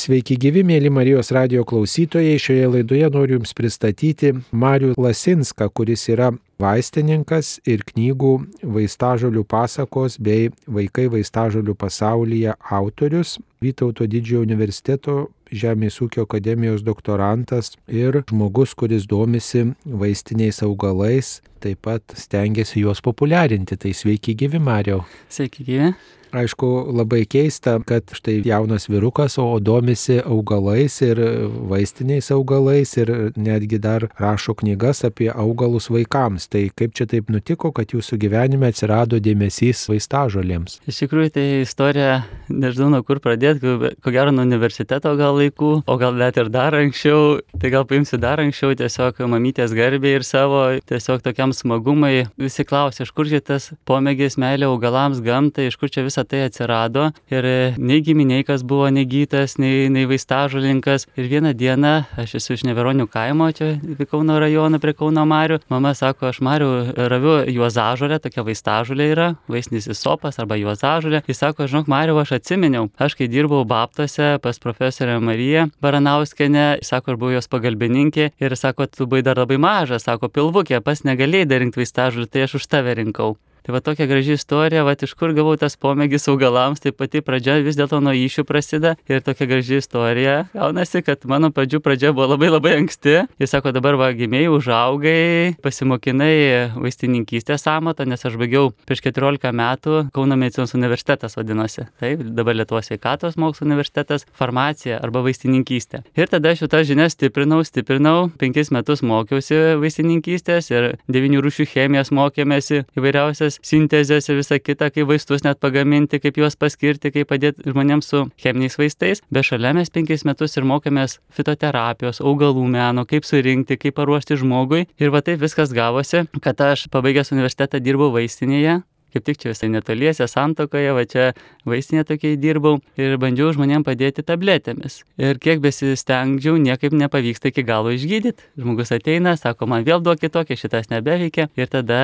Sveiki 0.00 0.38
gyvi, 0.40 0.62
mėly 0.64 0.88
Marijos 0.88 1.28
radio 1.34 1.60
klausytojai. 1.68 2.38
Šioje 2.40 2.68
laidoje 2.72 3.08
noriu 3.12 3.36
Jums 3.36 3.50
pristatyti 3.52 4.30
Marių 4.56 4.94
Lasinską, 4.96 5.66
kuris 5.76 6.06
yra 6.08 6.30
vaistininkas 6.62 7.58
ir 7.68 7.82
knygų 7.84 8.30
vaistažolių 8.78 9.42
pasakos 9.50 10.16
bei 10.16 10.48
vaikai 10.64 11.04
vaistažolių 11.12 11.74
pasaulyje 11.82 12.54
autorius, 12.78 13.34
Vytauto 13.60 14.06
didžiojo 14.08 14.40
universiteto 14.40 15.14
Žemės 15.52 15.98
ūkio 16.00 16.22
akademijos 16.24 16.80
doktorantas 16.86 17.74
ir 17.90 18.22
žmogus, 18.30 18.72
kuris 18.78 19.04
domisi 19.10 19.66
vaistiniais 19.84 20.62
augalais, 20.64 21.40
taip 21.60 21.82
pat 21.84 22.14
stengiasi 22.16 22.86
juos 22.86 23.02
populiarinti. 23.04 23.76
Tai 23.76 23.92
sveiki 23.92 24.36
gyvi, 24.38 24.62
Mariau. 24.62 25.02
Sveiki 25.28 25.66
gyvi. 25.66 25.90
Aišku, 26.30 26.66
labai 26.94 27.24
keista, 27.26 27.72
kad 27.82 28.12
štai 28.14 28.36
jaunas 28.46 28.84
vyrukas, 28.86 29.34
o 29.42 29.58
domisi 29.58 30.20
augalais 30.22 31.00
ir 31.02 31.18
vaistiniais 31.66 32.30
augalais 32.30 32.92
ir 33.02 33.10
netgi 33.34 33.80
dar 33.82 34.06
rašo 34.14 34.54
knygas 34.60 35.02
apie 35.08 35.26
augalus 35.34 35.88
vaikams. 35.90 36.46
Tai 36.46 36.68
kaip 36.70 36.94
čia 36.94 37.08
taip 37.10 37.32
nutiko, 37.34 37.72
kad 37.74 37.90
jūsų 37.90 38.20
gyvenime 38.22 38.70
atsirado 38.70 39.18
dėmesys 39.18 39.82
vaistažolėms? 39.90 40.78
Iš 40.86 41.02
tikrųjų, 41.02 41.32
tai 41.34 41.46
istorija, 41.64 42.20
nežinau, 42.46 42.92
nuo 42.94 43.02
kur 43.02 43.18
pradėti, 43.18 43.49
ko 43.58 44.12
gero 44.14 44.32
nuo 44.34 44.44
universiteto 44.46 45.12
gal 45.18 45.36
laikų, 45.38 45.72
o 45.86 45.96
gal 46.00 46.16
net 46.18 46.38
ir 46.40 46.50
dar 46.52 46.76
anksčiau. 46.78 47.40
Tai 47.60 47.70
gal 47.72 47.86
paimsiu 47.88 48.20
dar 48.20 48.40
anksčiau, 48.42 48.74
tiesiog 48.78 49.20
mamytės 49.30 49.74
garbė 49.76 50.16
ir 50.18 50.26
savo, 50.26 50.62
tiesiog 50.88 51.24
tokiam 51.24 51.54
smagumai. 51.56 52.28
Visi 52.40 52.64
klausia, 52.68 53.04
iš 53.06 53.12
kur 53.16 53.28
čia 53.30 53.42
tas 53.44 53.70
pomėgis, 53.88 54.38
meilė 54.40 54.68
augalams, 54.70 55.20
gamtai, 55.24 55.68
iš 55.70 55.78
kur 55.80 55.90
čia 55.92 56.04
visą 56.06 56.24
tai 56.28 56.44
atsirado. 56.46 57.10
Ir 57.32 57.48
nei 57.78 58.00
giminiai 58.04 58.44
buvo 58.66 58.88
negytas, 58.92 59.56
nei, 59.58 59.88
nei 59.92 60.06
vaistažulinkas. 60.10 61.08
Ir 61.18 61.28
vieną 61.30 61.54
dieną, 61.56 61.94
aš 62.20 62.36
esu 62.40 62.56
iš 62.56 62.64
Neveronių 62.68 63.06
kaimo, 63.10 63.50
čia 63.56 63.74
Kauno 64.10 64.38
rajono 64.40 64.80
prie 64.82 64.94
Kauno 64.94 65.24
Marių. 65.28 65.60
Mama 65.70 65.92
sako, 65.94 66.30
aš 66.30 66.40
Marių 66.44 66.70
raviu 67.10 67.36
juozažolę, 67.50 68.20
tokia 68.22 68.44
vaistažolė 68.46 69.10
yra, 69.14 69.28
vaisnis 69.50 69.88
sopas 69.98 70.38
arba 70.42 70.58
juozažolė. 70.60 71.22
Jis 71.28 71.42
sako, 71.42 71.66
žinok, 71.70 71.88
Mariu, 71.90 72.18
aš 72.20 72.36
atsiminiau, 72.38 72.88
aš 72.98 73.16
kai 73.18 73.26
dirbau 73.30 73.39
Baptose 73.48 74.38
pas 74.42 74.58
profesorę 74.58 75.20
Mariją 75.20 75.68
Baranauskenę, 75.80 76.78
sako, 76.82 77.12
aš 77.12 77.20
buvau 77.20 77.32
jos 77.32 77.48
pagalbininkė 77.48 78.30
ir 78.40 78.56
sako, 78.56 78.86
tu 78.86 79.06
buvai 79.06 79.22
dar 79.22 79.38
labai 79.38 79.56
mažas, 79.56 80.04
sako, 80.04 80.28
pilvukė, 80.28 80.80
pas 80.84 81.04
negalėjai 81.04 81.48
dar 81.48 81.64
rinkti 81.64 81.80
vaistažolį, 81.80 82.26
tai 82.26 82.44
aš 82.48 82.58
už 82.60 82.66
tave 82.66 82.94
rinkau. 82.94 83.36
Tai 83.66 83.74
va 83.76 83.80
tokia 83.84 84.08
graži 84.10 84.36
istorija, 84.38 84.84
va 84.86 84.94
iš 84.94 85.14
kur 85.18 85.34
gavau 85.36 85.56
tas 85.60 85.76
pomėgis 85.80 86.28
augalams, 86.30 86.80
tai 86.82 86.92
pati 86.96 87.22
pradžia 87.24 87.58
vis 87.64 87.76
dėlto 87.78 88.00
nuo 88.02 88.14
iššių 88.16 88.44
prasideda 88.48 88.94
ir 89.10 89.22
tokia 89.24 89.48
graži 89.50 89.80
istorija. 89.80 90.36
Gaunasi, 90.54 91.02
kad 91.06 91.24
mano 91.28 91.50
pradžių 91.54 91.80
pradžia 91.84 92.12
buvo 92.16 92.30
labai 92.32 92.50
labai 92.50 92.76
anksti. 92.78 93.16
Jis 93.40 93.54
sako, 93.54 93.72
dabar 93.76 93.98
va 94.00 94.10
gimėjai, 94.16 94.50
užaugai, 94.54 95.56
pasimokinai 95.64 96.72
vaistininkystės 96.76 97.66
amatą, 97.70 98.06
nes 98.08 98.24
aš 98.26 98.38
baigiau 98.40 98.72
prieš 98.88 99.04
14 99.08 99.52
metų 99.56 99.98
Kauno 100.14 100.36
medicinos 100.40 100.74
universitetas 100.76 101.36
vadinosi. 101.38 101.86
Taip, 102.02 102.22
dabar 102.36 102.56
Lietuvos 102.56 102.88
sveikatos 102.90 103.38
mokslo 103.40 103.66
universitetas, 103.68 104.26
farmacija 104.36 105.00
arba 105.02 105.22
vaistininkystė. 105.26 106.02
Ir 106.18 106.30
tada 106.32 106.54
aš 106.54 106.64
šitą 106.64 106.82
žinią 106.86 107.08
stiprinau, 107.12 107.60
stiprinau, 107.66 108.30
penkis 108.40 108.72
metus 108.74 109.04
mokiausi 109.06 109.76
vaistininkystės 109.80 110.70
ir 110.72 110.88
devinių 111.10 111.42
rūšių 111.44 111.68
chemijos 111.72 112.12
mokėmės 112.14 112.72
įvairiausias 112.98 113.49
sintezės, 113.58 113.90
sintezės 113.90 114.28
ir 114.30 114.38
visa 114.38 114.58
kita, 114.58 114.90
kaip 114.90 115.08
vaistus 115.08 115.44
net 115.44 115.60
pagaminti, 115.60 116.20
kaip 116.20 116.38
juos 116.38 116.56
paskirti, 116.56 117.10
kaip 117.14 117.28
padėti 117.30 117.70
žmonėms 117.70 118.10
su 118.10 118.22
cheminiais 118.40 118.78
vaistais. 118.78 119.22
Bet 119.30 119.48
šalia 119.48 119.72
mes 119.76 119.90
penkis 119.90 120.24
metus 120.24 120.56
ir 120.56 120.64
mokėmės 120.68 121.18
fitoterapijos, 121.34 122.20
augalų 122.20 122.66
meno, 122.70 123.06
kaip 123.06 123.24
surinkti, 123.24 123.78
kaip 123.80 123.96
paruošti 123.98 124.38
žmogui. 124.40 124.86
Ir 125.00 125.10
va 125.10 125.22
taip 125.22 125.40
viskas 125.40 125.74
gavosi, 125.74 126.26
kad 126.42 126.60
aš 126.60 126.88
pabaigęs 126.92 127.32
universitetą 127.34 127.80
dirbau 127.82 128.10
vaistinėje, 128.14 128.80
kaip 129.14 129.26
tik 129.26 129.40
čia 129.42 129.50
visai 129.52 129.70
netoliese 129.72 130.26
santokoje, 130.30 130.92
va 130.94 131.04
čia 131.08 131.30
vaistinė 131.68 132.04
tokiai 132.08 132.38
dirbau 132.40 132.78
ir 133.00 133.16
bandžiau 133.20 133.52
žmonėms 133.56 133.86
padėti 133.86 134.24
tabletėmis. 134.26 135.00
Ir 135.20 135.40
kiek 135.42 135.62
besistengdžiau, 135.64 136.58
niekaip 136.62 136.94
nepavyksta 136.96 137.50
iki 137.50 137.66
galo 137.66 137.94
išgydyti. 137.94 138.50
Žmogus 138.60 138.94
ateina, 138.94 139.36
sako, 139.40 139.68
man 139.70 139.86
vėl 139.88 140.02
duok 140.04 140.22
kitokį, 140.22 140.58
šitas 140.60 140.90
nebeveikia. 140.92 141.50
Ir 141.58 141.70
tada 141.70 142.00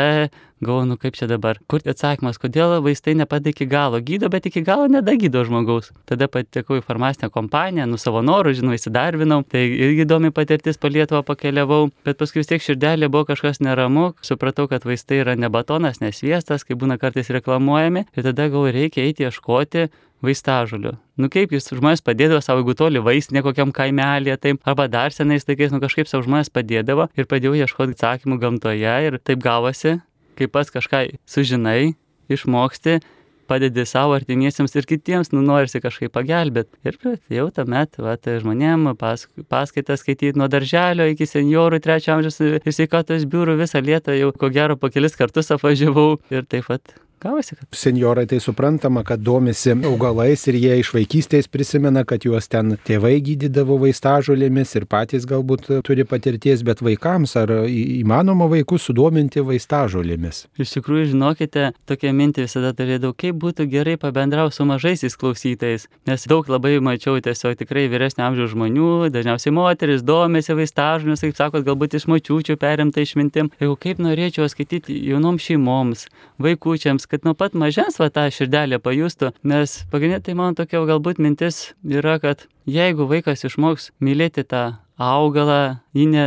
galvoju, 0.60 0.86
nu 0.86 0.96
kaip 0.96 1.16
čia 1.18 1.28
dabar. 1.28 1.58
Kur 1.68 1.82
atsakymas, 1.84 2.38
kodėl 2.40 2.78
vaistai 2.84 3.16
nepada 3.18 3.50
iki 3.50 3.66
galo 3.68 4.00
gydo, 4.00 4.30
bet 4.32 4.46
iki 4.48 4.62
galo 4.64 4.86
nedagydo 4.90 5.44
žmogaus. 5.46 5.92
Tada 6.08 6.28
patekau 6.32 6.78
į 6.80 6.84
farmacinę 6.86 7.30
kompaniją, 7.34 7.88
nu 7.90 8.00
savo 8.00 8.22
norų, 8.24 8.54
žinau, 8.60 8.76
įsidarbinau. 8.76 9.42
Tai 9.44 9.62
irgi 9.66 10.06
įdomi 10.06 10.32
patirtis 10.36 10.80
po 10.80 10.88
Lietuvą 10.92 11.22
pakeliavau. 11.26 11.90
Bet 12.06 12.20
paskui 12.20 12.42
vis 12.42 12.50
tiek 12.50 12.64
širdelė 12.64 13.10
buvo 13.12 13.28
kažkas 13.32 13.60
neramu. 13.60 14.14
Supratau, 14.24 14.68
kad 14.70 14.88
vaistai 14.88 15.20
yra 15.24 15.36
ne 15.36 15.52
batonas, 15.52 16.00
ne 16.00 16.12
sviestas, 16.14 16.64
kaip 16.64 16.80
būna 16.80 16.98
kartais 17.02 17.30
reklamuojami. 17.36 18.06
Ir 18.16 18.28
tada 18.30 18.48
galvoju, 18.48 18.76
reikia 18.80 19.04
eiti 19.06 19.28
ieškoti 19.28 19.88
vaistažolių. 20.24 20.94
Nu 21.20 21.28
kaip 21.32 21.52
jūs 21.54 21.68
žmonės 21.76 22.02
padėdavo 22.04 22.40
savo, 22.44 22.62
jeigu 22.62 22.76
toli 22.78 23.02
vaistinė 23.04 23.42
kokiam 23.44 23.72
kaimelėje, 23.76 24.36
taip, 24.42 24.60
arba 24.68 24.88
dar 24.92 25.14
senais 25.14 25.46
laikais, 25.48 25.72
nu 25.72 25.80
kažkaip 25.82 26.08
savo 26.08 26.24
žmonės 26.26 26.52
padėdavo 26.52 27.08
ir 27.16 27.28
pradėjau 27.28 27.56
ieškoti 27.62 27.96
atsakymų 27.96 28.40
gamtoje 28.42 28.96
ir 29.08 29.18
taip 29.20 29.42
gavosi, 29.44 29.98
kai 30.38 30.48
pats 30.52 30.72
kažką 30.74 31.02
sužinai, 31.28 31.94
išmoksti, 32.32 32.98
padedi 33.46 33.84
savo 33.86 34.16
artimiesiems 34.16 34.74
ir 34.76 34.88
kitiems, 34.90 35.30
nu 35.34 35.42
norisi 35.46 35.80
kažkaip 35.82 36.12
pagelbėti. 36.14 36.74
Ir 36.86 36.98
pradėjau 37.00 37.46
tuomet, 37.54 37.98
va, 38.02 38.16
tai 38.18 38.38
žmonėm 38.42 38.90
pas, 38.98 39.26
paskaitas 39.52 40.02
skaityti 40.02 40.38
nuo 40.38 40.50
darželio 40.52 41.06
iki 41.12 41.28
seniorų 41.30 41.80
trečio 41.84 42.16
amžiaus 42.16 42.40
ir 42.42 42.60
sveikatos 42.66 43.26
biurų 43.30 43.58
visą 43.62 43.82
lietą 43.84 44.18
jau 44.18 44.32
ko 44.34 44.50
gero 44.54 44.78
po 44.80 44.90
kelis 44.92 45.18
kartus 45.18 45.52
apvažiavau 45.54 46.16
ir 46.34 46.48
taip 46.50 46.70
pat 46.72 47.05
Gavosi, 47.20 47.56
kad. 47.56 47.68
Seniorai 47.72 48.26
tai 48.26 48.40
suprantama, 48.40 49.02
kad 49.02 49.20
domisi 49.20 49.72
augalais 49.72 50.42
ir 50.50 50.58
jie 50.60 50.74
iš 50.82 50.90
vaikystės 50.92 51.46
prisimena, 51.48 52.02
kad 52.04 52.26
juos 52.28 52.44
ten 52.52 52.74
tėvai 52.84 53.14
gydydavo 53.24 53.78
vaistažolėmis 53.80 54.74
ir 54.76 54.84
patys 54.84 55.24
galbūt 55.28 55.70
turi 55.86 56.04
patirties, 56.04 56.60
bet 56.66 56.82
vaikams 56.84 57.32
ar 57.40 57.52
įmanoma 57.72 58.50
vaikus 58.52 58.84
sudominti 58.90 59.40
vaistažolėmis? 59.40 60.42
Iš 60.60 60.74
tikrųjų, 60.76 61.06
žinokite, 61.14 61.70
tokia 61.88 62.12
mintį 62.12 62.44
visada 62.44 62.74
turėdavau, 62.76 63.16
kaip 63.16 63.40
būtų 63.40 63.64
gerai 63.72 63.96
pabendrauti 64.02 64.58
su 64.58 64.68
mažaisiais 64.68 65.16
klausytais, 65.16 65.88
nes 66.04 66.28
daug 66.28 66.52
labai 66.52 66.74
mačiau 66.84 67.16
tiesiog 67.24 67.56
tikrai 67.62 67.86
vyresnio 67.88 68.26
amžiaus 68.28 68.52
žmonių, 68.52 68.90
dažniausiai 69.16 69.56
moteris 69.56 70.04
domisi 70.04 70.52
vaistažolėmis, 70.52 71.24
kaip 71.24 71.40
sakot, 71.40 71.64
galbūt 71.64 71.96
iš 71.96 72.08
mačiučių 72.12 72.60
perimta 72.60 73.00
išmintim. 73.00 73.48
Jeigu 73.56 73.80
kaip 73.80 74.04
norėčiau 74.04 74.52
skaityti 74.52 75.00
jaunoms 75.08 75.48
šeimoms, 75.48 76.06
vaikučiams, 76.44 77.05
kad 77.10 77.26
nuo 77.26 77.34
pat 77.38 77.54
mažens 77.58 78.00
va 78.02 78.10
tą 78.12 78.26
širdelę 78.32 78.80
pajustų, 78.82 79.32
nes 79.46 79.78
pagrindinė 79.92 80.22
tai 80.26 80.36
man 80.38 80.58
tokia 80.58 80.82
galbūt 80.88 81.20
mintis 81.22 81.74
yra, 81.84 82.18
kad 82.22 82.46
jeigu 82.66 83.08
vaikas 83.10 83.46
išmoks 83.46 83.90
mylėti 84.02 84.46
tą 84.46 84.64
augalą, 84.96 85.78
jį 85.96 86.06
ne 86.12 86.26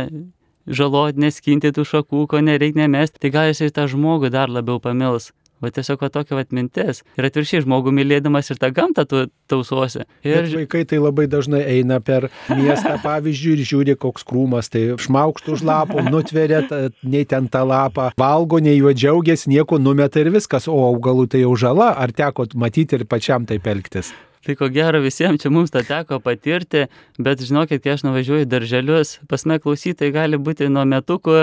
žalot, 0.70 1.18
neskinti 1.18 1.72
tų 1.74 1.84
šakų, 1.88 2.24
ko 2.30 2.40
nereikia 2.44 2.84
nemesti, 2.84 3.20
tai 3.22 3.32
gal 3.34 3.50
jisai 3.50 3.70
tą 3.74 3.86
žmogų 3.90 4.30
dar 4.32 4.52
labiau 4.52 4.80
pamils. 4.82 5.30
Va 5.60 5.70
tiesiog 5.74 6.00
va 6.00 6.10
tokia 6.12 6.38
va 6.38 6.44
mintis. 6.56 7.02
Ir 7.18 7.28
atviršiai 7.28 7.64
žmogų 7.66 7.92
mylėdamas 7.96 8.48
ir 8.52 8.60
tą 8.60 8.70
gamtą 8.74 9.04
tu 9.08 9.26
tausosi. 9.50 10.06
Ir 10.24 10.40
Bet 10.40 10.54
vaikai 10.54 10.84
tai 10.88 11.00
labai 11.02 11.26
dažnai 11.30 11.60
eina 11.76 12.00
per 12.00 12.30
miestą, 12.48 12.96
pavyzdžiui, 13.06 13.58
ir 13.58 13.68
žiūri, 13.72 13.98
koks 14.00 14.24
krūmas, 14.28 14.72
tai 14.72 14.86
šmaukštų 15.00 15.58
už 15.58 15.66
lapų, 15.68 16.06
nutveria, 16.14 16.64
nei 17.02 17.26
ten 17.28 17.50
tą 17.52 17.66
lapą, 17.68 18.10
valgo, 18.20 18.62
nei 18.62 18.78
juo 18.78 18.94
džiaugiasi, 18.96 19.50
nieko 19.52 19.80
numeta 19.82 20.22
ir 20.22 20.32
viskas, 20.34 20.70
o 20.70 20.80
augalų 20.88 21.28
tai 21.34 21.44
jau 21.44 21.54
žala, 21.58 21.92
ar 22.00 22.14
teko 22.16 22.48
matyti 22.56 23.00
ir 23.00 23.08
pačiam 23.10 23.48
taip 23.48 23.68
elgtis? 23.70 24.14
Tai 24.40 24.54
ko 24.56 24.70
gero 24.72 25.02
visiems 25.04 25.42
čia 25.42 25.50
mums 25.52 25.68
tą 25.68 25.82
teko 25.84 26.16
patirti, 26.24 26.86
bet 27.20 27.42
žinokit, 27.44 27.82
kai 27.84 27.92
aš 27.92 28.06
nuvažiuoju 28.06 28.46
darželius, 28.48 29.18
pas 29.28 29.42
mane 29.44 29.60
klausytojai 29.60 30.14
gali 30.14 30.38
būti 30.40 30.70
nuo 30.72 30.86
metukų, 30.88 31.34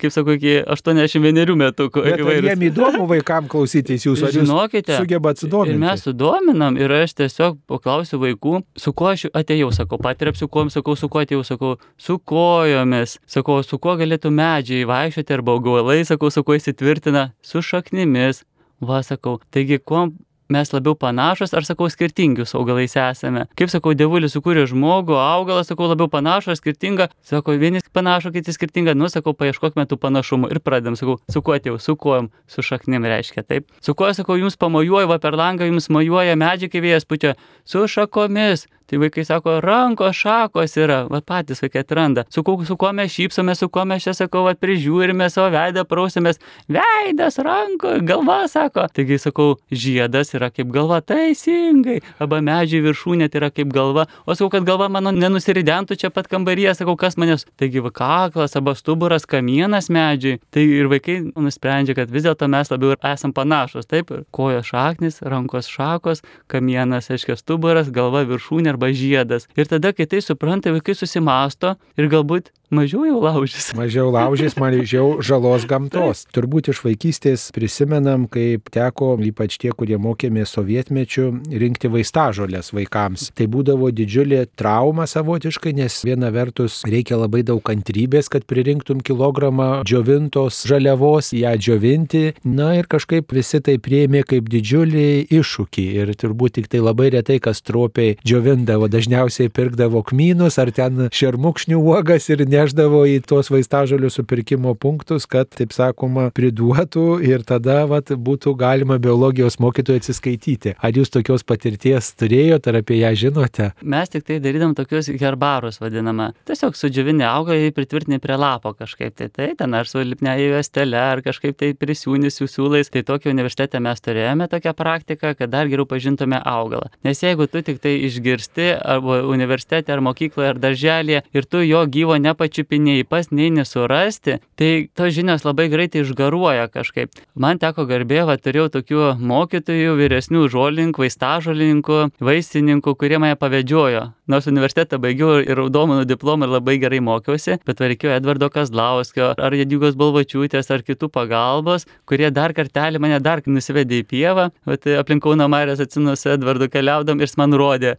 kaip 0.00 0.14
sakau, 0.14 0.38
iki 0.38 0.54
81 0.64 1.52
metukų. 1.60 2.04
Jiem 2.08 2.64
įdomu 2.70 3.04
vaikam 3.10 3.50
klausytis 3.52 4.06
jūsų, 4.08 4.30
žinokite, 4.38 4.96
sugebat 4.96 5.42
sudominti. 5.42 5.76
Ir 5.76 5.82
mes 5.82 6.06
sudominam 6.06 6.80
ir 6.80 6.94
aš 7.02 7.12
tiesiog 7.20 7.58
paklausiu 7.68 8.22
vaikų, 8.24 8.62
su 8.86 8.94
kuo 8.96 9.12
aš 9.12 9.26
atėjau, 9.36 9.68
sakau, 9.76 10.00
patirapsiu 10.00 10.48
kuom, 10.48 10.72
sakau, 10.72 10.96
su 10.96 11.12
kuo 11.12 11.20
atėjau, 11.26 11.44
sakau, 11.44 11.74
su 12.00 12.16
kojomis, 12.32 13.18
sakau, 13.28 13.58
su 13.60 13.76
kuo 13.76 13.98
galėtų 14.00 14.32
medžiai 14.32 14.88
vaikščioti 14.88 15.36
arba 15.36 15.58
augalai, 15.58 16.00
sakau, 16.08 16.32
su 16.32 16.40
kuo 16.40 16.56
įsitvirtina, 16.56 17.34
su 17.44 17.60
šaknimis. 17.60 18.46
Va, 18.80 19.04
sakau, 19.04 19.36
taigi, 19.52 19.76
kuo 19.84 20.08
mes 20.52 20.72
labiau 20.74 20.96
panašus, 20.98 21.54
ar 21.56 21.66
sakau, 21.66 21.88
skirtingi 21.92 22.46
su 22.48 22.58
augalais 22.58 22.96
esame. 22.98 23.46
Kaip 23.58 23.72
sakau, 23.72 23.94
dievulis 23.96 24.34
sukūrė 24.36 24.66
žmogų, 24.70 25.16
augalą, 25.20 25.62
sakau, 25.66 25.88
labiau 25.90 26.10
panašų 26.12 26.52
ar 26.54 26.58
skirtingą, 26.58 27.08
sako, 27.26 27.56
vieni 27.60 27.82
panašų, 27.94 28.34
kiti 28.36 28.54
skirtingą, 28.56 28.96
nu, 28.98 29.10
sakau, 29.12 29.34
paieškokime 29.38 29.86
tų 29.90 30.00
panašumų 30.02 30.50
ir 30.54 30.62
pradedam, 30.64 30.98
sakau, 30.98 31.18
su 31.30 31.44
kuo 31.46 31.56
atėjau, 31.56 31.78
su 31.82 31.96
kuom, 32.00 32.30
su 32.50 32.64
šaknim 32.66 33.06
reiškia, 33.06 33.46
taip. 33.46 33.70
Su 33.84 33.94
kuo, 33.94 34.10
sakau, 34.16 34.38
jums 34.40 34.58
pamojuoju, 34.60 35.10
va 35.10 35.20
per 35.22 35.38
langą 35.38 35.70
jums 35.70 35.90
mojuoja 35.92 36.36
medžiai, 36.40 36.72
kai 36.72 36.84
vėjas 36.84 37.08
pučia, 37.08 37.36
su 37.64 37.86
šakomis, 37.90 38.66
Tai 38.90 38.98
vaikai 38.98 39.22
sako, 39.28 39.60
rankos 39.62 40.16
šakos 40.18 40.72
yra, 40.82 41.04
va 41.06 41.20
patys 41.22 41.62
vaikai 41.62 41.84
atranda. 41.84 42.24
Su, 42.28 42.42
kuo- 42.42 42.64
su 42.66 42.74
kuo 42.76 42.90
mes 42.92 43.12
šypsome, 43.14 43.54
su 43.54 43.68
kuo 43.70 43.84
mes 43.86 44.02
čia, 44.02 44.14
sakau, 44.18 44.42
va 44.48 44.56
prižiūrime 44.58 45.28
savo 45.30 45.52
veidą, 45.54 45.84
prausimės. 45.86 46.40
Veidas, 46.66 47.38
ranko, 47.38 47.92
galva, 48.02 48.40
sako. 48.50 48.88
Taigi 48.94 49.18
sakau, 49.22 49.54
žiedas 49.70 50.34
yra 50.34 50.48
kaip 50.50 50.72
galva, 50.74 50.98
teisingai. 51.06 52.00
Arba 52.18 52.40
medžiai 52.42 52.82
viršūnė 52.84 53.28
tai 53.30 53.40
yra 53.44 53.50
kaip 53.54 53.70
galva. 53.74 54.08
O 54.26 54.34
sakau, 54.34 54.50
kad 54.56 54.66
galva 54.66 54.88
mano 54.90 55.12
nenusiridentų 55.14 55.96
čia 56.00 56.10
pat 56.10 56.26
kambaryje, 56.32 56.74
sakau, 56.80 56.96
kas 56.98 57.14
manęs. 57.20 57.46
Taigi 57.60 57.82
va 57.84 57.92
kaklas 57.94 58.56
arba 58.58 58.74
stuburas 58.78 59.26
kamienas 59.30 59.86
medžiai. 59.92 60.40
Tai 60.50 60.66
ir 60.66 60.90
vaikai 60.90 61.20
nusprendžia, 61.36 61.94
kad 61.98 62.10
vis 62.10 62.26
dėlto 62.26 62.48
mes 62.50 62.70
labiau 62.74 62.96
esam 63.12 63.32
panašus. 63.36 63.86
Taip, 63.90 64.10
kojos 64.34 64.66
šaknis, 64.72 65.20
rankos 65.22 65.70
šakos, 65.70 66.24
kamienas, 66.50 67.10
aiškiai, 67.14 67.38
stuburas, 67.38 67.90
galva 67.94 68.24
viršūnė 68.28 68.74
arba 68.80 68.92
žiedas. 68.92 69.46
Ir 69.56 69.68
tada, 69.68 69.92
kai 69.92 70.06
tai 70.06 70.20
supranta, 70.24 70.72
vaikai 70.72 70.96
susimasto 70.96 71.76
ir 71.98 72.08
galbūt 72.08 72.50
mažiau 72.70 73.04
jau 73.04 73.18
laužys. 73.20 73.72
Mažiau 73.80 74.10
laužys, 74.14 74.54
mažiau 74.56 75.18
žalos 75.22 75.66
gamtos. 75.66 76.24
Turbūt 76.34 76.70
iš 76.70 76.82
vaikystės 76.84 77.48
prisimenam, 77.54 78.26
kaip 78.30 78.70
teko, 78.72 79.16
ypač 79.26 79.58
tie, 79.60 79.72
kurie 79.74 79.98
mokėmės 80.00 80.54
sovietmečių, 80.54 81.26
rinkti 81.50 81.90
vaistažolės 81.90 82.70
vaikams. 82.76 83.30
Tai 83.34 83.48
būdavo 83.50 83.90
didžiulė 83.90 84.44
trauma 84.58 85.08
savotiškai, 85.10 85.74
nes 85.80 85.98
viena 86.06 86.30
vertus 86.34 86.80
reikia 86.86 87.18
labai 87.18 87.42
daug 87.46 87.62
kantrybės, 87.66 88.30
kad 88.30 88.46
pririnktum 88.46 89.02
kilogramą 89.02 89.82
džiovintos 89.82 90.62
žaliavos, 90.70 91.32
ją 91.34 91.56
džiovinti. 91.58 92.24
Na 92.46 92.72
ir 92.78 92.86
kažkaip 92.90 93.34
visi 93.34 93.58
tai 93.64 93.80
priėmė 93.82 94.22
kaip 94.30 94.50
didžiulį 94.52 95.26
iššūkį. 95.40 95.88
Ir 96.04 96.14
turbūt 96.22 96.60
tik 96.60 96.70
tai 96.70 96.84
labai 96.84 97.10
retai 97.16 97.40
kas 97.42 97.64
tropiai 97.66 98.14
džiovindavo, 98.22 98.69
dažniausiai 98.90 99.50
pirkdavo 99.50 100.02
kmynus 100.06 100.58
ar 100.62 100.70
ten 100.74 101.08
šermukšnių 101.10 101.78
uogas 101.80 102.28
ir 102.30 102.44
neždavo 102.46 103.02
į 103.08 103.20
tuos 103.26 103.50
vaistažolių 103.50 104.10
supirkimo 104.12 104.74
punktus, 104.78 105.26
kad, 105.30 105.50
taip 105.56 105.74
sakoma, 105.74 106.28
priduotų 106.34 107.20
ir 107.26 107.44
tada 107.48 107.86
vat, 107.90 108.12
būtų 108.12 108.54
galima 108.60 109.00
biologijos 109.02 109.58
mokytojui 109.62 110.02
atsiskaityti. 110.02 110.74
Ar 110.78 110.94
jūs 110.94 111.12
tokios 111.14 111.44
patirties 111.46 112.12
turėjote, 112.20 112.70
ar 112.70 112.80
apie 112.82 113.00
ją 113.00 113.12
žinote? 113.24 113.70
Mes 113.82 114.12
tik 114.12 114.26
tai 114.28 114.40
darydam 114.42 114.74
tokius 114.78 115.10
herbarus 115.20 115.80
vadinamą. 115.82 116.30
Tiesiog 116.48 116.76
sudžiavinę 116.78 117.26
augalą 117.30 117.70
pritvirtinį 117.74 118.20
prie 118.22 118.36
lapo 118.40 118.74
kažkaip 118.76 119.16
tai. 119.18 119.30
Tai 119.34 119.48
ten 119.58 119.74
ar 119.76 119.88
su 119.88 120.02
lipne 120.04 120.36
juostele, 120.40 120.98
ar 120.98 121.22
kažkaip 121.24 121.58
tai 121.60 121.72
prisijūnis 121.78 122.40
jų 122.42 122.48
siūlais. 122.50 122.90
Tai 122.90 123.04
tokį 123.06 123.32
universitete 123.32 123.80
mes 123.82 124.02
turėjome 124.04 124.48
tokią 124.50 124.74
praktiką, 124.76 125.34
kad 125.38 125.52
dar 125.52 125.70
geriau 125.70 125.88
pažintume 125.88 126.40
augalą. 126.44 126.90
Nes 127.06 127.22
jeigu 127.22 127.46
tu 127.50 127.62
tik 127.64 127.80
tai 127.82 127.96
išgirsti 128.08 128.49
arba 128.58 129.20
universitete, 129.26 129.92
ar 129.92 130.02
mokykloje, 130.04 130.48
ar 130.54 130.60
darželėje 130.60 131.22
ir 131.36 131.46
tu 131.46 131.62
jo 131.64 131.84
gyvo 131.86 132.16
nepačiupinėjai, 132.20 133.06
pas 133.08 133.30
nei 133.30 133.50
nesurasti, 133.54 134.38
tai 134.58 134.70
tos 134.96 135.14
žinios 135.14 135.46
labai 135.46 135.68
greitai 135.72 136.02
išgaruoja 136.04 136.68
kažkaip. 136.72 137.14
Man 137.34 137.60
teko 137.62 137.86
garbė, 137.88 138.24
va 138.28 138.36
turėjau 138.36 138.68
tokių 138.76 139.14
mokytojų, 139.20 139.96
vyresnių 140.00 140.46
žolininkų, 140.52 141.06
vaistažolininkų, 141.06 142.00
vaistininkų, 142.20 142.96
kurie 142.98 143.20
mane 143.22 143.38
pavedžiojo. 143.40 144.10
Nors 144.30 144.46
universitetą 144.46 145.00
baigiau 145.02 145.40
ir 145.42 145.58
raudomanų 145.58 146.04
diplomą 146.06 146.46
ir 146.46 146.52
labai 146.54 146.76
gerai 146.82 147.00
mokiausi, 147.02 147.56
bet 147.66 147.80
reikėjo 147.82 148.14
Edvardo 148.14 148.46
Kazlauskio 148.52 149.32
ar 149.34 149.56
Jadygos 149.58 149.96
Balvačiūtės 149.98 150.70
ar 150.70 150.84
kitų 150.86 151.08
pagalbos, 151.10 151.88
kurie 152.06 152.30
dar 152.30 152.54
kartelį 152.54 153.02
mane 153.02 153.18
dar 153.24 153.42
nusivedė 153.46 154.04
į 154.04 154.06
pievą, 154.12 154.50
bet 154.70 154.86
aplinkau 155.00 155.34
namarės 155.38 155.82
atsinus 155.82 156.26
Edvardu 156.30 156.70
keliaudam 156.70 157.18
ir 157.18 157.26
jis 157.26 157.38
man 157.40 157.56
rodė, 157.58 157.96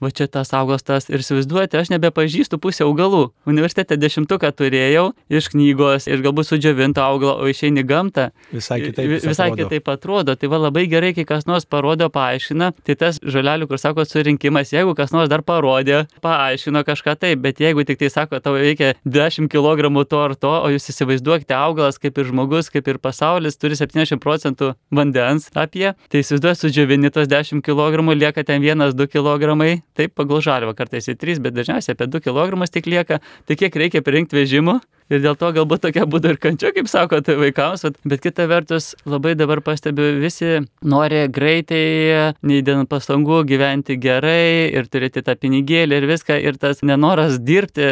va 0.00 0.10
čia 0.10 0.26
tas 0.26 0.52
augos 0.56 0.82
tas 0.82 1.08
ir 1.10 1.20
įsivaizduojate, 1.20 1.76
aš 1.80 1.90
nebepažįstu 1.92 2.58
pusę 2.60 2.84
augalų. 2.86 3.30
Universitete 3.46 3.96
dešimtuką 4.00 4.50
turėjau 4.56 5.12
iš 5.28 5.48
knygos, 5.52 6.08
iš 6.08 6.22
galbūt 6.24 6.48
sudžiovinto 6.48 7.02
augalo, 7.04 7.36
o 7.42 7.48
išeini 7.50 7.84
gamtą. 7.84 8.30
Visai 8.52 8.80
kitaip. 8.80 9.06
Vi- 9.08 9.18
jis 9.20 9.26
Visai 9.28 9.50
atrodo. 9.50 9.68
kitaip 9.68 9.88
atrodo. 9.88 10.36
Tai 10.36 10.48
va 10.48 10.56
labai 10.58 10.86
gerai, 10.88 11.12
kai 11.14 11.24
kas 11.24 11.46
nors 11.46 11.64
parodo, 11.64 12.08
paaiškina. 12.10 12.72
Tai 12.84 12.94
tas 12.94 13.18
žalelių, 13.20 13.68
kur 13.68 13.78
sako 13.78 14.04
surinkimas, 14.08 14.72
jeigu 14.72 14.94
kas 14.96 15.12
nors 15.12 15.28
dar 15.28 15.42
parodė, 15.42 16.06
paaiškino 16.22 16.82
kažką 16.84 17.18
taip, 17.18 17.38
bet 17.42 17.58
jeigu 17.60 17.84
tik 17.84 17.98
tai 17.98 18.08
sako, 18.08 18.40
tau 18.40 18.54
reikia 18.56 18.94
10 19.06 19.48
kg 19.48 19.90
to 20.08 20.18
ar 20.24 20.34
to, 20.34 20.48
o 20.48 20.68
jūs 20.72 20.88
įsivaizduokite, 20.90 21.52
augalas 21.54 21.98
kaip 21.98 22.16
ir 22.18 22.24
žmogus, 22.24 22.70
kaip 22.70 22.88
ir 22.88 22.98
pasaulis 22.98 23.56
turi 23.60 23.74
70 23.76 24.18
procentų 24.20 24.74
vandens 24.90 25.50
apie, 25.54 25.94
tai 26.08 26.22
įsivaizduoju, 26.22 26.56
sudžiovini 26.64 27.10
tos 27.12 27.28
10 27.28 27.62
kg, 27.62 28.00
lieka 28.16 28.44
ten 28.44 28.62
1-2 28.62 29.06
kg, 29.10 29.82
taip 29.98 30.14
pagal 30.18 30.42
žalvą 30.44 30.74
kartais 30.78 31.08
į 31.10 31.16
3, 31.20 31.42
bet 31.44 31.56
dažniausiai 31.56 31.96
apie 31.96 32.08
2 32.10 32.22
kg 32.28 32.70
tik 32.70 32.88
lieka, 32.90 33.20
tai 33.46 33.56
kiek 33.58 33.76
reikia 33.76 34.02
pririnkti 34.06 34.38
vežimų. 34.38 34.80
Ir 35.10 35.24
dėl 35.24 35.34
to 35.34 35.48
galbūt 35.50 35.82
tokia 35.82 36.04
būdu 36.06 36.30
ir 36.30 36.36
kančia, 36.38 36.70
kaip 36.70 36.86
sako, 36.86 37.18
tai 37.26 37.34
vaikams, 37.34 37.82
bet 38.06 38.20
kita 38.22 38.46
vertus 38.46 38.92
labai 39.02 39.32
dabar 39.34 39.58
pastebiu, 39.66 40.12
visi 40.22 40.60
nori 40.86 41.24
greitai, 41.26 42.30
neįdėnant 42.46 42.86
pastangų 42.90 43.42
gyventi 43.50 43.98
gerai 43.98 44.70
ir 44.70 44.86
turėti 44.86 45.24
tą 45.26 45.34
pinigėlį 45.34 45.98
ir 45.98 46.06
viską, 46.12 46.38
ir 46.38 46.62
tas 46.62 46.84
nenoras 46.86 47.40
dirbti 47.42 47.90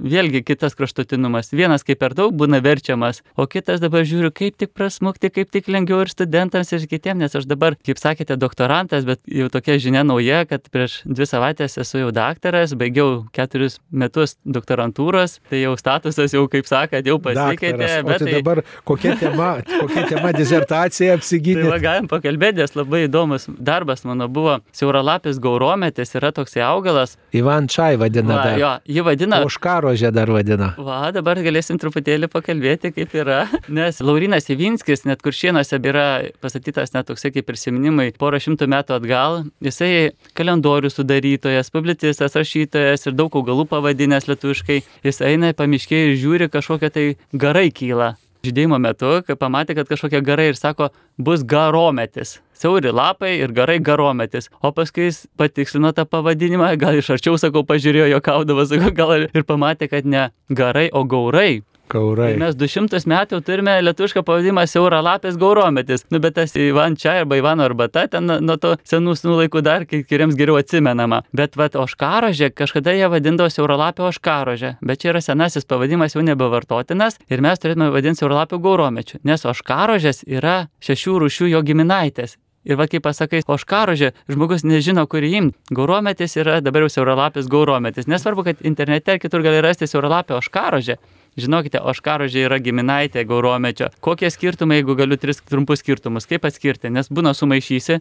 vėlgi 0.00 0.42
kitas 0.46 0.76
kraštutinumas. 0.78 1.52
Vienas 1.52 1.84
kaip 1.86 2.00
per 2.00 2.14
daug 2.16 2.32
būna 2.36 2.60
verčiamas, 2.64 3.22
o 3.36 3.46
kitas 3.50 3.82
dabar 3.82 4.06
žiūriu, 4.08 4.32
kaip 4.34 4.56
tik 4.60 4.72
prasmukti, 4.76 5.30
kaip 5.32 5.50
tik 5.52 5.68
lengviau 5.68 6.00
ir 6.04 6.12
studentams, 6.12 6.72
ir 6.72 6.86
kitiems, 6.90 7.20
nes 7.20 7.36
aš 7.36 7.46
dabar, 7.50 7.76
kaip 7.86 8.00
sakėte, 8.00 8.38
doktorantas, 8.40 9.04
bet 9.08 9.20
jau 9.28 9.50
tokia 9.52 9.76
žinia 9.82 10.04
nauja, 10.06 10.42
kad 10.48 10.64
prieš 10.72 11.00
dvi 11.04 11.28
savaitės 11.28 11.76
esu 11.84 12.00
jau 12.04 12.10
daktaras, 12.16 12.72
baigiau 12.78 13.26
keturis 13.36 13.78
metus 13.92 14.36
doktorantūros, 14.46 15.38
tai 15.50 15.62
jau 15.64 15.76
statusas 15.80 16.32
jau, 16.34 16.46
kaip 16.50 16.68
sakėte, 16.68 17.10
jau 17.10 17.18
pasikeitė. 17.22 17.90
Bet 18.06 18.24
tai 18.24 18.34
dabar 18.38 18.62
kokia 18.88 19.16
tema, 19.20 19.50
kokia 19.68 20.06
tema 20.08 20.32
dizertacija 20.36 21.10
Tai 21.10 21.16
apsigynė? 21.18 21.64
va, 21.66 21.78
galim 21.82 22.06
pakalbėti, 22.10 22.60
nes 22.62 22.74
labai 22.78 23.04
įdomus 23.08 23.46
darbas 23.58 24.04
mano 24.06 24.28
buvo. 24.30 24.58
Siauralapis 24.76 25.40
gaurometis 25.42 26.14
yra 26.18 26.30
toksai 26.36 26.62
augalas. 26.66 27.16
Ivan 27.36 27.66
Čai 27.70 27.96
vadina 28.00 28.36
Va, 28.36 28.44
dar. 28.44 28.58
jo, 28.60 28.70
jį 28.96 29.04
vadina 29.06 29.40
Oškarožė 29.90 30.10
dar 30.14 30.30
vadina. 30.30 30.70
Va, 30.78 31.10
dabar 31.14 31.40
galėsim 31.42 31.78
truputėlį 31.80 32.28
pakalbėti, 32.30 32.92
kaip 32.94 33.14
yra. 33.18 33.40
Nes 33.68 33.98
Laurinas 34.00 34.46
Ivinskis, 34.52 35.04
net 35.08 35.22
kuršienose 35.24 35.80
yra 35.80 36.06
pastatytas 36.42 36.94
net 36.94 37.08
toksai 37.10 37.32
kaip 37.34 37.48
prisiminimai 37.48 38.10
porą 38.18 38.38
šimtų 38.42 38.70
metų 38.70 38.96
atgal. 39.00 39.40
Jisai 39.64 40.12
kalendorių 40.38 40.92
sudarytojas, 40.92 41.72
publicistas, 41.74 42.38
rašytojas 42.38 43.08
ir 43.08 43.18
daug 43.18 43.34
augalų 43.34 43.66
pavadinęs 43.70 44.30
lietuviškai. 44.30 44.82
Jis 45.06 45.22
eina 45.26 45.50
į 45.50 45.58
pamiškį 45.58 46.02
ir 46.06 46.18
žiūri 46.22 46.50
kažkokią 46.52 46.94
tai 46.94 47.06
garai 47.34 47.70
kyla. 47.74 48.14
Žydėjimo 48.40 48.78
metu, 48.80 49.18
kai 49.26 49.34
pamatė, 49.36 49.74
kad 49.76 49.88
kažkokia 49.90 50.22
garai 50.24 50.46
ir 50.48 50.56
sako, 50.56 50.88
bus 51.20 51.42
garometis. 51.44 52.38
Siauri 52.56 52.88
lapai 52.92 53.34
ir 53.36 53.52
garai 53.52 53.76
garometis. 53.84 54.48
O 54.64 54.70
paskui 54.72 55.10
jis 55.10 55.26
patikslino 55.36 55.92
tą 55.96 56.06
pavadinimą, 56.08 56.70
gal 56.80 56.96
iš 56.96 57.12
arčiau, 57.18 57.36
sakau, 57.40 57.66
pažiūrėjo 57.68 58.08
jo 58.14 58.20
kaudamas, 58.24 58.72
sakau, 58.72 58.94
gal 58.96 59.26
ir 59.28 59.44
pamatė, 59.44 59.90
kad 59.92 60.08
ne 60.08 60.30
garai, 60.48 60.88
o 60.88 61.04
gaurai. 61.04 61.60
Kaurai. 61.90 62.32
Ir 62.34 62.40
mes 62.40 62.54
200 62.58 63.00
metų 63.10 63.40
turime 63.46 63.74
lietuvišką 63.82 64.22
pavadinimą 64.26 64.64
siaura 64.70 65.00
lapės 65.02 65.38
gaurometis. 65.40 66.04
Nu, 66.10 66.20
bet 66.22 66.36
tas 66.38 66.54
Ivan 66.56 66.94
čia 67.00 67.16
arba 67.22 67.38
Ivano 67.40 67.64
arbata 67.66 68.06
ten 68.10 68.30
nuo- 68.30 68.58
to 68.62 68.76
senų 68.86 69.16
senų 69.18 69.38
laikų 69.42 69.62
dar 69.66 69.86
kai 69.90 70.02
kuriems 70.06 70.36
geriau 70.38 70.58
atsimenama. 70.60 71.22
Bet 71.34 71.56
vat 71.56 71.74
oškarožė, 71.74 72.52
kažkada 72.54 72.94
jie 72.94 73.08
vadindavo 73.10 73.50
siaura 73.50 73.76
lapė 73.80 74.06
oškarožė. 74.10 74.76
Bet 74.82 75.02
čia 75.02 75.10
yra 75.12 75.20
senasis 75.20 75.66
pavadinimas 75.66 76.14
jau 76.14 76.22
nebevartotinas 76.22 77.18
ir 77.28 77.40
mes 77.40 77.58
turėtume 77.58 77.90
vadinti 77.90 78.22
siaura 78.22 78.44
lapė 78.44 78.60
gauromečiu. 78.62 79.18
Nes 79.24 79.42
oškarožės 79.42 80.22
yra 80.26 80.68
šešių 80.80 81.18
rūšių 81.24 81.50
jo 81.50 81.62
giminaitės. 81.62 82.36
Ir 82.68 82.76
va 82.76 82.84
kaip 82.86 83.00
pasakai, 83.06 83.40
oškarožė, 83.48 84.10
žmogus 84.28 84.66
nežino, 84.68 85.06
kurį 85.08 85.30
imti. 85.38 85.56
Gaurometis 85.72 86.36
yra 86.36 86.58
dabar 86.60 86.84
jau 86.84 86.90
siauralapis 86.92 87.48
gaurometis. 87.48 88.04
Nesvarbu, 88.04 88.44
kad 88.44 88.60
internete 88.60 89.14
ar 89.14 89.18
kitur 89.18 89.40
gali 89.40 89.62
rasti 89.64 89.88
siauralapę 89.88 90.36
oškarožę. 90.36 90.98
Žinokite, 91.40 91.80
oškarožė 91.92 92.46
yra 92.48 92.60
giminaitė 92.62 93.24
gauromečio. 93.28 93.90
Kokie 94.04 94.30
skirtumai, 94.32 94.80
jeigu 94.80 94.96
galiu 94.98 95.18
tris 95.20 95.42
trumpus 95.42 95.84
skirtumus, 95.84 96.28
kaip 96.30 96.46
atskirti, 96.48 96.92
nes 96.92 97.10
būna 97.10 97.34
sumaišysi. 97.36 98.00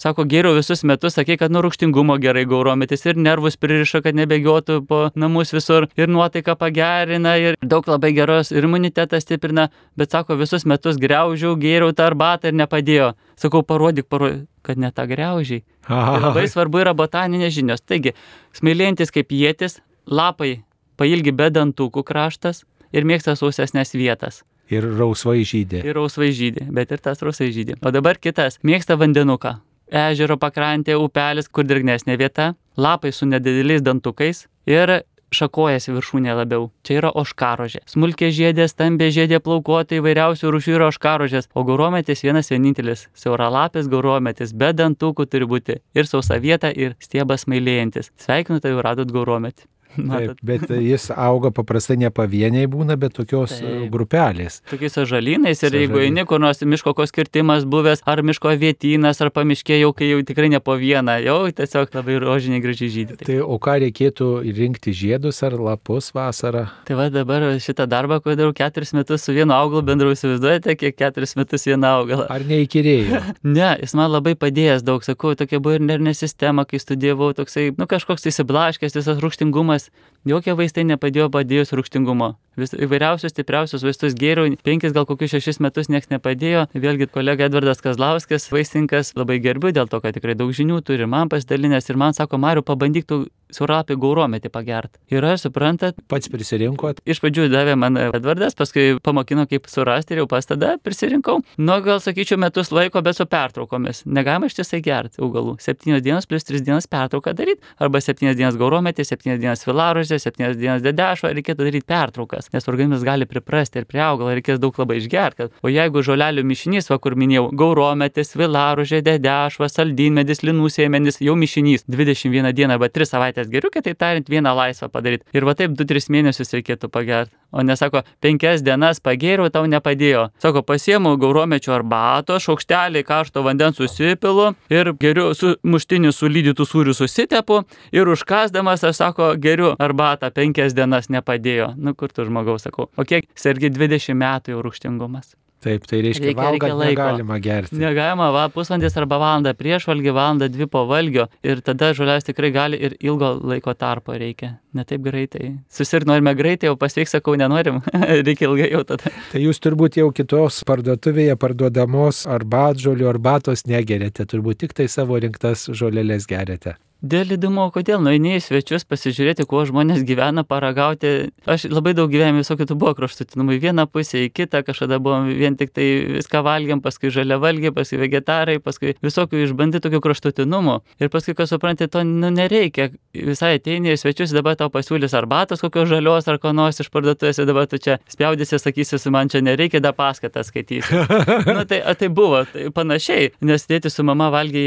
Sako, 0.00 0.24
geriau 0.24 0.54
visus 0.56 0.80
metus, 0.88 1.12
sakė, 1.18 1.34
kad 1.36 1.52
nuo 1.52 1.60
rūkštingumo 1.66 2.14
gerai 2.22 2.46
gaurometis 2.48 3.02
ir 3.04 3.18
nervus 3.20 3.58
pririša, 3.60 4.00
kad 4.06 4.16
nebėgiotų 4.16 4.78
po 4.88 5.00
namus 5.12 5.52
visur 5.52 5.90
ir 5.92 6.08
nuotaiką 6.08 6.54
pagerina 6.56 7.34
ir 7.36 7.58
daug 7.60 7.84
labai 7.84 8.14
geros 8.16 8.48
ir 8.54 8.64
imunitetą 8.64 9.20
stiprina, 9.20 9.66
bet 10.00 10.16
sako, 10.16 10.38
visus 10.40 10.64
metus 10.64 10.96
greužiau, 11.02 11.52
gėriau 11.60 11.92
tą 11.92 12.08
arbatą 12.08 12.48
ir 12.48 12.56
nepadėjo. 12.62 13.10
Sakau, 13.36 13.60
parodyk, 13.60 14.08
parodyk, 14.08 14.48
kad 14.64 14.80
ne 14.80 14.88
tą 14.88 15.04
greužiai. 15.10 15.66
Tai 15.84 16.16
labai 16.24 16.46
svarbu 16.48 16.80
yra 16.80 16.96
botaninės 16.96 17.52
žinios. 17.58 17.84
Taigi, 17.84 18.16
smėlėjantis 18.56 19.12
kaip 19.12 19.36
jėtis, 19.36 19.82
lapai 20.08 20.62
pailgi 20.96 21.36
be 21.36 21.52
dantukų 21.52 22.08
kraštas 22.08 22.64
ir 22.92 23.06
mėgsta 23.08 23.36
sausesnės 23.38 23.94
vietas. 23.94 24.42
Ir 24.70 24.86
rausvai 24.98 25.42
žydė. 25.42 25.82
Ir 25.82 25.98
rausvai 25.98 26.30
žydė, 26.34 26.68
bet 26.70 26.92
ir 26.94 27.02
tas 27.02 27.22
rausvai 27.24 27.50
žydė. 27.54 27.80
O 27.82 27.90
dabar 27.90 28.18
kitas 28.22 28.60
mėgsta 28.62 28.98
vandenuką. 29.00 29.58
ežero 29.90 30.36
pakrantė, 30.38 30.94
upelis, 30.94 31.48
kur 31.48 31.64
drėgnesnė 31.66 32.14
vieta, 32.18 32.54
lapai 32.76 33.10
su 33.12 33.26
nedideliais 33.26 33.82
dantukais 33.82 34.46
ir 34.66 35.02
šakojasi 35.34 35.94
viršūnė 35.94 36.34
labiau. 36.38 36.68
Čia 36.86 36.98
yra 37.00 37.10
oškarožė. 37.22 37.82
Smulkė 37.90 38.30
žiedė, 38.34 38.66
stambė 38.70 39.10
žiedė 39.14 39.40
plaukuotai, 39.42 40.00
įvairiausių 40.00 40.52
rūšių 40.54 40.76
yra 40.76 40.88
oškarožės, 40.90 41.50
o 41.54 41.64
gaurometis 41.66 42.24
vienas 42.26 42.50
vienintelis. 42.50 43.08
Siauralapis 43.14 43.90
gaurometis, 43.90 44.54
be 44.54 44.72
dantukų 44.74 45.26
turi 45.30 45.50
būti 45.50 45.80
ir 45.94 46.10
sausa 46.10 46.40
vieta, 46.42 46.70
ir 46.70 46.96
stiebas 47.02 47.46
mailėjantis. 47.50 48.12
Sveikinu, 48.20 48.60
tai 48.62 48.74
jau 48.74 48.82
radot 48.86 49.10
gaurometį. 49.14 49.66
Taip, 50.12 50.36
bet 50.46 50.66
jis 50.76 51.08
auga 51.14 51.52
paprastai 51.54 51.98
ne 52.00 52.10
pavieniai 52.14 52.68
būna, 52.70 52.98
bet 53.00 53.16
tokios 53.18 53.56
Taip. 53.58 53.88
grupelės. 53.92 54.60
Tokiais 54.70 54.98
ažalynais 55.04 55.64
ir 55.66 55.78
jeigu 55.80 56.02
eini 56.04 56.26
kur 56.28 56.42
nors 56.42 56.62
miško 56.62 56.94
koks 56.98 57.14
kirtimas 57.16 57.66
buvęs, 57.70 58.04
ar 58.10 58.24
miško 58.26 58.52
vietynas, 58.60 59.22
ar 59.24 59.32
pamiškė 59.34 59.80
jau, 59.80 59.94
kai 59.96 60.12
jau 60.12 60.20
tikrai 60.26 60.50
ne 60.52 60.60
po 60.62 60.76
vieną, 60.80 61.18
jau 61.24 61.40
tiesiog 61.54 61.96
labai 61.96 62.20
rožiniai 62.22 62.62
gražiai 62.64 62.92
žydė. 62.98 63.20
Tai, 63.24 63.40
o 63.40 63.58
ką 63.62 63.78
reikėtų 63.86 64.30
rinkti 64.60 64.94
žiedus 64.96 65.42
ar 65.46 65.56
lapus 65.60 66.12
vasarą? 66.16 66.68
tai 66.90 66.96
va 66.98 67.06
dabar 67.12 67.44
šitą 67.62 67.84
darbą, 67.86 68.18
kurį 68.22 68.34
darau 68.40 68.54
keturis 68.56 68.90
metus 68.96 69.22
su 69.22 69.34
vienu 69.34 69.54
augalu 69.54 69.84
bendru, 69.86 70.10
įsivaizduojate, 70.14 70.74
kiek 70.80 70.96
keturis 70.98 71.36
metus 71.38 71.66
vieną 71.68 71.92
augalą. 72.00 72.26
Ar 72.32 72.42
neįkyrėjo? 72.48 73.20
Ne, 73.50 73.68
jis 73.80 73.94
man 73.96 74.10
labai 74.10 74.34
padėjęs 74.38 74.82
daug, 74.86 75.04
sakau, 75.06 75.32
tokia 75.38 75.60
buvo 75.62 75.76
ir 75.78 75.84
nervinė 75.84 76.12
sistema, 76.16 76.64
kai 76.68 76.80
studijavau, 76.82 77.30
toksai, 77.36 77.68
nu 77.78 77.86
kažkoks 77.90 78.26
įsiblaškęs, 78.30 78.96
visas 78.98 79.20
rūkštingumas, 79.22 79.79
jokie 80.28 80.54
vaistai 80.58 80.84
nepadėjo 80.88 81.30
padėjus 81.32 81.72
rūkštingumo. 81.78 82.34
Vis, 82.60 82.74
įvairiausius 82.76 83.34
stipriausius 83.34 83.84
vaistus 83.86 84.16
gėriau, 84.18 84.52
penkis 84.66 84.94
gal 84.96 85.08
kokius 85.08 85.34
šešis 85.36 85.60
metus 85.64 85.90
niekas 85.92 86.12
nepadėjo. 86.12 86.66
Vėlgi 86.76 87.10
kolega 87.10 87.48
Edvardas 87.48 87.82
Kazlauskas, 87.84 88.50
vaistininkas, 88.52 89.14
labai 89.18 89.40
gerbiu 89.42 89.72
dėl 89.74 89.90
to, 89.90 90.02
kad 90.04 90.16
tikrai 90.16 90.36
daug 90.38 90.52
žinių 90.54 90.82
turi, 90.86 91.08
man 91.10 91.32
pasidalinęs 91.32 91.90
ir 91.90 92.00
man 92.00 92.16
sako, 92.16 92.40
Mariu, 92.40 92.64
pabandyk 92.66 93.08
tu 93.08 93.24
surapį 93.54 93.96
gaurometį 94.00 94.50
pagert. 94.52 94.98
Ir 95.12 95.24
aš 95.26 95.46
suprantat, 95.46 95.98
Pats 96.10 96.30
prisirinkot? 96.30 97.02
Iš 97.08 97.20
pradžių 97.22 97.48
davė 97.52 97.76
man 97.78 97.98
Edvardas, 98.00 98.56
paskui 98.58 98.98
pamokino, 99.02 99.46
kaip 99.50 99.68
surasti 99.70 100.14
ir 100.14 100.22
jau 100.22 100.28
pas 100.30 100.46
tada 100.46 100.76
prisirinkau. 100.82 101.40
Nu, 101.58 101.78
gal 101.84 102.00
sakyčiau, 102.02 102.38
metus 102.40 102.72
laiko, 102.74 103.02
bet 103.04 103.18
su 103.18 103.26
pertraukomis. 103.30 104.04
Negalima 104.06 104.50
ištisai 104.50 104.82
gerti 104.84 105.22
augalų. 105.22 105.56
Septynios 105.62 106.04
dienos 106.06 106.28
plus 106.30 106.46
tris 106.46 106.64
dienas 106.66 106.88
pertrauką 106.90 107.34
daryti. 107.36 107.62
Arba 107.82 108.02
septynias 108.02 108.38
dienas 108.38 108.58
gaurometį, 108.60 109.06
septynias 109.06 109.40
dienas 109.42 109.64
filaruose, 109.66 110.18
septynias 110.22 110.58
dienas 110.60 110.84
dedešo. 110.86 111.30
Reikėtų 111.34 111.66
daryti 111.66 111.88
pertraukas, 111.90 112.49
nes 112.54 112.68
organizmas 112.70 113.04
gali 113.06 113.28
priprasti 113.30 113.80
ir 113.80 113.88
prie 113.90 114.02
augalo 114.04 114.34
reikės 114.36 114.60
daug 114.62 114.76
labai 114.80 115.00
išgerti. 115.00 115.50
O 115.62 115.72
jeigu 115.72 116.04
žolelių 116.06 116.44
mišinys, 116.50 116.90
va 116.92 117.00
kur 117.02 117.16
minėjau, 117.20 117.48
gaurometis, 117.62 118.34
filaružė, 118.36 119.02
dedešva, 119.06 119.70
saldinmedis, 119.72 120.44
linų 120.46 120.70
sėmenis, 120.76 121.20
jau 121.24 121.36
mišinys 121.38 121.86
21 121.88 122.52
dieną 122.56 122.78
arba 122.78 122.90
3 122.92 123.12
savaitės 123.14 123.52
geriau, 123.52 123.72
kitaip 123.74 123.98
tariant, 124.00 124.28
vieną 124.30 124.56
laisvą 124.62 124.90
padaryti. 124.92 125.28
Ir 125.36 125.48
va 125.48 125.56
taip 125.58 125.78
2-3 125.78 126.12
mėnesius 126.16 126.56
reikėtų 126.58 126.92
pagerti. 126.92 127.39
O 127.50 127.64
nesako, 127.66 128.04
penkias 128.22 128.62
dienas 128.62 129.00
pagėriau, 129.02 129.50
tau 129.50 129.66
nepadėjo. 129.70 130.28
Sako, 130.42 130.62
pasiemu 130.66 131.16
gauromečio 131.20 131.74
arbato, 131.74 132.38
šaukštelį 132.42 133.02
karšto 133.08 133.42
vandens 133.46 133.80
susipilu 133.80 134.52
ir 134.70 134.92
geriu 135.02 135.32
su 135.34 135.56
muštiniu 135.66 136.14
sulydytų 136.14 136.66
sūrių 136.70 136.94
susitepu 136.96 137.62
ir 137.96 138.10
užkasdamas, 138.14 138.86
aš 138.86 139.02
sako, 139.02 139.34
geriu 139.42 139.74
arbatą, 139.82 140.30
penkias 140.34 140.76
dienas 140.78 141.10
nepadėjo. 141.10 141.74
Nu 141.76 141.94
kur 141.98 142.14
tu 142.14 142.26
žmogaus 142.28 142.68
sakau. 142.68 142.90
O 142.96 143.06
kiek 143.06 143.26
sergi 143.34 143.72
20 143.74 144.14
metų 144.14 144.54
jau 144.54 144.66
rūkštingumas. 144.66 145.34
Taip, 145.60 145.84
tai 145.84 145.98
reiškia, 146.00 146.30
Reikia- 146.30 146.44
reikia 146.54 146.68
valgant 146.72 146.78
laiko. 146.80 147.02
negalima 147.04 147.36
gerti. 147.44 147.76
Negalima, 147.76 148.30
va, 148.32 148.46
pusvalandis 148.48 148.96
arba 148.96 149.18
valanda 149.20 149.52
prieš 149.52 149.84
valgį, 149.90 150.12
valanda 150.16 150.48
dvi 150.48 150.66
po 150.72 150.86
valgio 150.88 151.26
ir 151.44 151.60
tada 151.60 151.90
žolės 151.92 152.24
tikrai 152.24 152.48
gali 152.54 152.78
ir 152.80 152.94
ilgo 153.00 153.34
laiko 153.44 153.74
tarpo 153.76 154.16
reikia. 154.16 154.54
Ne 154.72 154.84
taip 154.88 155.02
greitai. 155.04 155.58
Susirg 155.68 156.06
norime 156.08 156.32
greitai, 156.34 156.70
o 156.72 156.76
pasveik 156.80 157.08
sakau, 157.12 157.36
nenorim. 157.36 157.82
reikia 158.26 158.48
ilgai 158.48 158.70
jau 158.72 158.84
tada. 158.88 159.12
Tai 159.32 159.40
jūs 159.44 159.60
turbūt 159.60 160.00
jau 160.00 160.08
kitos 160.16 160.62
parduotuvėje 160.64 161.36
parduodamos 161.36 162.24
arbatžolių 162.24 163.10
arbatos 163.12 163.66
negerėte, 163.68 164.24
turbūt 164.24 164.64
tik 164.64 164.72
tai 164.72 164.88
savo 164.88 165.20
rinktas 165.20 165.68
žolelės 165.76 166.24
gerėte. 166.30 166.76
Dėl 167.00 167.32
įdomu, 167.32 167.64
kodėl 167.72 168.02
nueini 168.04 168.34
į 168.36 168.42
svečius 168.44 168.84
pasižiūrėti, 168.84 169.46
kuo 169.48 169.62
žmonės 169.64 170.02
gyvena, 170.04 170.44
paragauti. 170.44 171.30
Aš 171.48 171.64
labai 171.72 171.94
daug 171.96 172.10
gyvenime 172.12 172.42
visokių 172.42 172.66
tų 172.68 172.76
buvo 172.76 172.92
kraštutinumų. 172.98 173.56
Į 173.56 173.62
vieną 173.62 173.86
pusę, 173.88 174.26
į 174.26 174.32
kitą, 174.36 174.60
kažkada 174.66 174.98
buvom 175.00 175.30
vien 175.32 175.56
tik 175.56 175.72
tai 175.72 175.86
viską 176.18 176.42
valgiam, 176.44 176.82
paskui 176.84 177.08
žalia 177.14 177.38
valgiai, 177.40 177.72
paskui 177.72 178.02
vegetarai, 178.02 178.58
paskui 178.60 178.92
visokių 179.00 179.46
išbandyti 179.46 179.80
tokių 179.86 180.02
kraštutinumų. 180.04 180.76
Ir 181.00 181.12
paskui, 181.14 181.32
kas 181.38 181.54
supranti, 181.54 181.88
to 181.88 182.04
nu, 182.04 182.28
nereikia. 182.36 182.90
Visai 183.16 183.54
ateini 183.56 183.94
į 183.94 183.96
svečius, 183.98 184.36
dabar 184.36 184.60
tau 184.60 184.68
pasiūlys 184.70 185.16
arbatos 185.16 185.64
kokios 185.64 185.88
žalios 185.90 186.28
ar 186.30 186.36
ko 186.38 186.52
nors 186.54 186.78
iš 186.84 186.92
parduotuvės, 186.92 187.40
dabar 187.48 187.66
tu 187.66 187.80
čia 187.80 187.96
spjaudysi, 188.12 188.60
sakysi, 188.60 189.00
su 189.00 189.10
man 189.10 189.32
čia 189.32 189.40
nereikia, 189.42 189.80
da 189.82 189.94
paskatą 189.96 190.44
skaitysi. 190.46 191.00
Na 191.56 191.64
tai, 191.64 191.80
a, 191.80 191.96
tai 191.98 192.12
buvo 192.12 192.44
tai 192.46 192.68
panašiai, 192.74 193.32
nes 193.40 193.66
tėti 193.66 193.90
su 193.90 194.04
mama 194.06 194.28
valgė 194.30 194.62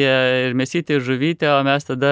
ir 0.50 0.58
mėsyti, 0.60 0.98
ir 0.98 1.06
žuvytę, 1.06 1.48
o 1.54 1.62
mes 1.64 1.88
tada 1.88 2.12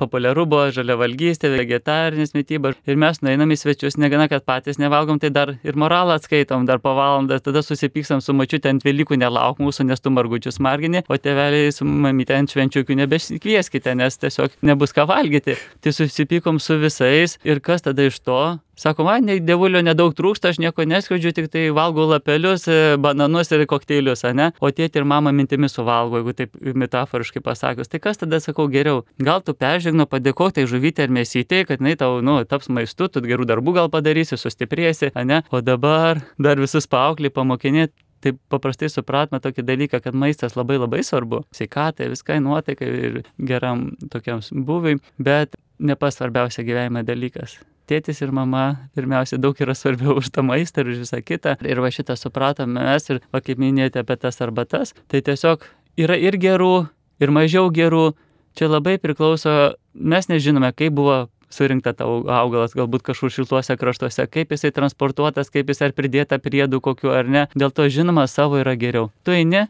populiaru 0.00 0.46
buvo 0.48 0.68
žalia 0.74 0.96
valgystė, 1.00 1.50
vegetarinis 1.54 2.34
mytyba. 2.36 2.74
Ir 2.88 2.98
mes 3.00 3.20
nueinam 3.22 3.52
į 3.52 3.58
svečius, 3.60 3.98
negana, 4.00 4.28
kad 4.32 4.44
patys 4.48 4.80
nevalgom, 4.82 5.20
tai 5.22 5.30
dar 5.34 5.54
ir 5.56 5.78
moralą 5.78 6.18
atskaitom, 6.20 6.66
dar 6.68 6.82
po 6.84 6.94
valandą, 6.98 7.38
tada 7.42 7.62
susipykstam 7.64 8.22
su 8.24 8.34
mačiute 8.36 8.70
ant 8.72 8.84
Velykų, 8.86 9.18
nelauk 9.20 9.62
mūsų, 9.62 9.88
nes 9.90 10.02
tu 10.02 10.12
margučius 10.14 10.60
margini, 10.62 11.02
o 11.08 11.18
tėveliai 11.20 11.72
su 11.74 11.86
mamyte 11.88 12.36
ant 12.36 12.52
švenčiukių 12.52 12.98
nebesikvieskite, 13.02 13.96
nes 13.98 14.20
tiesiog 14.22 14.60
nebus 14.66 14.94
ką 14.96 15.08
valgyti. 15.10 15.56
Tai 15.82 15.96
susipykom 15.96 16.60
su 16.62 16.78
visais 16.82 17.38
ir 17.46 17.62
kas 17.64 17.86
tada 17.86 18.06
iš 18.10 18.20
to? 18.22 18.40
Sako, 18.76 19.06
man 19.08 19.24
nei 19.24 19.38
dievulio 19.40 19.80
nedaug 19.80 20.12
trūksta, 20.12 20.50
aš 20.52 20.58
nieko 20.60 20.84
neskridžiu, 20.84 21.30
tik 21.32 21.46
tai 21.48 21.62
valgau 21.72 22.04
lapelius, 22.10 22.66
e, 22.68 22.96
bananus 23.00 23.48
ir 23.56 23.62
kokteilius, 23.64 24.26
ne? 24.36 24.50
O 24.60 24.68
tėti 24.68 25.00
ir 25.00 25.06
mama 25.08 25.30
mintimis 25.32 25.72
suvalgo, 25.78 26.18
jeigu 26.20 26.34
taip 26.36 26.58
metaforiškai 26.82 27.40
pasakius. 27.40 27.88
Tai 27.88 28.00
kas 28.04 28.20
tada 28.20 28.36
sakau 28.44 28.66
geriau? 28.68 29.06
Gal 29.16 29.40
tu 29.46 29.54
peržegno 29.56 30.04
padėkok 30.04 30.52
tai 30.58 30.66
žuvytė 30.68 31.06
ar 31.06 31.14
mėsytė, 31.16 31.62
kad 31.70 31.80
jinai 31.80 31.94
tau, 31.96 32.18
nu, 32.20 32.34
taps 32.44 32.68
maistu, 32.68 33.08
tu 33.08 33.22
gerų 33.24 33.46
darbų 33.48 33.74
gal 33.78 33.88
padarysi, 33.94 34.36
sustiprėsi, 34.36 35.08
ne? 35.24 35.40
O 35.48 35.62
dabar 35.64 36.20
dar 36.36 36.60
visus 36.60 36.84
paauklį 36.84 37.30
pamokinėti. 37.32 37.96
Taip 38.26 38.36
paprastai 38.52 38.90
supratome 38.92 39.40
tokį 39.40 39.64
dalyką, 39.64 40.02
kad 40.04 40.16
maistas 40.16 40.56
labai 40.56 40.76
labai 40.82 41.00
svarbu. 41.04 41.46
Sveikatai, 41.56 42.10
viskai 42.12 42.42
nuotaikai 42.44 42.90
ir 43.08 43.16
geram 43.40 43.88
tokiam 44.12 44.44
buviui, 44.52 44.98
bet 45.16 45.56
ne 45.78 45.96
pats 45.96 46.20
svarbiausia 46.20 46.64
gyvenime 46.66 47.04
dalykas 47.08 47.56
tėtis 47.88 48.20
ir 48.22 48.32
mama 48.34 48.90
pirmiausia 48.96 49.38
daug 49.40 49.56
yra 49.62 49.74
svarbiau 49.76 50.18
už 50.20 50.30
tą 50.34 50.44
maistą 50.46 50.82
ir 50.82 50.92
už 50.94 51.04
visą 51.06 51.22
kitą. 51.22 51.56
Ir 51.64 51.80
va 51.82 51.92
šitą 51.94 52.18
supratome 52.18 52.80
mes 52.80 53.10
ir, 53.10 53.22
va 53.32 53.42
kaip 53.44 53.62
minėjote 53.62 54.02
apie 54.02 54.18
tas 54.20 54.40
arbatas, 54.44 54.94
tai 55.10 55.22
tiesiog 55.24 55.64
yra 55.96 56.18
ir 56.18 56.38
gerų, 56.42 56.88
ir 57.22 57.32
mažiau 57.32 57.70
gerų. 57.70 58.10
Čia 58.56 58.70
labai 58.72 58.96
priklauso, 58.96 59.76
mes 59.92 60.30
nežinome, 60.32 60.70
kaip 60.72 60.94
buvo 60.96 61.26
surinkta 61.52 61.92
tau 61.96 62.22
augalas, 62.24 62.74
galbūt 62.76 63.04
kažkur 63.06 63.32
šiltuose 63.32 63.76
kraštuose, 63.78 64.26
kaip 64.32 64.52
jisai 64.54 64.72
transportuotas, 64.74 65.50
kaip 65.52 65.70
jis 65.70 65.82
ar 65.86 65.94
pridėta 65.96 66.38
priedų 66.42 66.80
kokiu 66.84 67.12
ar 67.14 67.28
ne. 67.28 67.46
Dėl 67.54 67.72
to 67.74 67.86
žinoma 67.92 68.26
savo 68.30 68.60
yra 68.62 68.76
geriau. 68.78 69.10
Tu 69.24 69.36
eini, 69.36 69.66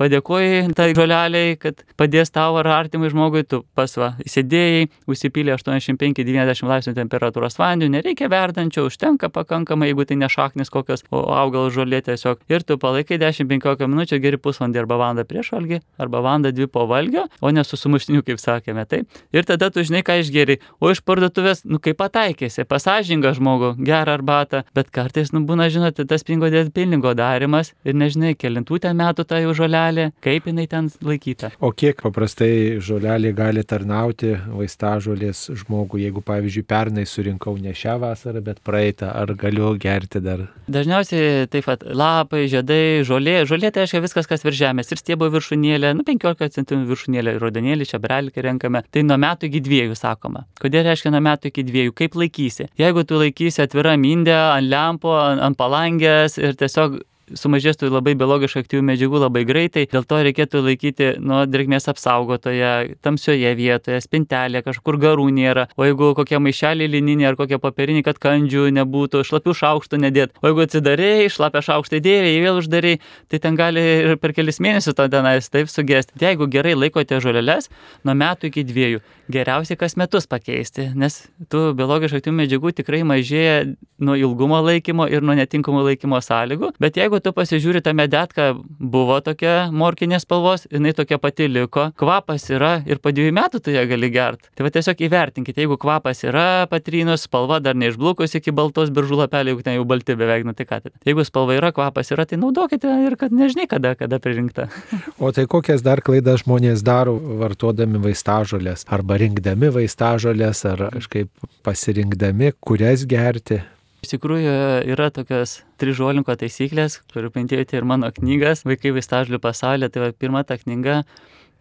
padėkoji 0.00 0.74
tai 0.76 0.90
žoleliai, 0.96 1.56
kad 1.60 1.82
padės 1.98 2.32
tau 2.34 2.58
ar 2.60 2.68
artimai 2.76 3.10
žmogui, 3.12 3.44
tu 3.48 3.62
pasva 3.76 4.14
įsidėjai, 4.24 4.88
užsipylė 5.10 5.54
85-90 5.56 6.70
laipsnių 6.70 6.94
temperatūros 6.96 7.58
vandeniu, 7.60 7.90
nereikia 7.96 8.30
verdančio, 8.32 8.86
užtenka 8.90 9.30
pakankamai, 9.32 9.90
jeigu 9.90 10.06
tai 10.08 10.18
ne 10.20 10.28
šaknis 10.32 10.72
kokios, 10.72 11.04
o 11.10 11.22
augalo 11.36 11.70
žolė 11.74 12.02
tiesiog. 12.06 12.42
Ir 12.52 12.64
tu 12.66 12.78
palaikai 12.82 13.18
10-15 13.22 13.90
minučių, 13.90 14.20
geri 14.22 14.40
pusvalandį 14.42 14.82
arba 14.82 15.00
valandą 15.00 15.26
prieš 15.28 15.52
valgį, 15.56 15.80
arba 16.02 16.22
valandą 16.24 16.52
dvi 16.54 16.68
po 16.70 16.86
valgio, 16.90 17.26
o 17.40 17.52
ne 17.54 17.64
su 17.64 17.78
sumuštiniu, 17.80 18.24
kaip 18.26 18.42
sakėme. 18.42 18.86
Taip. 18.86 19.20
Ir 19.34 19.46
tada 19.48 19.70
tu 19.72 19.84
žinai, 19.86 20.04
ką 20.06 20.18
išgeri. 20.22 20.58
O 20.80 20.90
iš 20.92 21.02
parduotuvės, 21.06 21.64
nu 21.66 21.80
kaip 21.82 21.98
pataikėsi, 22.00 22.66
pasažinga 22.68 23.32
žmogų, 23.36 23.74
gerą 23.86 24.16
arbatą, 24.18 24.62
bet 24.76 24.92
kartais, 24.94 25.32
nu 25.34 25.42
būna, 25.48 25.68
žinote, 25.72 26.06
tas 26.08 26.24
pingo 26.26 26.50
dėl 26.52 26.70
pilningo 26.74 27.14
darimas 27.18 27.72
ir 27.86 27.96
nežinai, 27.98 28.34
kelintų 28.38 28.82
ten 28.84 28.98
metų 29.00 29.26
ta 29.28 29.40
jau 29.42 29.54
žolelė, 29.86 30.12
kaip 30.22 30.46
jinai 30.46 30.66
ten 30.68 30.88
laikyta. 31.02 31.50
O 31.60 31.72
kiek 31.72 32.00
paprastai 32.02 32.78
žolelė 32.80 33.32
gali 33.34 33.62
tarnauti 33.64 34.36
vaistažolės 34.46 35.50
žmogui, 35.62 36.04
jeigu, 36.04 36.22
pavyzdžiui, 36.22 36.66
pernai 36.66 37.06
surinkau 37.06 37.56
ne 37.58 37.72
šią 37.74 37.98
vasarą, 38.00 38.42
bet 38.42 38.60
praeitą, 38.62 39.12
ar 39.14 39.34
galiu 39.34 39.74
gerti 39.78 40.20
dar? 40.20 40.46
Dažniausiai 40.68 41.46
taip 41.50 41.66
pat 41.66 41.84
lapai, 41.86 42.46
žiedai, 42.50 43.02
žolė. 43.06 43.44
Žolė 43.46 43.72
tai 43.72 43.84
reiškia 43.84 44.02
viskas, 44.02 44.26
kas 44.26 44.44
virš 44.44 44.60
žemės. 44.60 44.92
Ir 44.92 45.02
stiebo 45.02 45.28
viršūnėlė, 45.30 45.94
nu 45.96 46.06
15 46.06 46.58
cm 46.58 46.86
viršūnėlė, 46.90 47.36
rodanėlį, 47.42 47.88
čia 47.88 48.00
brelį 48.02 48.46
renkame. 48.46 48.82
Tai 48.90 49.02
nuo 49.06 49.18
metų 49.20 49.50
iki 49.50 49.62
dviejų 49.64 49.98
sakoma. 49.98 50.46
Kodėl 50.60 50.86
reiškia 50.90 51.12
nuo 51.14 51.22
metų 51.24 51.52
iki 51.52 51.66
dviejų? 51.66 51.96
Kaip 51.96 52.16
laikysi? 52.18 52.70
Jeigu 52.78 53.06
tu 53.06 53.20
laikysi 53.20 53.62
atvirą 53.64 53.96
mindę 54.00 54.36
ant 54.36 54.70
lempo, 54.70 55.14
ant, 55.16 55.42
ant 55.42 55.58
palangės 55.58 56.38
ir 56.40 56.58
tiesiog 56.58 56.98
sumažėstų 57.34 57.90
labai 57.90 58.14
biologiškai 58.18 58.62
aktyvių 58.62 58.82
medžiagų 58.86 59.20
labai 59.24 59.42
greitai, 59.48 59.86
dėl 59.90 60.04
to 60.06 60.20
reikėtų 60.26 60.62
laikyti 60.66 61.08
nuo 61.22 61.42
drėgmės 61.50 61.88
apsaugotoje, 61.90 62.96
tamsioje 63.02 63.52
vietoje, 63.58 63.98
spintelėje, 64.04 64.62
kažkur 64.68 64.98
garų 65.02 65.26
nėra, 65.34 65.66
o 65.76 65.86
jeigu 65.86 66.12
kokie 66.18 66.38
maišeliai 66.42 66.90
lininiai 66.92 67.30
ar 67.32 67.38
kokie 67.38 67.58
popieriniai, 67.62 68.04
kad 68.06 68.20
kandžių 68.22 68.68
nebūtų, 68.78 69.24
šlapių 69.26 69.56
šaukštų 69.60 70.00
nedėt, 70.04 70.36
o 70.42 70.52
jeigu 70.52 70.64
atsidarėjai, 70.66 71.32
šlapę 71.34 71.64
šaukštą 71.66 72.00
įdėjai, 72.00 72.36
vėl 72.44 72.60
uždarėjai, 72.62 73.02
tai 73.32 73.42
ten 73.42 73.58
gali 73.58 73.82
ir 73.82 74.16
per 74.22 74.36
kelis 74.36 74.62
mėnesius 74.62 74.96
to 74.96 75.08
tenais 75.10 75.50
taip 75.50 75.72
sugesti. 75.72 76.14
Jeigu 76.22 76.48
gerai 76.50 76.76
laikote 76.78 77.18
žoleles, 77.22 77.70
nuo 78.06 78.14
metų 78.18 78.50
iki 78.52 78.66
dviejų, 78.66 79.02
geriausiai 79.32 79.78
kas 79.80 79.96
metus 79.98 80.28
pakeisti, 80.30 80.90
nes 80.94 81.24
tų 81.50 81.72
biologiškai 81.78 82.20
aktyvių 82.22 82.36
medžiagų 82.42 82.72
tikrai 82.80 83.02
mažėja 83.06 83.64
nuo 83.98 84.16
ilgumo 84.18 84.60
laikymo 84.62 85.08
ir 85.10 85.24
nuo 85.26 85.36
netinkamo 85.38 85.82
laikymo 85.86 86.20
sąlygų, 86.22 86.74
bet 86.82 86.98
jeigu 87.00 87.15
tu 87.22 87.32
pasižiūri 87.36 87.82
tą 87.84 87.92
medetka, 87.96 88.52
buvo 88.78 89.18
tokia 89.24 89.68
morkinės 89.74 90.24
spalvos, 90.26 90.66
jinai 90.72 90.94
tokia 90.96 91.18
pati 91.22 91.48
liko, 91.50 91.90
kvapas 91.98 92.48
yra 92.52 92.72
ir 92.88 93.00
po 93.02 93.12
dviejų 93.14 93.34
metų 93.36 93.60
tu 93.64 93.74
ją 93.74 93.84
gali 93.90 94.10
gerti. 94.14 94.50
Tai 94.56 94.66
va 94.66 94.72
tiesiog 94.74 95.02
įvertinkite, 95.06 95.62
jeigu 95.64 95.78
kvapas 95.80 96.24
yra 96.26 96.66
patrynus, 96.70 97.26
spalva 97.28 97.60
dar 97.64 97.78
neišblukus 97.78 98.38
iki 98.40 98.54
baltos 98.56 98.92
biržų 98.94 99.20
lapelio, 99.22 99.54
jeigu 99.54 99.66
ten 99.66 99.78
jau 99.78 99.86
balti 99.88 100.16
beveik, 100.18 100.46
nu 100.48 100.56
tai 100.56 100.68
ką. 100.68 100.80
Tai. 100.86 100.94
Jeigu 101.06 101.26
spalva 101.26 101.56
yra, 101.58 101.72
kvapas 101.76 102.12
yra, 102.14 102.26
tai 102.28 102.40
naudokite 102.40 102.96
ir 103.06 103.18
kad 103.20 103.34
nežinai, 103.34 103.68
kada, 103.70 103.94
kada 103.98 104.20
pririnkta. 104.22 104.68
O 105.22 105.30
tai 105.32 105.46
kokias 105.50 105.80
dar 105.84 106.02
klaidas 106.04 106.42
žmonės 106.44 106.82
daro 106.84 107.14
vartodami 107.40 108.00
vaistažolės 108.02 108.84
arba 108.92 109.16
rinkdami 109.20 109.70
vaistažolės 109.74 110.64
ar 110.68 110.88
kažkaip 110.98 111.30
pasirinkdami, 111.66 112.52
kurias 112.60 113.06
gerti? 113.08 113.62
Iš 114.06 114.12
tikrųjų 114.12 114.50
yra 114.94 115.08
tokios 115.10 115.64
trižolinko 115.82 116.36
taisyklės, 116.38 117.00
kurių 117.10 117.32
pintėjote 117.34 117.74
ir 117.74 117.86
mano 117.90 118.06
knygas, 118.14 118.62
Vaikai 118.62 118.92
vaistažolių 118.94 119.40
pasaulyje. 119.42 119.88
Tai 119.90 120.04
va, 120.04 120.10
pirma 120.14 120.44
ta 120.46 120.54
knyga 120.60 121.00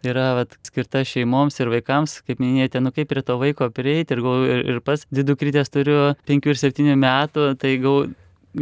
yra 0.05 0.27
vat, 0.37 0.53
skirta 0.67 1.01
šeimoms 1.01 1.57
ir 1.57 1.71
vaikams, 1.73 2.19
kaip 2.27 2.43
minėjote, 2.43 2.83
nu 2.85 2.91
kaip 2.93 3.09
prie 3.09 3.23
to 3.25 3.39
vaiko 3.41 3.71
prieiti 3.73 4.13
ir, 4.13 4.21
gau, 4.21 4.35
ir, 4.45 4.61
ir 4.75 4.83
pas 4.85 5.07
didukrytės 5.09 5.73
turiu 5.73 5.97
5 6.29 6.51
ir 6.53 6.61
7 6.61 6.93
metų, 7.01 7.47
tai 7.57 7.73
gau 7.81 7.95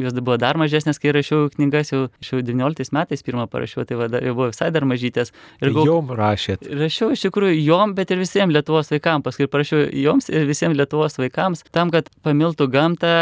jos 0.01 0.15
buvo 0.19 0.37
dar 0.41 0.57
mažesnės, 0.59 0.99
kai 1.01 1.13
rašiau 1.15 1.49
knygas, 1.53 1.93
jau, 1.93 2.07
jau 2.23 2.41
19 2.41 2.93
metais 2.95 3.23
pirmą 3.25 3.47
parašiau, 3.51 3.85
tai 3.87 3.97
va, 3.99 4.07
jau 4.09 4.33
buvo 4.35 4.49
visai 4.51 4.69
dar 4.73 4.87
mažytės. 4.89 5.33
Ir 5.61 5.73
gal... 5.75 5.87
jom 5.89 6.11
rašėt? 6.17 6.67
Rašiau 6.79 7.13
iš 7.15 7.25
tikrųjų 7.27 7.59
jom, 7.61 7.95
bet 7.97 8.13
ir 8.13 8.21
visiems 8.21 8.53
Lietuvos 8.53 8.91
vaikams, 8.93 9.25
paskui 9.25 9.49
parašiau 9.51 9.87
joms 10.03 10.29
ir 10.33 10.47
visiems 10.49 10.77
Lietuvos 10.79 11.17
vaikams, 11.19 11.65
tam, 11.75 11.91
kad 11.93 12.09
pamiltų 12.25 12.69
gamtą, 12.73 13.13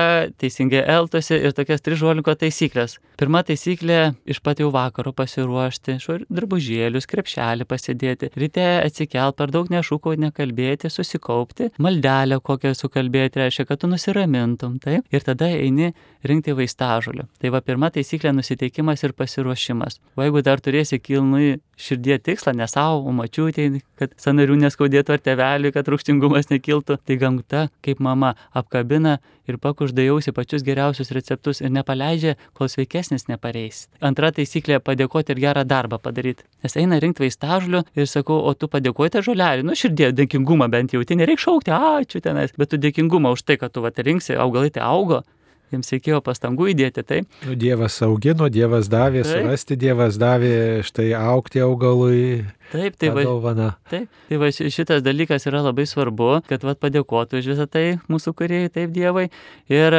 teisingai 0.41 0.83
elgtųsi 0.95 1.39
ir 1.39 1.55
tokias 1.57 1.83
trižuolinko 1.85 2.35
taisyklės. 2.39 2.97
Pirma 3.21 3.43
taisyklė- 3.45 4.15
iš 4.31 4.41
pat 4.41 4.59
jau 4.59 4.71
vakaro 4.73 5.13
pasiruošti, 5.13 5.99
drabužėlius, 6.31 7.07
krepšelį 7.09 7.67
pasidėti, 7.69 8.31
ryte 8.35 8.65
atsikelt, 8.81 9.37
per 9.37 9.51
daug 9.53 9.69
nešūkau, 9.69 10.15
nekalbėti, 10.17 10.89
susikaupti, 10.89 11.71
maldelę 11.77 12.39
kokią 12.41 12.73
sukalbėti, 12.77 13.41
reiškia, 13.43 13.67
kad 13.67 13.81
tu 13.81 13.87
nusiramintum, 13.91 14.79
taip, 14.81 15.05
ir 15.11 15.25
tada 15.25 15.45
eini 15.45 15.93
rinkti 16.27 16.55
vaistažolių. 16.61 17.27
Tai 17.41 17.51
va 17.53 17.61
pirma 17.65 17.91
taisyklė- 17.93 18.33
nusiteikimas 18.37 19.03
ir 19.03 19.13
pasiruošimas. 19.13 19.99
O 20.15 20.21
jeigu 20.21 20.43
dar 20.43 20.61
turėsi 20.61 21.01
kilnui 21.01 21.59
širdie 21.77 22.17
tikslą, 22.21 22.55
ne 22.55 22.67
savo, 22.67 23.03
o 23.07 23.11
mačiutė, 23.11 23.81
kad 23.97 24.13
sanarių 24.17 24.57
neskaudėtų 24.61 25.15
ar 25.15 25.19
teveliui, 25.19 25.73
kad 25.73 25.85
rūkštingumas 25.85 26.51
nekiltų, 26.51 26.97
tai 27.05 27.17
gamta, 27.17 27.69
kaip 27.81 27.99
mama, 27.99 28.35
apkabina 28.53 29.19
ir 29.49 29.57
pakuždėjausi 29.61 30.33
pačius 30.35 30.63
geriausius 30.65 31.11
receptus 31.15 31.61
ir 31.61 31.71
nepaleidžia, 31.73 32.35
kol 32.57 32.69
sveikesnis 32.71 33.27
nepareis. 33.29 33.87
Antra 34.01 34.31
taisyklė- 34.31 34.79
padėkoti 34.87 35.35
ir 35.35 35.41
gerą 35.41 35.65
darbą 35.65 35.99
padaryti. 35.99 36.43
Nes 36.63 36.77
eina 36.77 36.99
rinkti 36.99 37.25
vaistažolių 37.25 37.83
ir 37.95 38.05
sakau, 38.05 38.43
o 38.45 38.53
tu 38.53 38.67
padėkojate 38.67 39.21
žolelį, 39.25 39.63
nu 39.63 39.71
širdie 39.71 40.11
dėkingumą 40.13 40.69
bent 40.69 40.91
jau, 40.91 41.03
tai 41.03 41.15
nereikia 41.15 41.45
šaukti, 41.47 41.71
ačiū 41.71 42.21
tenais, 42.21 42.51
bet 42.57 42.69
tu 42.69 42.77
dėkingumą 42.77 43.33
už 43.33 43.43
tai, 43.43 43.57
kad 43.57 43.73
tu 43.73 43.81
va 43.81 43.91
rinksi, 43.91 44.37
augalai 44.37 44.71
tai 44.71 44.81
augo, 44.81 45.23
jiems 45.71 45.91
reikėjo 45.95 46.21
pastangų 46.25 46.71
įdėti 46.73 47.03
tai. 47.07 47.21
Nu, 47.45 47.55
dievas 47.59 47.97
augino, 48.05 48.49
Dievas 48.51 48.89
davė, 48.91 49.23
taip. 49.23 49.45
surasti 49.45 49.77
Dievas 49.79 50.19
davė, 50.21 50.53
štai 50.87 51.11
aukti 51.17 51.63
augalui. 51.63 52.43
Taip, 52.71 52.95
tai 52.99 53.11
va, 53.15 53.23
dovana. 53.27 53.69
taip, 53.91 54.11
tai 54.29 54.39
va 54.39 54.51
šitas 54.51 55.03
dalykas 55.03 55.47
yra 55.49 55.63
labai 55.65 55.87
svarbu, 55.89 56.41
kad 56.47 56.63
va, 56.67 56.75
padėkotų 56.79 57.41
už 57.41 57.51
visą 57.53 57.67
tai 57.67 57.85
mūsų 58.11 58.35
kuriejai, 58.37 58.71
taip 58.71 58.93
Dievai, 58.95 59.27
ir 59.71 59.97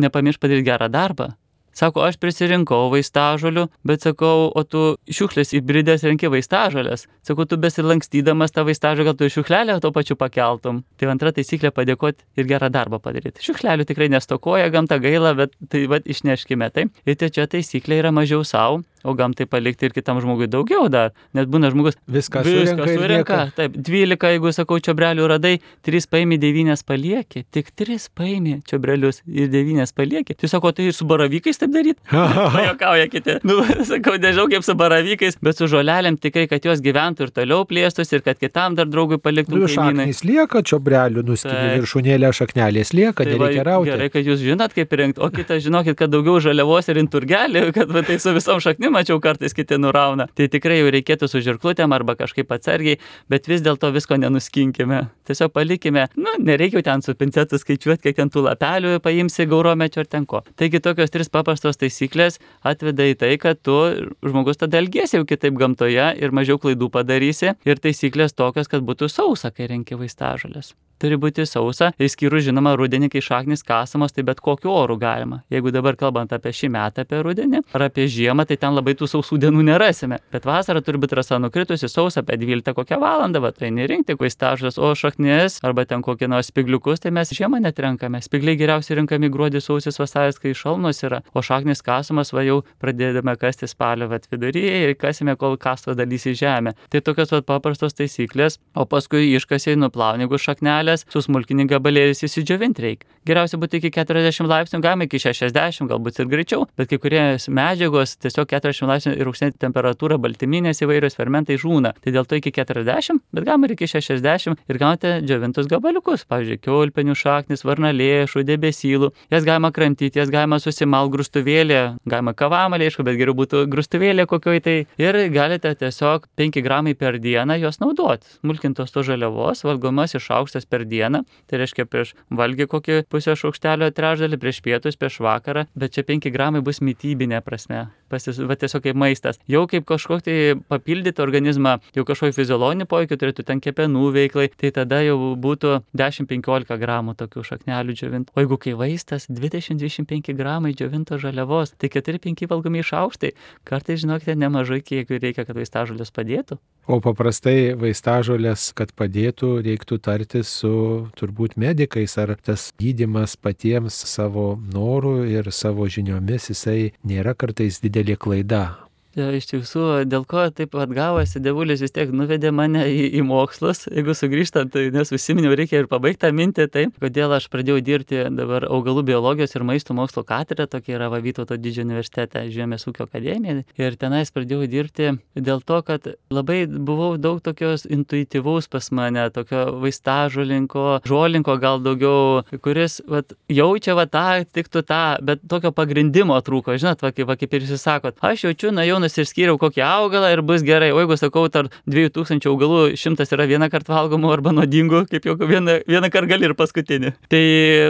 nepamirš 0.00 0.40
padaryti 0.42 0.70
gerą 0.70 0.90
darbą. 0.90 1.30
Sako, 1.76 2.02
aš 2.02 2.18
prisirinkau 2.20 2.88
vaistažolių, 2.92 3.68
bet 3.86 4.02
sakau, 4.04 4.50
o 4.50 4.62
tu 4.66 4.96
šiukšlės 5.10 5.54
įbridęs 5.60 6.04
renki 6.08 6.30
vaistažolės. 6.32 7.06
Sakau, 7.26 7.46
tu 7.46 7.58
besilankstydamas 7.60 8.54
tą 8.54 8.64
vaistažolę, 8.68 9.10
gal 9.10 9.16
tu 9.18 9.30
šiukšlelę 9.30 9.78
to 9.80 9.92
pačiu 9.94 10.16
pakeltum. 10.18 10.82
Tai 10.98 11.12
antra 11.14 11.32
taisyklė- 11.32 11.70
padėkoti 11.78 12.26
ir 12.36 12.44
gerą 12.50 12.70
darbą 12.70 13.00
padaryti. 13.00 13.40
Šiukšlelių 13.46 13.86
tikrai 13.86 14.10
nestokoja, 14.10 14.70
gamta 14.70 14.98
gaila, 14.98 15.34
bet 15.36 15.54
tai 15.68 15.86
vad 15.86 16.04
išneškime 16.04 16.72
tai. 16.72 16.90
Ir 17.06 17.14
trečia 17.14 17.46
taisyklė 17.46 18.02
yra 18.02 18.10
mažiau 18.10 18.44
savo, 18.44 18.84
o 19.04 19.14
gamtai 19.16 19.46
palikti 19.50 19.88
ir 19.88 19.94
kitam 19.96 20.20
žmogui 20.22 20.48
daugiau 20.50 20.88
dar. 20.92 21.14
Net 21.36 21.50
būna 21.50 21.70
žmogus 21.72 21.98
viską, 22.10 22.42
viską 22.46 22.76
surenka. 22.76 22.88
surenka. 22.94 23.40
Taip, 23.56 23.76
12, 23.76 24.30
jeigu 24.34 24.52
sakau, 24.56 24.80
čiobrelių 24.82 25.28
radai, 25.30 25.56
3 25.86 26.08
paimi, 26.10 26.38
9 26.40 26.84
palieki. 26.86 27.44
Tik 27.50 27.72
3 27.78 28.08
paimi 28.16 28.58
čiobrelius 28.68 29.22
ir 29.26 29.50
9 29.52 29.94
palieki. 29.96 30.36
Tai 30.40 30.52
sako, 30.52 30.72
tai 30.76 30.90
ir 30.90 30.96
su 30.96 31.08
baravykais 31.08 31.60
taip 31.60 31.74
daryti? 31.74 32.00
Pajokauja 32.56 33.08
kiti. 33.12 33.38
Nu, 33.46 33.60
sakau, 33.90 34.16
nežinau 34.20 34.48
kaip 34.52 34.66
su 34.66 34.76
baravykais, 34.78 35.40
bet 35.44 35.60
su 35.60 35.70
žolelėm 35.70 36.20
tikrai, 36.20 36.46
kad 36.50 36.64
jos 36.66 36.82
gyventų 36.84 37.28
ir 37.28 37.34
toliau 37.40 37.66
plėstus 37.68 38.12
ir 38.14 38.24
kad 38.26 38.40
kitam 38.40 38.78
dar 38.78 38.88
draugui 38.90 39.20
paliktų. 39.22 39.60
Nu, 39.60 39.70
šaknys 39.70 40.24
lieka, 40.26 40.64
čiobrelių 40.66 41.24
nuskini 41.26 41.80
viršūnėlė 41.80 42.30
šaknelės 42.36 42.92
lieka, 42.96 43.24
tai 43.24 43.36
nereikia 43.36 43.64
rauti. 43.66 43.90
Gerai, 43.90 44.08
kad 44.12 44.26
jūs 44.26 44.42
žinot, 44.44 44.74
kaip 44.76 44.92
rinkti, 45.00 45.22
o 45.22 45.30
kitą 45.34 45.58
žinokit, 45.62 45.96
kad 45.98 46.12
daugiau 46.12 46.38
žaliavos 46.42 46.90
ir 46.90 47.00
inturgelį, 47.02 47.64
kad 47.76 47.90
va, 47.92 48.02
tai 48.06 48.18
su 48.22 48.34
visom 48.36 48.60
šaknim 48.62 48.89
mačiau 48.92 49.20
kartais 49.22 49.54
kiti 49.56 49.78
nurauna. 49.80 50.26
Tai 50.36 50.48
tikrai 50.52 50.80
jau 50.80 50.90
reikėtų 50.94 51.28
su 51.30 51.42
žirklutėm 51.44 51.94
arba 51.96 52.16
kažkaip 52.18 52.50
atsargiai, 52.56 52.98
bet 53.30 53.48
vis 53.50 53.64
dėlto 53.64 53.92
visko 53.94 54.18
nenuskinkime. 54.20 55.02
Tiesiog 55.28 55.54
palikime, 55.54 56.08
nu, 56.18 56.34
nereikia 56.42 56.82
ten 56.86 57.04
su 57.06 57.14
pincetu 57.18 57.60
skaičiuoti, 57.60 58.02
kiek 58.08 58.18
ten 58.18 58.32
tų 58.32 58.44
lapelių 58.48 58.98
paimsi 59.04 59.48
gauromečio 59.50 60.04
ar 60.04 60.10
ten 60.10 60.26
ko. 60.26 60.42
Taigi 60.60 60.82
tokios 60.84 61.14
tris 61.14 61.32
paprastos 61.32 61.80
taisyklės 61.80 62.40
atveda 62.66 63.08
į 63.10 63.16
tai, 63.22 63.32
kad 63.40 63.62
tu 63.62 63.78
žmogus 64.26 64.60
tada 64.60 64.82
elgėsi 64.82 65.20
jau 65.20 65.26
kitaip 65.28 65.58
gamtoje 65.60 66.12
ir 66.18 66.36
mažiau 66.36 66.60
klaidų 66.60 66.90
padarysi. 66.92 67.54
Ir 67.68 67.82
taisyklės 67.82 68.36
tokios, 68.36 68.70
kad 68.70 68.86
būtų 68.86 69.10
sausa, 69.12 69.54
kai 69.54 69.70
renki 69.70 69.98
vaistažolės 69.98 70.74
turi 71.00 71.18
būti 71.20 71.46
sausa, 71.48 71.90
išskyrus 72.00 72.46
žinoma 72.46 72.74
rudenį, 72.78 73.10
kai 73.12 73.22
šaknis 73.24 73.64
kasamos, 73.66 74.14
tai 74.14 74.24
bet 74.28 74.42
kokiu 74.44 74.72
oru 74.74 74.98
galima. 75.00 75.42
Jeigu 75.52 75.72
dabar 75.74 75.96
kalbant 76.00 76.32
apie 76.36 76.52
šį 76.54 76.70
metą, 76.74 77.04
apie 77.06 77.22
rudenį 77.24 77.62
ar 77.74 77.86
apie 77.88 78.06
žiemą, 78.10 78.46
tai 78.48 78.58
ten 78.60 78.76
labai 78.76 78.94
tų 78.98 79.08
sausų 79.10 79.40
dienų 79.44 79.64
nerasime. 79.70 80.20
Bet 80.32 80.46
vasarą 80.48 80.82
turi 80.84 81.00
būti 81.02 81.18
rasa 81.18 81.40
nukritusi 81.42 81.88
sausa 81.90 82.24
apie 82.24 82.38
12 82.40 82.74
kokią 82.76 83.00
valandą, 83.00 83.42
va 83.44 83.52
tai 83.56 83.72
nerinkti 83.74 84.16
vaistažolės, 84.20 84.78
o 84.78 84.92
šaknis 84.98 85.60
arba 85.66 85.86
ten 85.88 86.04
kokį 86.04 86.30
nors 86.30 86.50
spigliukus, 86.52 87.02
tai 87.04 87.12
mes 87.14 87.32
žiemą 87.36 87.62
netrenkame. 87.64 88.20
Spigliai 88.24 88.58
geriausiai 88.60 89.00
rinkami 89.00 89.30
gruodį, 89.32 89.62
sausis, 89.64 89.98
vasaris, 90.00 90.40
kai 90.42 90.54
šalnos 90.56 91.02
yra, 91.06 91.22
o 91.34 91.42
šaknis 91.44 91.82
kasamas 91.86 92.34
va 92.36 92.44
jau 92.46 92.60
pradedame 92.82 93.36
kasti 93.40 93.68
spalio 93.70 94.10
vat 94.10 94.28
viduryje 94.30 94.84
ir 94.86 94.94
kasime, 95.00 95.36
kol 95.40 95.56
kastos 95.60 95.98
dalys 95.98 96.26
į 96.30 96.36
žemę. 96.42 96.74
Tai 96.92 97.02
tokios 97.06 97.32
vat 97.34 97.48
paprastos 97.48 97.96
taisyklės, 97.98 98.58
o 98.74 98.86
paskui 98.90 99.30
iškasiai 99.36 99.78
nuplauni, 99.78 100.26
jeigu 100.26 100.40
šaknelė 100.40 100.89
žolelės, 100.90 101.06
susmulkini 101.10 101.66
gabalėlius 101.68 102.24
įsidžiovint 102.24 102.78
reikia. 102.80 103.06
Geriausia 103.26 103.58
būtų 103.60 103.80
iki 103.80 103.90
40 103.92 104.48
laipsnių, 104.48 104.80
galima 104.80 105.04
iki 105.04 105.20
60, 105.20 105.88
galbūt 105.90 106.20
ir 106.20 106.28
greičiau, 106.30 106.66
bet 106.76 106.88
kai 106.88 106.98
kurie 106.98 107.36
medžiagos 107.52 108.16
tiesiog 108.16 108.48
40 108.48 108.88
laipsnių 108.88 109.12
ir 109.18 109.28
aukštesnė 109.28 109.60
temperatūra, 109.60 110.16
baltyminės 110.18 110.80
įvairios 110.80 111.16
fermentai 111.18 111.58
žūna. 111.60 111.92
Tai 112.00 112.14
dėl 112.14 112.24
to 112.24 112.38
iki 112.40 112.50
40, 112.50 113.20
bet 113.30 113.44
galima 113.44 113.68
ir 113.68 113.74
iki 113.76 113.86
60 113.86 114.56
ir 114.56 114.80
gaunate 114.80 115.20
džiovintus 115.20 115.68
gabaliukus, 115.68 116.24
pavyzdžiui, 116.30 116.60
kiaulpenių 116.64 117.16
šaknis, 117.18 117.64
varnalėšų, 117.68 118.44
debesylų. 118.48 119.12
Jas 119.30 119.44
galima 119.44 119.70
kramtyti, 119.70 120.16
jas 120.16 120.32
galima 120.32 120.56
susimal 120.62 121.12
grūstuvėlė, 121.12 122.00
galima 122.08 122.32
kavamalė, 122.32 122.88
aišku, 122.88 123.04
bet 123.04 123.20
geriau 123.20 123.36
būtų 123.36 123.66
grūstuvėlė 123.70 124.26
kokioj 124.30 124.64
tai. 124.64 124.78
Ir 125.00 125.20
galite 125.34 125.74
tiesiog 125.76 126.24
5 126.40 126.64
gramai 126.64 126.96
per 126.96 127.20
dieną 127.20 127.60
jos 127.60 127.82
naudoti. 127.84 128.32
Smulkintos 128.40 128.96
to 128.96 129.04
žaliavos, 129.04 129.60
valgomas 129.68 130.16
išaukštas 130.16 130.64
per 130.70 130.79
per 130.80 130.88
dieną, 130.88 131.24
tai 131.46 131.60
reiškia 131.60 131.86
prieš 131.86 132.14
valgį 132.32 132.68
kokį 132.72 133.00
pusę 133.12 133.36
šaukštelio 133.36 133.92
trečdalį, 133.92 134.40
prieš 134.40 134.62
pietus, 134.64 134.96
prieš 134.96 135.20
vakarą, 135.20 135.68
bet 135.76 135.96
čia 135.96 136.06
5 136.08 136.32
gramai 136.32 136.64
bus 136.64 136.80
mytybinė 136.80 137.44
prasme. 137.44 137.88
Pasis, 138.10 138.40
va, 138.44 138.56
tiesiog 138.58 138.84
kaip 138.84 138.98
maistas. 138.98 139.40
Jau 139.50 139.64
kaip 139.70 139.86
kažkokį 139.88 140.26
tai 140.26 140.38
papildyti 140.70 141.22
organizmą, 141.22 141.76
jau 141.96 142.04
kažkokį 142.08 142.36
fiziologinį 142.36 142.88
poveikį 142.90 143.20
turėtų 143.20 143.46
ten 143.48 143.62
kepenų 143.62 144.10
veiklai, 144.16 144.48
tai 144.60 144.72
tada 144.76 145.00
jau 145.04 145.16
būtų 145.40 145.76
10-15 145.96 146.78
gramų 146.80 147.16
tokių 147.20 147.44
šaknelių 147.52 147.96
džiovintų. 148.00 148.34
O 148.34 148.44
jeigu 148.44 148.60
kai 148.60 148.74
vaistas 148.78 149.28
20-25 149.30 150.34
gramai 150.38 150.74
džiovinto 150.74 151.20
žaliavos, 151.22 151.74
tai 151.78 151.92
4-5 151.92 152.50
valgomi 152.50 152.84
iš 152.84 152.94
aukštai, 153.00 153.32
kartais 153.68 154.02
žinokite 154.04 154.36
nemažai 154.38 154.82
kiekių 154.84 155.22
reikia, 155.22 155.46
kad 155.46 155.58
vaistažolės 155.58 156.14
padėtų. 156.14 156.60
O 156.90 156.96
paprastai 156.98 157.76
vaistažolės, 157.78 158.70
kad 158.74 158.90
padėtų, 158.98 159.60
reiktų 159.62 160.00
tartis 160.02 160.50
su 160.62 160.72
turbūt 161.20 161.54
medikais, 161.60 162.16
ar 162.18 162.32
tas 162.42 162.70
gydimas 162.80 163.36
patiems 163.38 163.94
savo 164.10 164.56
norų 164.72 165.12
ir 165.30 165.52
savo 165.54 165.86
žiniomis, 165.86 166.48
jisai 166.50 166.90
nėra 167.06 167.36
kartais 167.38 167.78
didelė 167.84 167.99
Пантеле 168.00 168.16
Клайда, 168.16 168.78
iš 169.16 169.48
tiesų, 169.50 169.84
dėl 170.06 170.24
ko 170.28 170.46
taip 170.54 170.74
atgavosi, 170.78 171.42
devulis 171.42 171.82
vis 171.82 171.94
tiek 171.94 172.12
nuvedė 172.14 172.52
mane 172.54 172.84
į, 172.86 173.08
į 173.18 173.24
mokslus. 173.26 173.86
Jeigu 173.90 174.14
sugrįžtant, 174.14 174.70
tai 174.74 174.88
nes 174.94 175.10
užsiminiau, 175.10 175.54
reikia 175.58 175.82
ir 175.82 175.88
pabaigti 175.90 176.22
tą 176.26 176.30
mintį, 176.36 176.66
tai 176.70 176.84
kodėl 177.02 177.34
aš 177.34 177.48
pradėjau 177.50 177.80
dirbti 177.82 178.22
dabar 178.36 178.68
augalų 178.70 179.04
biologijos 179.10 179.56
ir 179.56 179.64
maisto 179.66 179.96
mokslo 179.96 180.22
katedra, 180.26 180.68
tokia 180.70 180.98
yra 180.98 181.10
Vavytauto 181.10 181.58
didžiojo 181.58 181.88
universitete, 181.88 182.44
Žemės 182.54 182.86
ūkio 182.86 183.08
akademija. 183.08 183.64
Ir 183.80 183.96
tenais 184.00 184.30
pradėjau 184.34 184.68
dirbti 184.70 185.10
dėl 185.34 185.64
to, 185.66 185.80
kad 185.86 186.06
labai 186.30 186.62
buvau 186.70 187.16
daug 187.18 187.40
tokios 187.42 187.86
intuityvaus 187.90 188.70
pas 188.70 188.90
mane, 188.94 189.26
tokio 189.34 189.66
vaistažolinko, 189.82 191.00
žolinko 191.08 191.56
gal 191.62 191.82
daugiau, 191.82 192.44
kuris 192.62 193.00
vat, 193.10 193.34
jaučia 193.50 193.96
va 193.98 194.06
tą, 194.10 194.26
tiktų 194.46 194.84
tą, 194.86 195.02
bet 195.24 195.42
tokio 195.50 195.74
pagrindimo 195.74 196.38
trūko. 196.44 196.76
Žinot, 196.78 197.02
va, 197.02 197.12
kaip, 197.14 197.26
va, 197.30 197.36
kaip 197.40 197.56
ir 197.56 197.66
jūs 197.66 197.82
sakot, 197.82 198.18
aš 198.24 198.46
jaučiu, 198.46 198.70
na 198.74 198.86
jau 198.86 198.99
jaunas 199.00 199.16
išskyriau 199.18 199.58
kokį 199.60 199.82
augalą 199.84 200.30
ir 200.34 200.42
bus 200.44 200.62
gerai. 200.66 200.90
O 200.92 201.00
jeigu 201.00 201.16
sakau, 201.16 201.48
tarp 201.48 201.72
2000 201.88 202.48
augalų 202.50 202.96
šimtas 203.00 203.32
yra 203.32 203.46
vieną 203.48 203.70
kartą 203.72 203.96
valgomų 203.96 204.32
arba 204.34 204.52
nuodingų, 204.52 205.06
kaip 205.10 205.24
jau 205.24 205.36
vieną, 205.40 205.80
vieną 205.88 206.10
kartą 206.12 206.34
gali 206.34 206.48
ir 206.48 206.54
paskutinį. 206.58 207.14
Tai 207.32 207.44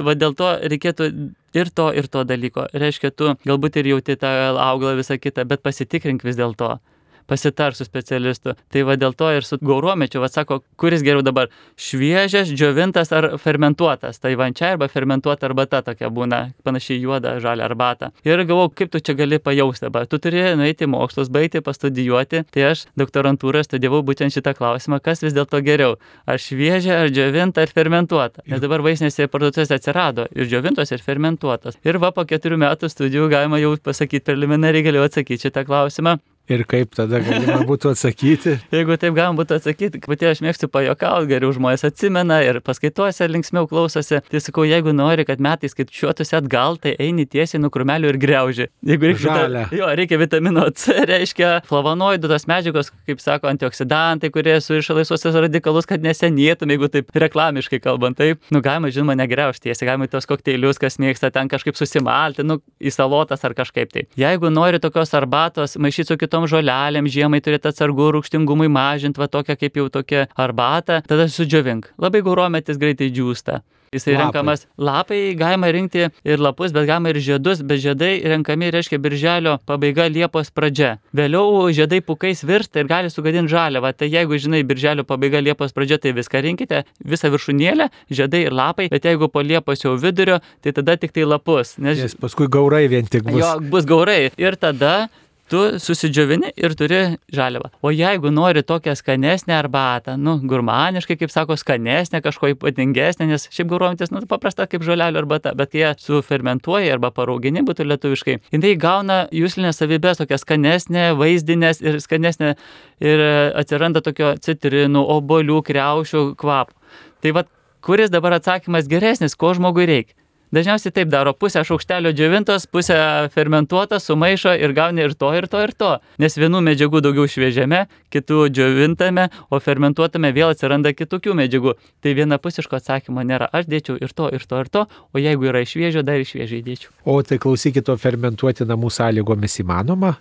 va 0.06 0.14
dėl 0.14 0.36
to 0.38 0.52
reikėtų 0.70 1.10
ir 1.58 1.72
to, 1.74 1.90
ir 1.92 2.06
to 2.06 2.24
dalyko. 2.24 2.68
Reiškia, 2.72 3.10
tu 3.10 3.34
galbūt 3.46 3.80
ir 3.80 3.90
jauti 3.94 4.16
tą 4.20 4.30
augalą 4.54 4.96
visą 5.00 5.18
kitą, 5.18 5.46
bet 5.50 5.64
pasitikrink 5.66 6.24
vis 6.24 6.38
dėlto 6.38 6.78
pasitar 7.26 7.74
su 7.74 7.84
specialistu. 7.84 8.54
Tai 8.70 8.82
va 8.88 8.96
dėl 8.96 9.14
to 9.14 9.30
ir 9.34 9.46
su 9.46 9.58
gauruomečiu, 9.58 10.20
va 10.20 10.28
sako, 10.28 10.62
kuris 10.76 11.02
geriau 11.02 11.22
dabar- 11.22 11.48
šviežias, 11.86 12.52
džiovintas 12.52 13.12
ar 13.12 13.38
fermentuotas. 13.38 14.20
Tai 14.20 14.34
vančia 14.36 14.72
arba 14.72 14.88
fermentuota 14.88 15.46
arbata 15.46 15.82
tokia 15.82 16.10
būna, 16.10 16.52
panašiai 16.64 17.00
juoda, 17.00 17.40
žalia 17.40 17.64
arbata. 17.68 18.10
Ir 18.24 18.44
galvoju, 18.44 18.74
kaip 18.74 18.90
tu 18.90 19.00
čia 19.00 19.14
gali 19.14 19.38
pajausti 19.38 19.86
dabar. 19.86 20.06
Tu 20.06 20.18
turi 20.18 20.56
nueiti 20.56 20.86
mokslus, 20.86 21.28
baigti, 21.28 21.60
pastudijuoti. 21.60 22.44
Tai 22.50 22.62
aš 22.70 22.86
doktorantūrą 22.98 23.64
studijavau 23.64 24.02
būtent 24.02 24.34
šitą 24.34 24.54
klausimą, 24.54 25.00
kas 25.02 25.22
vis 25.22 25.34
dėlto 25.34 25.62
geriau- 25.64 25.96
ar 26.30 26.38
šviežia, 26.38 27.02
ar 27.02 27.08
džiovinta, 27.08 27.62
ar 27.62 27.68
fermentuota. 27.68 28.40
Nes 28.46 28.60
dabar 28.60 28.80
vaistinėse 28.80 29.28
parduotuvėse 29.28 29.74
atsirado 29.78 30.26
ir 30.34 30.46
džiovintos, 30.46 30.92
ir 30.92 30.98
fermentuotos. 30.98 31.76
Ir 31.84 31.98
va 31.98 32.10
po 32.10 32.24
keturių 32.24 32.58
metų 32.58 32.90
studijų 32.90 33.30
galima 33.30 33.60
jau 33.60 33.76
pasakyti 33.76 34.24
preliminariai 34.24 34.82
galiu 34.82 35.04
atsakyti 35.06 35.50
šitą 35.50 35.64
klausimą. 35.66 36.18
Ir 36.50 36.64
kaip 36.66 36.96
tada 36.98 37.20
galima 37.22 37.60
būtų 37.62 37.92
atsakyti? 37.92 38.56
Jeigu 38.74 38.96
taip 38.98 39.14
galima 39.14 39.38
būtų 39.38 39.60
atsakyti, 39.60 40.00
pati 40.02 40.26
aš 40.26 40.40
mėgstu 40.42 40.66
pajokauti, 40.72 41.28
geriau 41.30 41.52
žmonės 41.54 41.84
atsimena 41.86 42.40
ir 42.42 42.58
paskaituose 42.66 43.28
linksmiau 43.30 43.68
klausosi. 43.70 44.18
Tai 44.26 44.40
sakau, 44.42 44.64
jeigu 44.66 44.90
nori, 44.96 45.22
kad 45.28 45.38
metai 45.42 45.70
skaičiuotųsi 45.70 46.34
atgal, 46.40 46.74
tai 46.82 46.96
eini 46.98 47.28
tiesiai 47.30 47.60
nuo 47.62 47.70
krumelių 47.70 48.10
ir 48.10 48.18
greuži. 48.18 48.66
Jeigu 48.82 49.12
reikia, 49.12 49.36
Žalia. 49.36 49.62
jo, 49.78 49.92
reikia 50.00 50.18
vitamino 50.18 50.64
C, 50.74 50.96
reiškia 51.12 51.52
flavonoidų, 51.68 52.32
tos 52.32 52.48
medžiagos, 52.50 52.90
kaip 53.06 53.22
sako, 53.22 53.50
antioksidantai, 53.52 54.32
kurie 54.34 54.58
suriša 54.58 54.98
laisvosios 54.98 55.38
radikalus, 55.46 55.86
kad 55.86 56.02
nesenėtum, 56.02 56.74
jeigu 56.74 56.90
taip 56.90 57.14
reklamiškai 57.14 57.78
kalbant. 57.86 58.18
Taip, 58.18 58.42
nu 58.50 58.58
galima, 58.64 58.90
žinoma, 58.90 59.14
negriaužti, 59.22 59.68
tiesiai 59.68 59.92
galima 59.92 60.10
tos 60.10 60.26
kokteilius, 60.26 60.82
kas 60.82 60.98
mėgsta 60.98 61.30
ten 61.30 61.48
kažkaip 61.52 61.78
susimalti, 61.78 62.42
nu 62.42 62.58
į 62.82 62.90
salotas 62.94 63.46
ar 63.46 63.54
kažkaip 63.54 63.94
tai. 63.94 64.06
Jeigu 64.18 64.50
nori 64.50 64.82
tokios 64.82 65.14
arbatos 65.14 65.78
maišyti 65.80 66.10
su 66.10 66.18
kitom 66.20 66.39
tom 66.40 66.48
žolelėm 66.48 67.08
žiemai 67.10 67.42
turėti 67.44 67.68
atsargų 67.70 68.14
rūkštingumui 68.16 68.70
mažinti, 68.72 69.20
va 69.20 69.28
tokia 69.28 69.58
kaip 69.60 69.76
jau 69.76 69.90
tokia 69.92 70.28
arbata, 70.36 71.02
tada 71.08 71.28
sudžiovink. 71.28 71.92
Labai 72.00 72.24
gaurometis 72.24 72.80
greitai 72.80 73.10
džiūsta. 73.12 73.60
Jisai 73.90 74.12
Lapai. 74.14 74.22
renkamas 74.22 74.60
lapai, 74.78 75.34
galima 75.34 75.66
rinkti 75.66 76.04
ir 76.22 76.38
lapus, 76.38 76.70
bet 76.70 76.86
galima 76.86 77.10
ir 77.10 77.18
žiedus, 77.18 77.58
bet 77.66 77.80
žiedai 77.82 78.22
renkami 78.22 78.68
reiškia 78.70 79.00
birželio 79.02 79.56
pabaiga 79.66 80.04
Liepos 80.06 80.52
pradžia. 80.54 81.00
Vėliau 81.10 81.66
žiedai 81.74 81.98
pukais 81.98 82.44
virsta 82.46 82.78
ir 82.78 82.86
gali 82.86 83.10
sugadinti 83.10 83.50
žaliavą. 83.50 83.90
Tai 83.98 84.06
jeigu 84.06 84.38
žinai 84.38 84.62
birželio 84.62 85.02
pabaiga 85.02 85.42
Liepos 85.42 85.74
pradžia, 85.74 85.98
tai 85.98 86.14
viską 86.14 86.38
rinkite, 86.46 86.84
visą 87.02 87.32
viršūnėlę, 87.34 87.88
žiedai 88.14 88.44
ir 88.46 88.54
lapai, 88.54 88.86
bet 88.94 89.10
jeigu 89.10 89.26
po 89.26 89.42
Liepos 89.42 89.82
jau 89.82 89.96
vidurio, 89.98 90.38
tai 90.62 90.70
tada 90.70 90.94
tik 90.94 91.10
tai 91.10 91.26
lapus. 91.26 91.74
Nes 91.82 91.98
Nes 91.98 92.14
paskui 92.14 92.46
gaurai 92.46 92.86
vien 92.86 93.10
tik 93.10 93.26
bus. 93.26 93.42
Jo, 93.42 93.56
bus 93.58 93.90
gaurai. 93.90 94.30
Ir 94.38 94.54
tada 94.54 95.10
tu 95.50 95.60
susidžiovini 95.82 96.52
ir 96.56 96.74
turi 96.78 97.00
žaliavą. 97.34 97.70
O 97.82 97.90
jeigu 97.90 98.30
nori 98.30 98.62
tokią 98.66 98.94
skanesnę 98.98 99.56
arbatą, 99.58 100.14
nu, 100.16 100.36
gurmaniškai, 100.50 101.16
kaip 101.20 101.32
sako, 101.34 101.56
skanesnę, 101.58 102.20
kažko 102.22 102.52
ypatingesnę, 102.54 103.26
nes 103.30 103.48
šiaip 103.50 103.70
gaurojantis, 103.72 104.12
nu, 104.14 104.22
paprasta 104.30 104.68
kaip 104.70 104.84
žolelio 104.86 105.22
arbata, 105.22 105.54
bet 105.58 105.72
kai 105.74 105.82
ją 105.82 105.92
sufermentuoji 105.98 106.92
arba 106.94 107.10
paraugini 107.14 107.64
būtų 107.66 107.88
lietuviškai, 107.90 108.38
jinai 108.54 108.74
gauna 108.80 109.20
jūslinės 109.34 109.82
savybės, 109.82 110.22
tokia 110.22 110.38
skanesnė, 110.40 111.10
vaizdinės 111.18 111.82
ir 111.82 111.98
skanesnė 112.02 112.54
ir 113.02 113.24
atsiranda 113.58 114.04
tokio 114.06 114.36
citrinų, 114.38 115.02
obolių, 115.18 115.60
kreušių 115.66 116.24
kvapų. 116.40 116.78
Tai 117.20 117.34
vad, 117.36 117.50
kuris 117.84 118.12
dabar 118.12 118.38
atsakymas 118.38 118.88
geresnis, 118.88 119.36
ko 119.36 119.52
žmogui 119.58 119.90
reikia? 119.90 120.19
Dažniausiai 120.50 120.90
taip 120.90 121.10
daro, 121.12 121.30
pusę 121.30 121.60
šaukštelio 121.62 122.10
džiovintos, 122.10 122.64
pusę 122.66 122.96
fermentuotos, 123.30 124.08
sumaišo 124.08 124.50
ir 124.58 124.72
gauni 124.74 125.04
ir 125.04 125.12
to, 125.14 125.28
ir 125.38 125.46
to, 125.46 125.60
ir 125.62 125.70
to. 125.78 125.90
Nes 126.18 126.34
vienų 126.34 126.58
medžiagų 126.66 127.02
daugiau 127.06 127.28
šviežiame, 127.30 127.84
kitų 128.10 128.48
džiovintame, 128.50 129.28
o 129.46 129.60
fermentuotame 129.62 130.32
vėl 130.34 130.50
atsiranda 130.50 130.90
kitokių 130.90 131.36
medžiagų. 131.38 131.76
Tai 132.02 132.14
vienapusiško 132.18 132.80
atsakymo 132.80 133.22
nėra. 133.22 133.46
Aš 133.54 133.70
dėčiau 133.70 134.00
ir 134.02 134.10
to, 134.10 134.26
ir 134.34 134.42
to, 134.42 134.64
ir 134.64 134.72
to, 134.74 134.82
o 134.90 135.22
jeigu 135.22 135.52
yra 135.52 135.62
iš 135.62 135.76
šviežio, 135.76 136.02
dar 136.02 136.18
iš 136.18 136.34
šviežiai 136.34 136.66
dėčiau. 136.66 136.90
O 137.06 137.20
tai 137.22 137.38
klausykit, 137.38 137.86
o 137.86 137.94
fermentuoti 137.94 138.66
namų 138.66 138.90
sąlygomis 138.98 139.60
įmanoma? 139.62 140.16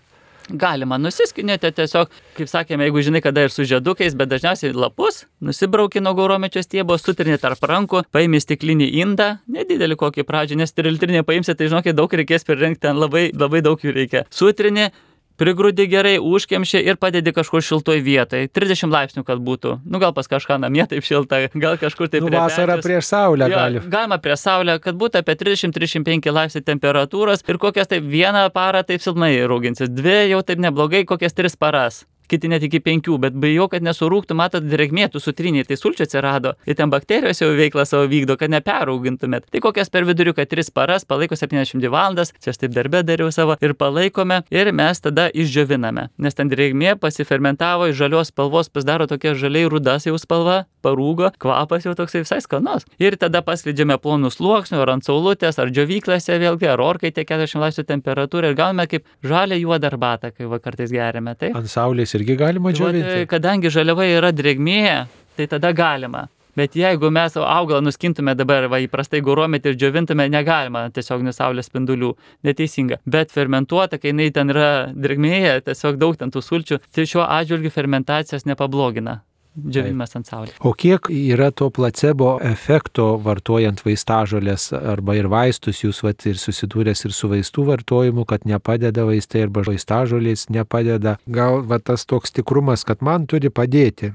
Galima 0.49 0.97
nusiskinėti 0.97 1.69
tiesiog, 1.78 2.13
kaip 2.38 2.49
sakėme, 2.49 2.88
jeigu 2.88 3.04
žinai, 3.06 3.21
kada 3.21 3.43
ir 3.45 3.54
su 3.54 3.65
žiedukais, 3.69 4.15
bet 4.17 4.32
dažniausiai 4.32 4.73
lapus, 4.73 5.23
nusibrauki 5.45 6.02
nuo 6.02 6.15
gauromečio 6.17 6.63
stiebo, 6.65 6.97
sutrini 6.97 7.38
tarp 7.41 7.62
rankų, 7.69 8.06
paimi 8.13 8.41
stiklinį 8.41 8.89
indą, 9.04 9.30
nedidelį 9.52 9.99
kokį 9.99 10.25
pradžią, 10.25 10.58
nes 10.62 10.73
sterilitrinį 10.73 11.21
paimsi, 11.28 11.54
tai 11.54 11.69
žinokit, 11.69 11.97
daug 11.97 12.13
reikės 12.21 12.47
pririnkti, 12.47 12.82
ten 12.88 12.97
labai, 12.97 13.30
labai 13.36 13.62
daug 13.65 13.84
jų 13.84 13.93
reikia. 13.99 14.25
Sutrini, 14.34 14.89
prigrūdi 15.39 15.86
gerai, 15.89 16.17
užkemši 16.19 16.82
ir 16.91 16.99
padedi 16.99 17.32
kažkur 17.36 17.63
šiltoj 17.63 18.02
vietoje. 18.06 18.49
30 18.52 18.91
laipsnių, 18.91 19.23
kad 19.28 19.39
būtų. 19.39 19.78
Nu 19.88 20.02
gal 20.04 20.13
pas 20.13 20.28
kažką 20.30 20.60
namie 20.60 20.84
taip 20.91 21.06
šilta, 21.08 21.45
gal 21.56 21.80
kažkur 21.82 22.12
taip 22.12 22.28
Nu, 22.28 22.34
vasarą 22.36 22.75
pečiaus. 22.78 22.86
prieš 22.86 23.10
saulę 23.13 23.47
Jo, 23.49 23.56
gali. 23.56 23.82
Galima 23.89 24.19
prie 24.19 24.36
saulę, 24.38 24.78
kad 24.84 24.99
būtų 24.99 25.23
apie 25.23 25.36
30-35 25.39 26.30
laipsnių 26.36 26.62
temperatūros 26.67 27.43
ir 27.47 27.58
kokias 27.58 27.88
taip 27.89 28.04
vieną 28.04 28.49
parą 28.54 28.84
taip 28.84 29.02
silpnai 29.02 29.34
rūginsis, 29.47 29.89
dvi 29.89 30.30
jau 30.34 30.43
taip 30.43 30.60
neblogai, 30.60 31.06
kokias 31.08 31.34
tris 31.34 31.56
paras. 31.56 32.04
Kiti 32.30 32.50
net 32.52 32.62
iki 32.65 32.78
penkių, 32.86 33.15
bet 33.22 33.38
bijau, 33.42 33.65
kad 33.72 33.82
nesurūktų, 33.86 34.36
matot, 34.38 34.65
drėgmėtų 34.70 35.22
sutriniai, 35.24 35.65
tai 35.65 35.80
sulčių 35.80 36.06
atsirado. 36.06 36.54
Ir 36.70 36.78
ten 36.78 36.92
bakterijos 36.94 37.42
jau 37.42 37.50
veiklą 37.58 37.88
savo 37.89 38.06
vykdo, 38.12 38.36
kad 38.38 38.54
neperaugintumėt. 38.54 39.48
Tai 39.50 39.62
kokias 39.65 39.89
per 39.89 40.06
viduriuką 40.06 40.46
3 40.46 40.70
paras, 40.76 41.08
palaiko 41.10 41.38
72 41.39 41.89
valandas, 41.89 42.34
čia 42.38 42.54
aš 42.54 42.62
taip 42.62 42.76
darbę 42.76 43.02
dariau 43.08 43.34
savo, 43.34 43.58
ir 43.65 43.74
palaikome, 43.74 44.44
ir 44.54 44.70
mes 44.78 45.02
tada 45.02 45.30
išdžioviname. 45.34 46.10
Nes 46.22 46.38
ten 46.38 46.52
drėgmė 46.54 47.00
pasifermentavo, 47.02 47.89
žalios 47.98 48.30
spalvos 48.30 48.70
pasidaro 48.70 49.10
tokia 49.10 49.34
žaliai 49.34 49.70
rudas 49.74 50.06
jau 50.06 50.13
spalva, 50.22 50.68
parūgo, 50.86 51.32
kvapas 51.42 51.88
jau 51.88 51.96
toksai 51.98 52.24
visai 52.24 52.39
skanus. 52.46 52.86
Ir 53.02 53.18
tada 53.20 53.42
paslidžiame 53.46 53.98
plonus 54.02 54.38
sluoksnių, 54.39 54.80
ar 54.84 54.94
ant 54.96 55.08
saulutės, 55.08 55.60
ar 55.60 55.74
džiovyklėse 55.74 56.38
vėlgi, 56.39 56.70
ar 56.72 56.84
orkaitė 56.84 57.26
40 57.28 57.63
laipsnių 57.63 57.86
temperatūra 57.89 58.52
ir 58.52 58.60
gauname 58.60 58.88
kaip 58.92 59.08
žalę 59.26 59.60
juodą 59.60 59.92
arbatą, 59.92 60.32
kai 60.36 60.48
va 60.52 60.62
kartais 60.63 60.94
geriame. 60.94 61.36
Taip? 61.39 61.58
Ant 61.58 61.72
saulės 61.72 62.15
irgi 62.19 62.36
galima 62.39 62.73
Tai 62.73 62.84
vat, 62.86 62.93
džiovinti. 62.99 63.29
kadangi 63.32 63.71
žaliava 63.73 64.05
yra 64.05 64.34
drėgmė, 64.36 65.08
tai 65.38 65.47
tada 65.47 65.71
galima. 65.73 66.27
Bet 66.60 66.73
jeigu 66.75 67.08
mes 67.13 67.38
augalą 67.39 67.79
nuskintume 67.86 68.34
dabar, 68.36 68.65
va 68.67 68.82
įprastai 68.84 69.21
gaurometį 69.23 69.71
ir 69.71 69.77
džiovintume, 69.79 70.25
negalima 70.34 70.89
tiesiog 70.91 71.23
nesaulės 71.23 71.69
spindulių. 71.69 72.10
Neteisinga. 72.43 72.97
Bet 73.05 73.32
fermentuota, 73.32 73.99
kai 74.01 74.12
jinai 74.12 74.27
ten 74.36 74.51
yra 74.51 74.89
drėgmėje, 74.91 75.62
tiesiog 75.69 76.01
daug 76.01 76.17
ten 76.19 76.34
tų 76.34 76.43
sulčių, 76.43 76.82
tai 76.91 77.05
šiuo 77.08 77.23
atžvilgiu 77.23 77.71
fermentacijos 77.71 78.43
nepablogina. 78.49 79.21
Džiavimas 79.65 80.15
ant 80.19 80.30
saulės. 80.30 80.56
O 80.65 80.74
kiek 80.74 81.10
yra 81.13 81.50
to 81.52 81.69
placebo 81.74 82.38
efekto 82.45 83.12
vartojant 83.24 83.84
vaistažolės 83.86 84.69
arba 84.78 85.17
ir 85.19 85.30
vaistus, 85.32 85.84
jūs 85.84 86.04
vat, 86.06 86.26
ir 86.30 86.39
susidūręs 86.41 87.06
ir 87.06 87.15
su 87.15 87.32
vaistų 87.32 87.67
vartojimu, 87.74 88.26
kad 88.30 88.48
nepadeda 88.50 89.06
vaistai 89.10 89.45
arba 89.48 89.65
vaistažolės 89.67 90.48
nepadeda. 90.54 91.17
Gal 91.28 91.63
va, 91.67 91.80
tas 91.80 92.08
toks 92.10 92.36
tikrumas, 92.36 92.86
kad 92.88 93.04
man 93.06 93.28
turi 93.30 93.52
padėti 93.54 94.13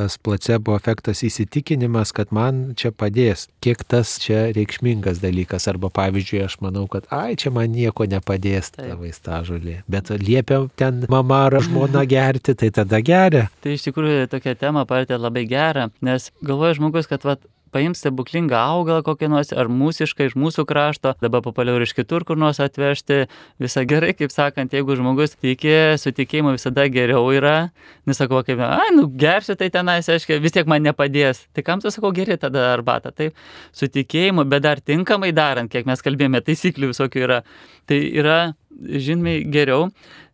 tas 0.00 0.16
placebo 0.16 0.74
efektas 0.78 1.20
įsitikinimas, 1.26 2.14
kad 2.16 2.32
man 2.32 2.72
čia 2.78 2.92
padės. 2.96 3.46
Kiek 3.64 3.82
tas 3.84 4.16
čia 4.22 4.46
reikšmingas 4.56 5.20
dalykas. 5.20 5.68
Arba 5.70 5.90
pavyzdžiui, 5.92 6.40
aš 6.46 6.56
manau, 6.64 6.86
kad 6.90 7.08
ai, 7.12 7.36
čia 7.40 7.52
man 7.54 7.72
nieko 7.74 8.06
nepadės 8.08 8.72
ta 8.76 8.96
vaistažolė. 8.96 9.80
Bet 9.90 10.12
liepia 10.22 10.62
ten 10.80 11.04
mama 11.12 11.44
ar 11.50 11.58
žmona 11.66 12.06
gerti, 12.08 12.56
tai 12.56 12.72
tada 12.74 13.02
geria. 13.04 13.48
Tai 13.60 13.76
iš 13.76 13.84
tikrųjų 13.90 14.30
tokia 14.32 14.56
tema 14.58 14.86
partija 14.88 15.20
labai 15.20 15.44
gera, 15.50 15.90
nes 16.04 16.30
galvoja 16.40 16.78
žmogus, 16.80 17.10
kad 17.10 17.26
vat, 17.28 17.44
paims 17.72 18.02
stebuklingą 18.02 18.58
augalą 18.58 19.04
kokį 19.06 19.30
nors, 19.32 19.52
ar 19.56 19.70
mūsišką 19.72 20.28
iš 20.28 20.36
mūsų 20.38 20.64
krašto, 20.68 21.14
dabar 21.22 21.42
populiaru 21.44 21.86
iš 21.86 21.94
kitur 21.96 22.24
kur 22.28 22.38
nors 22.40 22.60
atvežti, 22.62 23.24
visą 23.62 23.84
gerai, 23.88 24.12
kaip 24.18 24.34
sakant, 24.34 24.74
jeigu 24.76 24.96
žmogus 24.98 25.36
tiki, 25.36 25.74
su 26.00 26.12
tikėjimu 26.14 26.54
visada 26.56 26.86
geriau 26.92 27.26
yra, 27.34 27.70
nesakau, 28.10 28.42
kaip, 28.46 28.62
ai, 28.66 28.90
nu 28.96 29.06
gersiu 29.20 29.56
tai 29.58 29.70
tenais, 29.74 30.08
aiškiai, 30.10 30.40
vis 30.42 30.56
tiek 30.56 30.68
man 30.70 30.84
nepadės. 30.86 31.46
Tai 31.56 31.66
kam 31.66 31.82
tu 31.82 31.92
sakau, 31.92 32.12
geri 32.16 32.38
tada 32.40 32.70
arbatą? 32.74 33.14
Taip, 33.16 33.38
su 33.76 33.90
tikėjimu, 33.90 34.46
bet 34.50 34.66
dar 34.66 34.82
tinkamai 34.82 35.32
darant, 35.36 35.70
kiek 35.72 35.88
mes 35.88 36.02
kalbėjome, 36.04 36.42
taisyklių 36.46 36.92
visokių 36.94 37.26
yra. 37.26 37.42
Tai 37.90 37.98
yra 37.98 38.40
žymiai 38.80 39.44
geriau, 39.50 39.88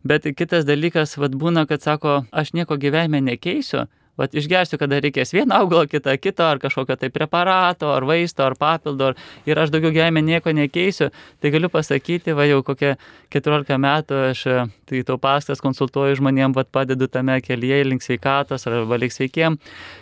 bet 0.07 0.27
kitas 0.37 0.65
dalykas, 0.67 1.17
vad 1.19 1.35
būna, 1.39 1.65
kad 1.67 1.83
sako, 1.83 2.21
aš 2.31 2.53
nieko 2.55 2.77
gyvenime 2.79 3.21
nekeisiu, 3.25 3.87
Vat 4.17 4.33
išgersiu, 4.33 4.79
kada 4.81 4.97
reikės 5.03 5.29
vieną 5.35 5.59
augalą, 5.61 5.85
kitą 5.89 6.15
kito, 6.17 6.45
ar 6.45 6.57
kažkokio 6.61 6.97
tai 6.97 7.11
preparato, 7.13 7.91
ar 7.93 8.05
vaisto, 8.09 8.41
ar 8.47 8.55
papildo, 8.57 9.11
ar, 9.11 9.19
ir 9.45 9.61
aš 9.61 9.69
daugiau 9.73 9.93
gyvenime 9.93 10.23
nieko 10.25 10.53
nekeisiu, 10.57 11.11
tai 11.41 11.51
galiu 11.53 11.69
pasakyti, 11.69 12.33
va 12.37 12.47
jau 12.49 12.63
kokie 12.65 12.95
14 13.35 13.77
metų 13.83 14.21
aš 14.31 14.43
tai 14.89 15.03
tau 15.05 15.19
paskas 15.21 15.61
konsultuoju 15.61 16.17
žmonėm, 16.17 16.57
vat 16.57 16.71
padedu 16.73 17.05
tame 17.11 17.37
kelyje 17.45 17.83
link 17.85 18.05
sveikatos 18.05 18.65
arba 18.65 18.97
link 18.97 19.13
sveikiem 19.13 19.59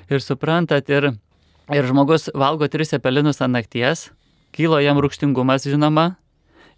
ir 0.08 0.24
suprantat, 0.24 0.88
ir, 0.90 1.12
ir 1.76 1.90
žmogus 1.92 2.30
valgo 2.32 2.72
tris 2.72 2.96
epelinus 2.96 3.44
ant 3.44 3.58
nakties, 3.58 4.10
kilo 4.56 4.80
jam 4.80 5.02
rūkštingumas, 5.04 5.68
žinoma, 5.68 6.14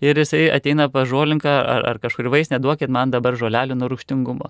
ir 0.02 0.18
jisai 0.18 0.48
ateina 0.54 0.90
pažolinką 0.90 1.54
ar, 1.62 1.86
ar 1.94 2.00
kažkur 2.02 2.30
vaistinę, 2.34 2.58
duokit 2.62 2.90
man 2.90 3.14
dabar 3.14 3.38
žolelių 3.38 3.78
nuo 3.78 3.94
rūkštingumo. 3.94 4.50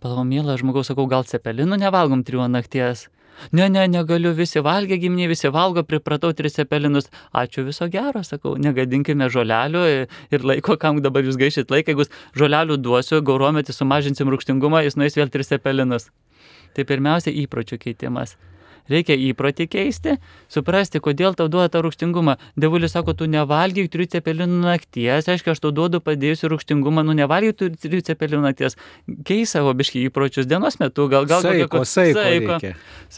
Palau, 0.00 0.24
mielas 0.24 0.62
žmogaus, 0.62 0.88
sakau, 0.88 1.04
gal 1.10 1.26
cepelinų 1.28 1.76
nevalgom 1.82 2.22
trijų 2.24 2.46
nakties. 2.48 3.08
Ne, 3.52 3.66
ne, 3.72 3.86
negaliu, 3.88 4.32
visi 4.36 4.60
valgė 4.64 4.98
gimniai, 5.00 5.28
visi 5.30 5.48
valgo, 5.52 5.82
pripratau 5.84 6.32
tris 6.36 6.56
cepelinus. 6.56 7.08
Ačiū 7.36 7.64
viso 7.66 7.88
gero, 7.92 8.22
sakau, 8.24 8.54
negadinkime 8.60 9.28
žolelių 9.32 9.84
ir 10.32 10.44
laiko, 10.44 10.76
kam 10.80 11.00
dabar 11.04 11.24
jūs 11.24 11.36
gaišit 11.40 11.72
laiką, 11.72 11.94
jeigu 11.94 12.08
žolelių 12.36 12.78
duosiu, 12.80 13.20
gaurometį 13.24 13.76
sumažinsim 13.76 14.32
rūkštingumą, 14.32 14.84
jis 14.84 14.96
nuės 15.00 15.16
vėl 15.20 15.32
tris 15.32 15.52
cepelinus. 15.52 16.10
Tai 16.76 16.86
pirmiausia 16.88 17.32
įpročių 17.44 17.80
keitimas. 17.84 18.36
Reikia 18.90 19.16
įprotį 19.30 19.66
keisti, 19.70 20.16
suprasti, 20.50 21.00
kodėl 21.02 21.36
tau 21.38 21.48
duoda 21.52 21.70
tą 21.72 21.82
rūkštingumą. 21.84 22.36
Devulis 22.60 22.94
sako, 22.96 23.14
tu 23.16 23.28
nevalgyk 23.30 23.90
trijų 23.92 24.10
cepelinų 24.16 24.60
nakties, 24.64 25.28
aišku, 25.30 25.52
aš 25.54 25.62
tau 25.62 25.72
duodu 25.74 26.02
padėjusi 26.04 26.50
rūkštingumą, 26.50 27.04
nu 27.06 27.14
nevalgyk 27.16 27.78
trijų 27.80 28.02
cepelinų 28.10 28.42
nakties. 28.48 28.78
Keis 29.26 29.54
savo 29.54 29.72
biški 29.78 30.02
įpročius 30.08 30.48
dienos 30.50 30.80
metu, 30.82 31.06
gal 31.12 31.28
gal 31.30 31.44
saiko, 31.44 31.84
saiko, 31.86 32.58
saiko. 32.58 32.74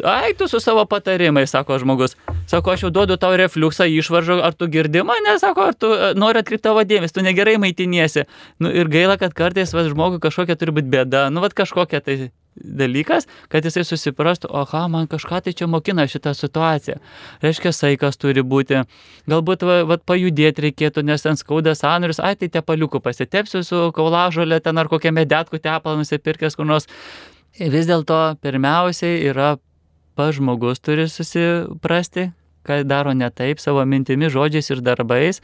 Ai, 0.09 0.35
tu 0.37 0.49
su 0.49 0.61
savo 0.61 0.85
patarimais, 0.89 1.51
sako 1.51 1.79
žmogus. 1.83 2.17
Sako, 2.51 2.75
aš 2.75 2.87
jau 2.87 2.93
duodu 2.95 3.17
tau 3.21 3.33
refluksą, 3.39 3.89
išvaržą, 3.89 4.41
ar 4.45 4.57
tu 4.57 4.69
girdi 4.73 5.05
mane, 5.07 5.39
sako, 5.41 5.71
ar 5.73 5.79
tu 5.79 5.93
e, 5.95 6.13
nori 6.19 6.43
atkreipti 6.43 6.67
tavo 6.69 6.85
dėmesį, 6.85 7.17
tu 7.17 7.25
negerai 7.25 7.57
maitiniesi. 7.63 8.27
Nu, 8.63 8.73
ir 8.73 8.91
gaila, 8.93 9.17
kad 9.21 9.35
kartais 9.37 9.73
va, 9.75 9.87
žmogui 9.89 10.21
kažkokia 10.23 10.59
turi 10.61 10.77
būti 10.77 10.93
bėda, 10.93 11.29
nu, 11.33 11.45
va, 11.45 11.53
kažkokia 11.63 12.03
tai 12.05 12.19
dalykas, 12.57 13.27
kad 13.53 13.65
jisai 13.65 13.85
susiprastų, 13.87 14.51
oha, 14.53 14.85
man 14.93 15.09
kažką 15.11 15.41
tai 15.47 15.55
čia 15.57 15.69
mokina 15.71 16.05
šitą 16.11 16.35
situaciją. 16.37 16.99
Reiškia, 17.45 17.73
saikas 17.77 18.21
turi 18.21 18.45
būti. 18.45 18.83
Galbūt 19.31 19.65
va, 19.67 19.79
va, 19.89 19.99
pajudėti 19.99 20.67
reikėtų, 20.67 21.05
nes 21.09 21.25
ten 21.25 21.39
skauda 21.41 21.75
sąnarius, 21.79 22.21
ai 22.21 22.35
tai 22.37 22.51
tepaliukų 22.53 23.01
pasitepsiu 23.05 23.65
su 23.67 23.83
kaulažolė 23.97 24.61
ten 24.65 24.79
ar 24.79 24.91
kokią 24.93 25.15
medetku 25.17 25.61
tepalą 25.63 26.03
nusipirkęs 26.03 26.59
kur 26.59 26.69
nors. 26.69 26.89
Vis 27.59 27.89
dėlto 27.89 28.21
pirmiausiai 28.45 29.21
yra 29.29 29.57
pa 30.17 30.31
žmogus 30.33 30.81
turi 30.81 31.09
susiprasti, 31.09 32.31
ką 32.67 32.83
daro 32.89 33.13
ne 33.17 33.29
taip 33.31 33.61
savo 33.63 33.85
mintimis, 33.89 34.33
žodžiais 34.35 34.71
ir 34.73 34.83
darbais, 34.85 35.43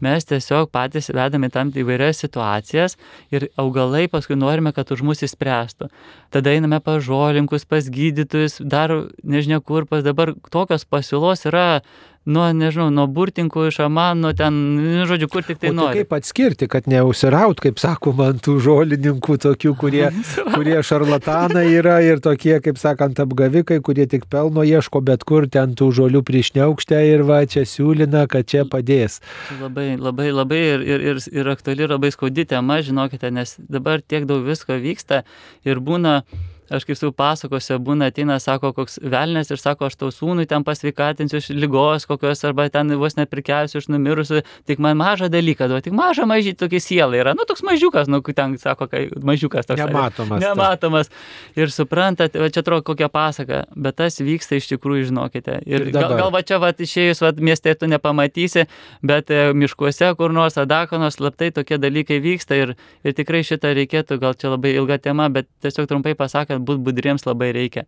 mes 0.00 0.26
tiesiog 0.28 0.70
patys 0.74 1.10
vedame 1.14 1.50
tam 1.50 1.72
įvairias 1.74 2.22
situacijas 2.24 2.96
ir 3.34 3.48
augalai 3.60 4.06
paskui 4.10 4.38
norime, 4.38 4.72
kad 4.76 4.90
už 4.90 5.02
mus 5.06 5.24
įspręstų. 5.26 5.90
Tada 6.30 6.54
einame 6.54 6.80
pas 6.84 7.02
žolinkus, 7.04 7.66
pas 7.66 7.88
gydytojus, 7.90 8.60
dar 8.60 8.94
nežinia 9.22 9.60
kur, 9.60 9.86
pas 9.86 10.04
dabar 10.06 10.34
tokios 10.50 10.86
pasiūlos 10.86 11.46
yra 11.50 11.82
nuo, 12.28 12.44
nežinau, 12.52 12.90
nuo 12.92 13.06
burtinkų, 13.10 13.66
šamanų, 13.74 14.32
ten, 14.36 14.56
nu, 14.76 15.06
žodžiu, 15.08 15.28
kur 15.32 15.44
tik 15.46 15.58
tai, 15.58 15.70
tai 15.70 15.72
nori. 15.76 16.02
Kaip 16.02 16.12
atskirti, 16.18 16.68
kad 16.70 16.88
neusiraut, 16.90 17.62
kaip 17.62 17.80
sakoma, 17.80 18.30
ant 18.34 18.42
tų 18.44 18.58
žolininkų, 18.64 19.38
tokių, 19.46 19.72
kurie, 19.80 20.04
kurie 20.54 20.76
šarlatanai 20.84 21.64
yra 21.72 22.00
ir 22.04 22.20
tokie, 22.24 22.58
kaip 22.64 22.80
sakant, 22.80 23.20
apgavikai, 23.24 23.80
kurie 23.84 24.06
tik 24.10 24.28
pelno 24.32 24.64
ieško 24.66 25.02
bet 25.06 25.24
kur 25.28 25.48
ten 25.50 25.74
tų 25.78 25.90
žolių 25.96 26.22
priešneaukštę 26.28 27.00
ir 27.08 27.24
va 27.28 27.40
čia 27.48 27.64
siūlina, 27.68 28.26
kad 28.30 28.48
čia 28.50 28.66
padės. 28.68 29.20
Labai, 29.62 29.94
labai, 29.96 30.30
labai 30.34 30.62
ir, 30.74 30.86
ir, 30.86 31.08
ir, 31.14 31.24
ir 31.32 31.52
aktuali, 31.54 31.88
labai 31.88 32.12
skaudi 32.14 32.46
tema, 32.52 32.80
žinokite, 32.84 33.32
nes 33.34 33.56
dabar 33.60 34.04
tiek 34.04 34.28
daug 34.28 34.44
visko 34.46 34.76
vyksta 34.80 35.24
ir 35.64 35.80
būna 35.80 36.20
aš 36.70 36.86
kaip 36.88 37.00
jau 37.02 37.10
pasakose 37.14 37.78
būna 37.82 38.10
ateina, 38.10 38.38
sako, 38.42 38.72
koks 38.76 39.00
velnės 39.02 39.50
ir 39.50 39.60
sako, 39.60 39.90
aš 39.90 39.98
tau 40.00 40.10
sūnui 40.14 40.46
ten 40.50 40.64
pasveikatinsiu 40.66 41.40
iš 41.40 41.50
lygos 41.56 42.06
kokios 42.10 42.44
arba 42.46 42.68
ten 42.72 42.92
vos 43.00 43.16
neprikelsiu 43.18 43.80
iš 43.80 43.90
numirusių, 43.92 44.42
tik 44.70 44.82
man 44.82 44.98
mažą 45.00 45.30
dalyką 45.32 45.68
duoti, 45.70 45.88
tik 45.88 45.96
mažą 45.98 46.26
mažį 46.30 46.54
tokį 46.60 46.80
sielą 46.82 47.20
yra, 47.20 47.34
nu 47.38 47.46
toks 47.48 47.64
mažiukas, 47.66 48.10
nu 48.10 48.22
ten 48.30 48.56
sako, 48.60 48.88
kai 48.90 49.06
mažiukas 49.10 49.68
toks. 49.68 49.82
Nematomas. 49.82 50.42
Nematomas. 50.44 51.10
Ir 51.58 51.72
suprantat, 51.74 52.36
čia 52.38 52.62
atrodo 52.62 52.84
kokia 52.86 53.10
pasaka, 53.12 53.64
bet 53.74 53.98
tas 54.00 54.20
vyksta 54.22 54.60
iš 54.60 54.70
tikrųjų, 54.74 55.10
žinokite. 55.10 55.60
Ir, 55.66 55.88
ir 55.88 55.94
gal, 55.94 56.14
gal 56.18 56.32
va 56.34 56.42
čia 56.46 56.60
va 56.62 56.72
išėjus 56.72 57.22
va 57.24 57.32
mieste 57.40 57.74
tu 57.78 57.88
nepamatysi, 57.90 58.66
bet 59.06 59.32
e, 59.34 59.50
miškuose 59.56 60.12
kur 60.18 60.34
nors, 60.34 60.58
adakonos, 60.60 61.18
slaptai 61.18 61.50
tokie 61.56 61.78
dalykai 61.80 62.20
vyksta 62.22 62.58
ir, 62.58 62.74
ir 63.04 63.16
tikrai 63.16 63.42
šitą 63.46 63.72
reikėtų, 63.76 64.20
gal 64.22 64.36
čia 64.38 64.52
labai 64.54 64.74
ilga 64.76 65.00
tema, 65.02 65.28
bet 65.32 65.48
tiesiog 65.64 65.88
trumpai 65.90 66.14
pasakant, 66.18 66.59
būti 66.60 66.84
budriems 66.86 67.26
labai 67.28 67.52
reikia. 67.56 67.86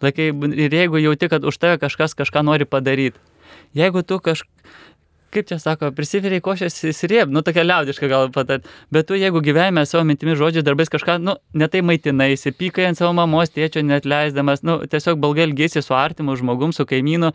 Laikai, 0.00 0.30
ir 0.56 0.72
jeigu 0.72 1.00
jauti, 1.02 1.28
kad 1.28 1.44
už 1.44 1.58
tave 1.60 1.80
kažkas 1.80 2.16
kažką 2.16 2.42
nori 2.46 2.64
padaryti, 2.64 3.20
jeigu 3.76 4.02
tu 4.02 4.16
kažką 4.16 4.48
kaip 5.30 5.46
čia 5.46 5.58
sako, 5.62 5.90
prisiveriai 5.94 6.42
košės 6.42 6.80
įsirieb, 6.90 7.30
nu 7.30 7.42
tokia 7.46 7.62
liaudiška 7.62 8.08
gal 8.10 8.30
patat, 8.34 8.66
bet 8.90 9.06
tu 9.06 9.18
jeigu 9.18 9.42
gyvenime 9.44 9.84
savo 9.86 10.02
mintimis 10.08 10.38
žodžiais 10.40 10.66
darbais 10.66 10.90
kažką, 10.90 11.18
nu, 11.22 11.36
netai 11.54 11.82
maitinai, 11.86 12.32
įsipykai 12.34 12.88
ant 12.88 12.98
savo 12.98 13.12
mamos 13.16 13.52
tėčio 13.54 13.84
net 13.86 14.08
leisdamas, 14.10 14.64
nu, 14.66 14.80
tiesiog 14.90 15.20
balgai 15.22 15.46
ilgėsi 15.48 15.84
su 15.86 15.94
artimu 15.94 16.34
žmogum, 16.40 16.74
su 16.74 16.86
kaimynu 16.88 17.30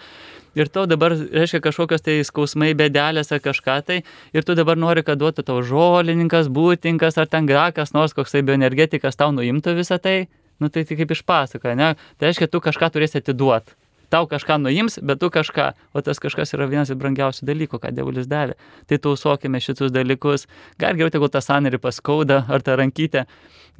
ir 0.59 0.71
tau 0.71 0.85
dabar, 0.91 1.15
reiškia, 1.15 1.61
kažkokios 1.63 2.03
tai 2.03 2.19
skausmai, 2.27 2.73
bedelės 2.77 3.31
ar 3.35 3.43
kažką 3.43 3.79
tai, 3.87 4.01
ir 4.35 4.47
tu 4.47 4.55
dabar 4.59 4.79
nori, 4.79 5.03
kad 5.07 5.19
duotų 5.19 5.47
tau 5.47 5.61
žolininkas, 5.63 6.51
būtinkas 6.51 7.19
ar 7.21 7.31
ten 7.31 7.47
grakas, 7.47 7.95
nors 7.95 8.15
koksai 8.15 8.43
bioenergetikas 8.43 9.19
tau 9.19 9.31
nuimtų 9.35 9.79
visą 9.79 9.99
tai, 10.03 10.25
nu 10.61 10.69
tai, 10.69 10.85
tai 10.87 10.99
kaip 10.99 11.11
iš 11.15 11.23
pasako, 11.27 11.73
ne? 11.77 11.93
Tai 12.19 12.29
reiškia, 12.29 12.49
tu 12.51 12.61
kažką 12.63 12.91
turėsi 12.93 13.19
atiduoti. 13.21 13.75
Tau 14.13 14.27
kažką 14.29 14.59
nuims, 14.61 14.99
bet 15.01 15.19
tu 15.19 15.31
kažką, 15.33 15.71
o 15.97 16.01
tas 16.05 16.21
kažkas 16.21 16.53
yra 16.53 16.67
vienas 16.69 16.91
iš 16.93 16.99
brangiausių 17.01 17.47
dalykų, 17.49 17.79
ką 17.81 17.91
Dievulis 17.95 18.29
davė. 18.29 18.53
Tai 18.85 18.99
tausokime 19.01 19.59
šitus 19.59 19.91
dalykus. 19.91 20.45
Gal 20.79 20.93
geriau 20.93 21.11
tegul 21.11 21.31
tą 21.33 21.41
sanarį 21.41 21.81
paskauda 21.81 22.43
ar 22.45 22.63
tą 22.63 22.77
rankytę. 22.77 23.25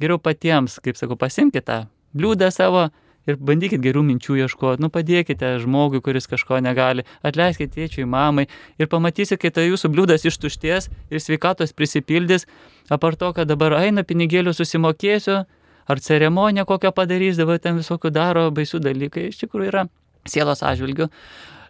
Geriau 0.02 0.18
patiems, 0.18 0.80
kaip 0.82 0.98
sakau, 0.98 1.16
pasimkite 1.16 1.64
tą 1.64 1.78
bliūdą 2.16 2.50
savo 2.52 2.88
ir 3.26 3.38
bandykit 3.42 3.82
gerų 3.82 4.04
minčių 4.06 4.38
ieškoti, 4.44 4.82
nu 4.82 4.90
padėkite 4.92 5.56
žmogui, 5.62 6.00
kuris 6.04 6.28
kažko 6.30 6.60
negali, 6.62 7.04
atleiskite 7.26 7.74
tėčiui, 7.74 8.06
mamai 8.06 8.46
ir 8.78 8.90
pamatysit, 8.92 9.40
kai 9.42 9.50
tai 9.50 9.66
jūsų 9.66 9.90
bliūdas 9.94 10.26
ištušties 10.30 10.88
ir 11.10 11.22
sveikatos 11.22 11.74
prisipildys, 11.76 12.46
apart 12.90 13.18
to, 13.18 13.32
kad 13.34 13.50
dabar 13.50 13.74
eina 13.80 14.06
pinigėlių 14.06 14.54
susimokėsiu, 14.56 15.42
ar 15.86 16.00
ceremoniją 16.02 16.66
kokią 16.68 16.92
padarys, 16.96 17.38
dabar 17.40 17.60
ten 17.62 17.78
visokių 17.80 18.12
daro 18.14 18.46
baisių 18.54 18.80
dalykai, 18.84 19.28
iš 19.30 19.42
tikrųjų 19.44 19.70
yra 19.72 19.84
sielos 20.26 20.64
atžvilgių. 20.66 21.10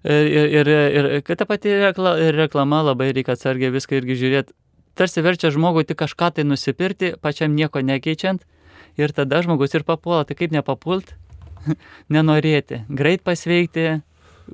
Ir, 0.06 0.48
ir, 0.60 0.68
ir, 0.70 1.10
ir 1.18 1.36
ta 1.36 1.46
pati 1.48 1.72
rekla, 1.82 2.14
reklama 2.36 2.84
labai 2.92 3.10
reikia 3.16 3.34
atsargiai 3.34 3.72
viską 3.74 3.98
irgi 3.98 4.18
žiūrėti. 4.22 4.54
Tarsi 4.96 5.20
verčia 5.24 5.50
žmogui 5.52 5.84
tik 5.84 5.98
kažką 6.00 6.30
tai 6.36 6.44
nusipirkti, 6.46 7.16
pačiam 7.20 7.52
nieko 7.56 7.82
nekeičiant. 7.84 8.44
Ir 8.96 9.12
tada 9.12 9.42
žmogus 9.44 9.74
ir 9.76 9.84
papuola. 9.84 10.24
Tai 10.24 10.36
kaip 10.38 10.54
nepapult? 10.54 11.12
nenorėti, 12.14 12.84
greit 12.88 13.24
pasveikti 13.26 14.00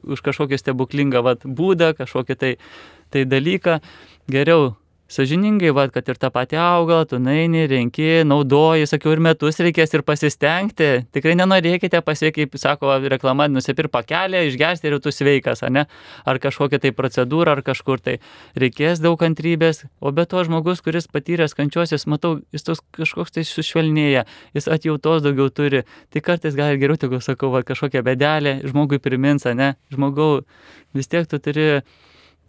už 0.09 0.22
kažkokį 0.25 0.59
stebuklingą 0.61 1.20
vat, 1.25 1.44
būdą, 1.44 1.92
kažkokį 1.98 2.37
tai, 2.38 2.53
tai 3.12 3.25
dalyką. 3.29 3.81
Geriau 4.33 4.72
sažiningai, 5.12 5.70
va, 5.77 5.87
kad 5.92 6.09
ir 6.09 6.18
tą 6.20 6.31
patį 6.33 6.59
augalą, 6.62 7.05
tu 7.11 7.18
naini, 7.22 7.66
renki, 7.70 8.22
naudoji, 8.29 8.88
sakiau, 8.90 9.12
ir 9.14 9.22
metus 9.25 9.61
reikės 9.62 9.94
ir 9.94 10.05
pasistengti. 10.07 10.88
Tikrai 11.14 11.35
nenorėkite 11.38 12.01
pasiekti, 12.05 12.46
kaip 12.46 12.59
sako 12.61 12.96
reklama, 13.12 13.48
nusipir 13.53 13.90
pakelę, 13.92 14.44
išgersti 14.48 14.90
ir 14.90 14.98
tu 15.05 15.12
sveikas, 15.14 15.64
ar 15.66 15.75
ne? 15.75 15.87
Ar 16.29 16.40
kažkokia 16.42 16.81
tai 16.83 16.94
procedūra, 16.96 17.57
ar 17.57 17.64
kažkur 17.66 18.03
tai 18.03 18.18
reikės 18.59 19.03
daug 19.05 19.18
kantrybės. 19.20 19.85
O 20.01 20.12
be 20.16 20.27
to 20.29 20.44
žmogus, 20.48 20.83
kuris 20.85 21.09
patyręs 21.12 21.57
kančiosios, 21.59 22.09
matau, 22.11 22.38
jis 22.55 22.66
tos 22.66 22.85
kažkoks 22.96 23.37
tai 23.37 23.46
sušvelnėja, 23.48 24.27
jis 24.57 24.70
atjautos 24.72 25.25
daugiau 25.27 25.53
turi. 25.53 25.85
Tai 26.12 26.25
kartais 26.25 26.57
gal 26.59 26.79
geriau, 26.81 27.01
tegu 27.01 27.20
sakau, 27.25 27.53
va, 27.53 27.64
kažkokia 27.66 28.05
bedelė 28.07 28.61
žmogui 28.64 29.03
primins, 29.03 29.44
ne? 29.59 29.75
Žmogau, 29.92 30.46
vis 30.96 31.11
tiek 31.12 31.29
tu 31.29 31.40
turi 31.42 31.83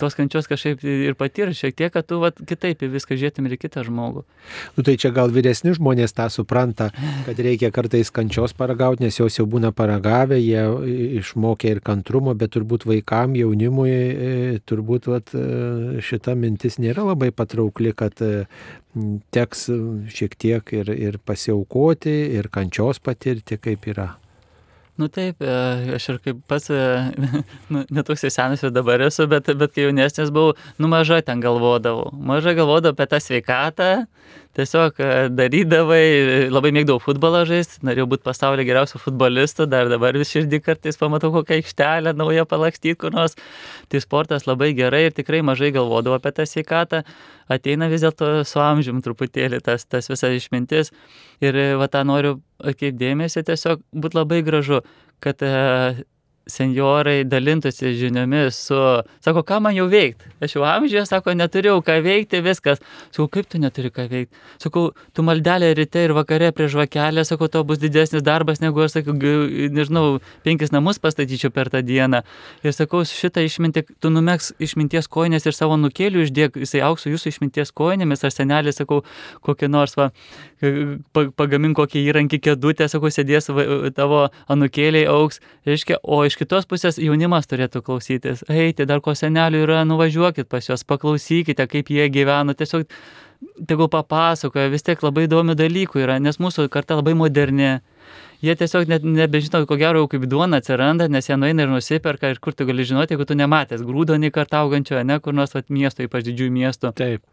tos 0.01 0.15
kančios 0.17 0.47
kažkaip 0.49 0.83
ir 0.83 1.15
patirti 1.19 1.59
šiek 1.59 1.75
tiek, 1.77 1.91
kad 1.93 2.07
tu 2.09 2.19
vat, 2.21 2.39
kitaip 2.49 2.81
į 2.83 2.89
viską 2.95 3.17
žiūrėtum 3.19 3.47
ir 3.49 3.57
kitą 3.61 3.83
žmogų. 3.87 4.23
Nu 4.77 4.85
tai 4.85 4.95
čia 4.99 5.13
gal 5.15 5.31
vyresni 5.33 5.75
žmonės 5.77 6.15
tą 6.17 6.27
supranta, 6.33 6.89
kad 7.27 7.39
reikia 7.45 7.71
kartais 7.75 8.11
kančios 8.13 8.55
paragauti, 8.57 9.05
nes 9.05 9.19
jos 9.19 9.37
jau 9.39 9.45
būna 9.49 9.73
paragavę, 9.75 10.39
jie 10.41 10.65
išmokė 11.21 11.75
ir 11.75 11.83
kantrumo, 11.85 12.33
bet 12.37 12.55
turbūt 12.55 12.87
vaikam, 12.89 13.37
jaunimui, 13.37 13.93
turbūt 14.69 15.11
vat, 15.11 15.35
e, 15.37 16.01
šita 16.03 16.35
mintis 16.39 16.79
nėra 16.81 17.05
labai 17.11 17.31
patraukli, 17.35 17.93
kad 17.97 18.19
e, 18.25 18.47
teks 19.33 19.69
šiek 20.13 20.35
tiek 20.39 20.75
ir, 20.81 20.91
ir 20.93 21.21
pasiaukoti, 21.21 22.17
ir 22.39 22.49
kančios 22.53 23.01
patirti, 23.03 23.61
kaip 23.61 23.89
yra. 23.93 24.13
Nu 25.01 25.07
taip, 25.09 25.41
e, 25.41 25.53
aš 25.97 26.05
ir 26.11 26.17
kaip 26.21 26.41
pats, 26.49 26.69
e, 26.69 26.81
nu, 27.73 27.81
netoks 27.89 28.27
senas 28.29 28.61
ir 28.61 28.73
dabar 28.73 29.01
esu, 29.01 29.25
bet, 29.31 29.49
bet 29.57 29.73
kai 29.73 29.87
jaunesnis 29.87 30.29
buvau, 30.33 30.53
nu 30.77 30.89
maža 30.91 31.17
ten 31.25 31.41
galvodavau. 31.41 32.11
Maža 32.13 32.53
galvodavau 32.53 32.93
apie 32.93 33.07
tą 33.09 33.21
sveikatą, 33.23 33.89
tiesiog 34.57 34.99
e, 35.01 35.09
darydavai, 35.33 36.03
labai 36.53 36.71
mėgdavau 36.75 37.01
futbolą 37.01 37.43
žaisti, 37.49 37.81
norėjau 37.87 38.05
būti 38.11 38.25
pasaulio 38.27 38.65
geriausių 38.67 39.01
futbolistų, 39.01 39.67
dar 39.71 39.89
dabar 39.91 40.17
vis 40.19 40.33
širdį 40.33 40.59
kartais 40.65 40.99
pamatau 41.01 41.31
kokią 41.33 41.57
aikštelę 41.59 42.13
naują 42.17 42.45
palakstyti 42.49 42.95
kur 43.01 43.15
nors. 43.15 43.37
Tai 43.89 44.01
sportas 44.03 44.47
labai 44.49 44.71
gerai 44.77 45.07
ir 45.07 45.17
tikrai 45.17 45.41
mažai 45.45 45.73
galvodavau 45.75 46.19
apie 46.19 46.33
tą 46.37 46.45
sveikatą. 46.49 47.03
Ateina 47.51 47.89
vis 47.91 48.05
dėlto 48.05 48.31
su 48.47 48.61
amžium 48.63 49.01
truputėlį 49.05 49.63
tas, 49.65 49.87
tas 49.89 50.09
visa 50.11 50.29
išmintis. 50.31 50.93
Ir 51.43 51.57
va 51.81 51.89
tą 51.91 52.05
noriu 52.07 52.37
atkreipdėmėsi, 52.63 53.43
tiesiog 53.49 53.81
būtų 53.91 54.21
labai 54.21 54.43
gražu, 54.45 54.83
kad 55.23 55.41
senjorai 56.49 57.23
dalintųsi 57.23 57.93
žiniomis 57.95 58.57
su, 58.67 58.77
sako, 59.23 59.43
ką 59.47 59.59
man 59.63 59.75
jau 59.77 59.85
veikti. 59.91 60.27
Aš 60.43 60.57
jau 60.57 60.65
amžiuje, 60.67 61.05
sako, 61.07 61.35
neturėjau 61.39 61.79
ką 61.85 61.97
veikti, 62.03 62.41
viskas. 62.43 62.81
Sakau, 63.13 63.29
kaip 63.31 63.47
tu 63.51 63.61
neturi 63.63 63.91
ką 63.93 64.07
veikti? 64.11 64.41
Sakau, 64.61 64.89
tu 65.15 65.23
maldelė 65.23 65.71
ryte 65.77 66.03
ir 66.03 66.13
vakare 66.17 66.51
prie 66.55 66.67
žvakelę, 66.71 67.23
sakau, 67.27 67.47
to 67.51 67.63
bus 67.67 67.79
didesnis 67.79 68.25
darbas, 68.25 68.59
negu 68.63 68.83
aš, 68.83 68.97
sakau, 68.97 69.15
nežinau, 69.15 70.19
penkis 70.43 70.73
namus 70.75 70.99
pastatyčiau 71.03 71.53
per 71.55 71.71
tą 71.71 71.83
dieną. 71.85 72.23
Ir 72.65 72.75
sakau, 72.75 73.05
šitą 73.07 73.45
išmintį, 73.47 73.85
tu 74.03 74.11
numeks 74.11 74.51
išminties 74.63 75.07
koinės 75.07 75.47
ir 75.47 75.55
savo 75.55 75.79
nukėlių 75.79 76.27
išdėk, 76.27 76.59
jisai 76.65 76.83
auksų 76.89 77.15
jūsų 77.15 77.33
išminties 77.35 77.71
koinėmis, 77.71 78.25
ar 78.27 78.35
senelį, 78.35 78.75
sakau, 78.75 79.03
kokį 79.47 79.71
nors, 79.71 79.95
va, 79.99 80.11
pagamink 81.13 81.77
kokį 81.79 82.03
įrankį 82.09 82.39
kėdutę, 82.43 82.87
sakau, 82.91 83.11
sėdės 83.13 83.49
tavo 83.95 84.25
anukėliai 84.51 85.07
auks. 85.11 85.41
Reiškia, 85.67 85.99
o 86.03 86.23
iš 86.27 86.32
iš 86.33 86.39
kitos 86.41 86.65
pusės 86.69 86.97
jaunimas 87.01 87.45
turėtų 87.49 87.83
klausytis. 87.85 88.41
Eiti, 88.49 88.87
dar 88.89 89.03
ko 89.05 89.13
senelių 89.17 89.63
yra, 89.67 89.83
nuvažiuokit 89.85 90.49
pas 90.49 90.65
juos, 90.65 90.83
paklausykite, 90.89 91.67
kaip 91.69 91.91
jie 91.93 92.09
gyvena, 92.09 92.55
tiesiog 92.57 92.87
tegul 93.69 93.89
papasakoja, 93.93 94.71
vis 94.73 94.85
tiek 94.85 95.01
labai 95.03 95.27
įdomių 95.27 95.55
dalykų 95.59 96.01
yra, 96.03 96.17
nes 96.23 96.39
mūsų 96.41 96.69
karta 96.73 96.97
labai 96.97 97.13
moderni, 97.19 97.75
jie 98.43 98.55
tiesiog 98.59 98.89
net 98.91 99.05
nebežino, 99.07 99.63
ko 99.67 99.77
gero 99.79 100.03
jau 100.03 100.09
kaip 100.11 100.25
duona 100.29 100.59
atsiranda, 100.59 101.07
nes 101.11 101.29
jie 101.29 101.37
nueina 101.39 101.63
ir 101.63 101.71
nusiperka 101.71 102.33
ir 102.33 102.41
kur 102.43 102.55
tu 102.57 102.67
gali 102.67 102.83
žinoti, 102.87 103.15
jeigu 103.15 103.27
tu 103.29 103.37
nematęs 103.39 103.83
grūdo 103.87 104.17
nei 104.19 104.33
kartą 104.35 104.63
augančio, 104.65 104.99
ne 105.07 105.19
kur 105.23 105.35
nors 105.35 105.55
vat, 105.55 105.69
miesto, 105.71 106.03
ypač 106.03 106.25
didžiųjų 106.27 106.53
miestų. 106.57 106.91
Taip. 106.99 107.23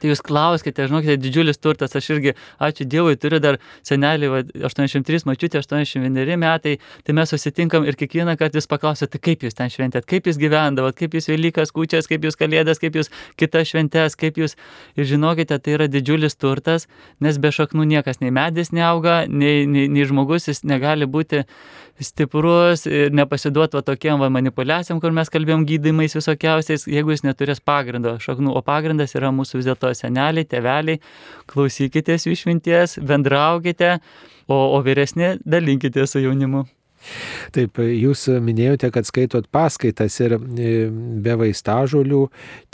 Tai 0.00 0.10
jūs 0.10 0.22
klauskite, 0.24 0.86
žinokite, 0.90 1.16
didžiulis 1.20 1.60
turtas, 1.60 1.96
aš 1.96 2.10
irgi, 2.16 2.34
ačiū 2.60 2.86
Dievui, 2.88 3.16
turiu 3.20 3.40
dar 3.40 3.58
senelį, 3.86 4.30
va, 4.32 4.42
83, 4.68 5.24
mačiutė 5.28 5.62
81 5.62 6.36
metai, 6.40 6.76
tai 7.04 7.16
mes 7.16 7.32
susitinkam 7.32 7.88
ir 7.88 7.96
kiekvieną 7.98 8.36
kartą 8.40 8.60
jūs 8.60 8.68
paklausėte, 8.70 9.16
tai 9.16 9.22
kaip 9.30 9.46
jūs 9.46 9.56
ten 9.56 9.72
šventėt, 9.72 10.08
kaip 10.08 10.28
jūs 10.28 10.40
gyvendavot, 10.40 10.96
kaip 10.98 11.16
jūs 11.16 11.30
Velykas, 11.32 11.72
kučias, 11.72 12.08
kaip 12.10 12.24
jūs 12.24 12.36
Kalėdas, 12.38 12.80
kaip 12.80 12.96
jūs 12.96 13.12
kitas 13.40 13.72
šventės, 13.72 14.16
kaip 14.18 14.38
jūs. 14.40 14.56
Ir 14.98 15.08
žinokite, 15.08 15.58
tai 15.60 15.76
yra 15.76 15.88
didžiulis 15.90 16.36
turtas, 16.38 16.88
nes 17.24 17.38
be 17.40 17.52
šaknų 17.54 17.86
niekas 17.92 18.20
nei 18.22 18.32
medis 18.34 18.72
neauga, 18.74 19.20
nei, 19.28 19.66
nei, 19.68 19.88
nei 19.92 20.06
žmogus, 20.08 20.48
jis 20.50 20.57
negali 20.66 21.06
būti 21.06 21.42
stiprus 22.00 22.86
ir 22.86 23.12
nepasiduoti 23.14 23.78
va 23.78 23.82
tokiem 23.82 24.22
va 24.22 24.30
manipulacijom, 24.32 25.00
kur 25.02 25.14
mes 25.14 25.30
kalbėjom 25.34 25.66
gydymais 25.68 26.14
visokiausiais, 26.14 26.86
jeigu 26.86 27.14
jis 27.14 27.24
neturės 27.26 27.60
pagrindo 27.64 28.14
šaknų. 28.22 28.54
O 28.54 28.62
pagrindas 28.62 29.16
yra 29.18 29.32
mūsų 29.34 29.60
vis 29.60 29.70
dėlto 29.70 29.92
seneliai, 29.98 30.46
teveliai, 30.46 31.02
klausykitės 31.50 32.28
jų 32.28 32.38
išminties, 32.38 32.98
bendraukite, 33.02 33.96
o, 34.46 34.58
o 34.78 34.82
vyresni 34.86 35.36
dalinkite 35.44 36.06
su 36.06 36.22
jaunimu. 36.22 36.68
Taip, 37.54 37.80
jūs 37.80 38.26
minėjote, 38.42 38.90
kad 38.94 39.08
skaitot 39.08 39.48
paskaitas 39.52 40.18
ir 40.20 40.36
e, 40.38 40.72
be 41.24 41.36
vaistažolių. 41.40 42.24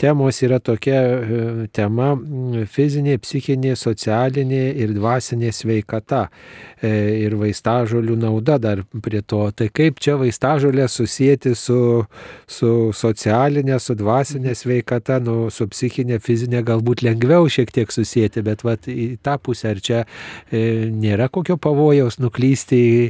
Temos 0.01 0.41
yra 0.45 0.59
tokia 0.63 0.99
e, 0.99 1.41
tema 1.75 2.13
fizinė, 2.71 3.17
psichinė, 3.23 3.75
socialinė 3.79 4.63
ir 4.83 4.95
dvasinė 4.97 5.53
sveikata. 5.55 6.25
E, 6.85 6.89
ir 7.23 7.35
vaistažolių 7.39 8.17
nauda 8.19 8.57
dar 8.61 8.81
prie 9.03 9.21
to. 9.23 9.41
Tai 9.55 9.67
kaip 9.73 9.99
čia 10.03 10.17
vaistažolė 10.19 10.87
susijęti 10.91 11.53
su, 11.57 11.79
su 12.51 12.71
socialinė, 12.95 13.77
su 13.81 13.95
dvasinė 13.97 14.55
sveikata, 14.57 15.21
nu, 15.23 15.49
su 15.53 15.69
psichinė, 15.71 16.19
fizinė 16.23 16.61
galbūt 16.67 17.05
lengviau 17.05 17.47
šiek 17.51 17.71
tiek 17.75 17.93
susijęti, 17.95 18.43
bet 18.45 18.65
vat, 18.67 18.89
į 18.91 19.15
tą 19.23 19.37
pusę 19.41 19.71
ar 19.71 19.81
čia 19.83 20.01
e, 20.03 20.91
nėra 20.91 21.29
kokio 21.33 21.57
pavojaus 21.61 22.19
nuklysti 22.21 22.81
į, 22.85 23.01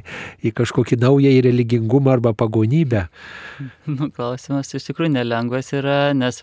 į 0.45 0.53
kažkokį 0.61 0.99
naują 1.05 1.31
į 1.37 1.45
religingumą 1.49 2.17
arba 2.17 2.33
pagonybę? 2.33 3.07
Nu, 3.95 4.09
klausimas 4.11 4.73
iš 4.75 4.89
tikrųjų 4.89 5.13
nelengvas 5.15 5.71
yra, 5.77 6.11
nes 6.17 6.41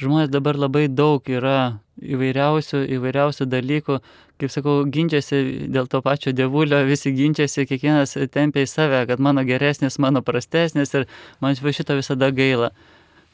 žmonės 0.00 0.30
dabar 0.32 0.56
labai 0.56 0.86
daug 0.88 1.26
yra 1.28 1.80
įvairiausių, 2.00 2.84
įvairiausių 2.96 3.46
dalykų, 3.50 3.98
kaip 4.40 4.52
sakau, 4.52 4.76
ginčiasi 4.88 5.68
dėl 5.72 5.88
to 5.90 6.00
pačio 6.04 6.32
dievulio, 6.36 6.80
visi 6.88 7.12
ginčiasi, 7.16 7.66
kiekvienas 7.68 8.16
tempia 8.32 8.64
į 8.64 8.70
save, 8.70 9.02
kad 9.10 9.20
mano 9.20 9.44
geresnis, 9.44 10.00
mano 10.00 10.24
prastesnis 10.24 10.94
ir 10.96 11.06
man 11.44 11.58
šito 11.58 11.98
visada 11.98 12.30
gaila. 12.32 12.72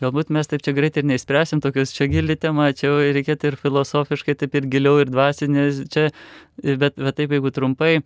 Galbūt 0.03 0.29
mes 0.35 0.51
taip 0.51 0.61
čia 0.61 0.75
greitai 0.77 1.01
ir 1.01 1.09
neįspręsim 1.09 1.63
tokius 1.65 1.95
čia 1.97 2.09
gilį 2.13 2.37
temą, 2.43 2.69
čia 2.77 2.91
reikėtų 3.17 3.53
ir 3.53 3.55
filosofiškai, 3.63 4.35
taip 4.37 4.59
ir 4.59 4.67
giliau, 4.69 4.99
ir 5.01 5.09
dvasinės, 5.09 5.87
čia, 5.93 6.11
bet, 6.61 6.99
bet 6.99 7.17
taip 7.17 7.33
jeigu 7.33 7.53
trumpai, 7.55 8.03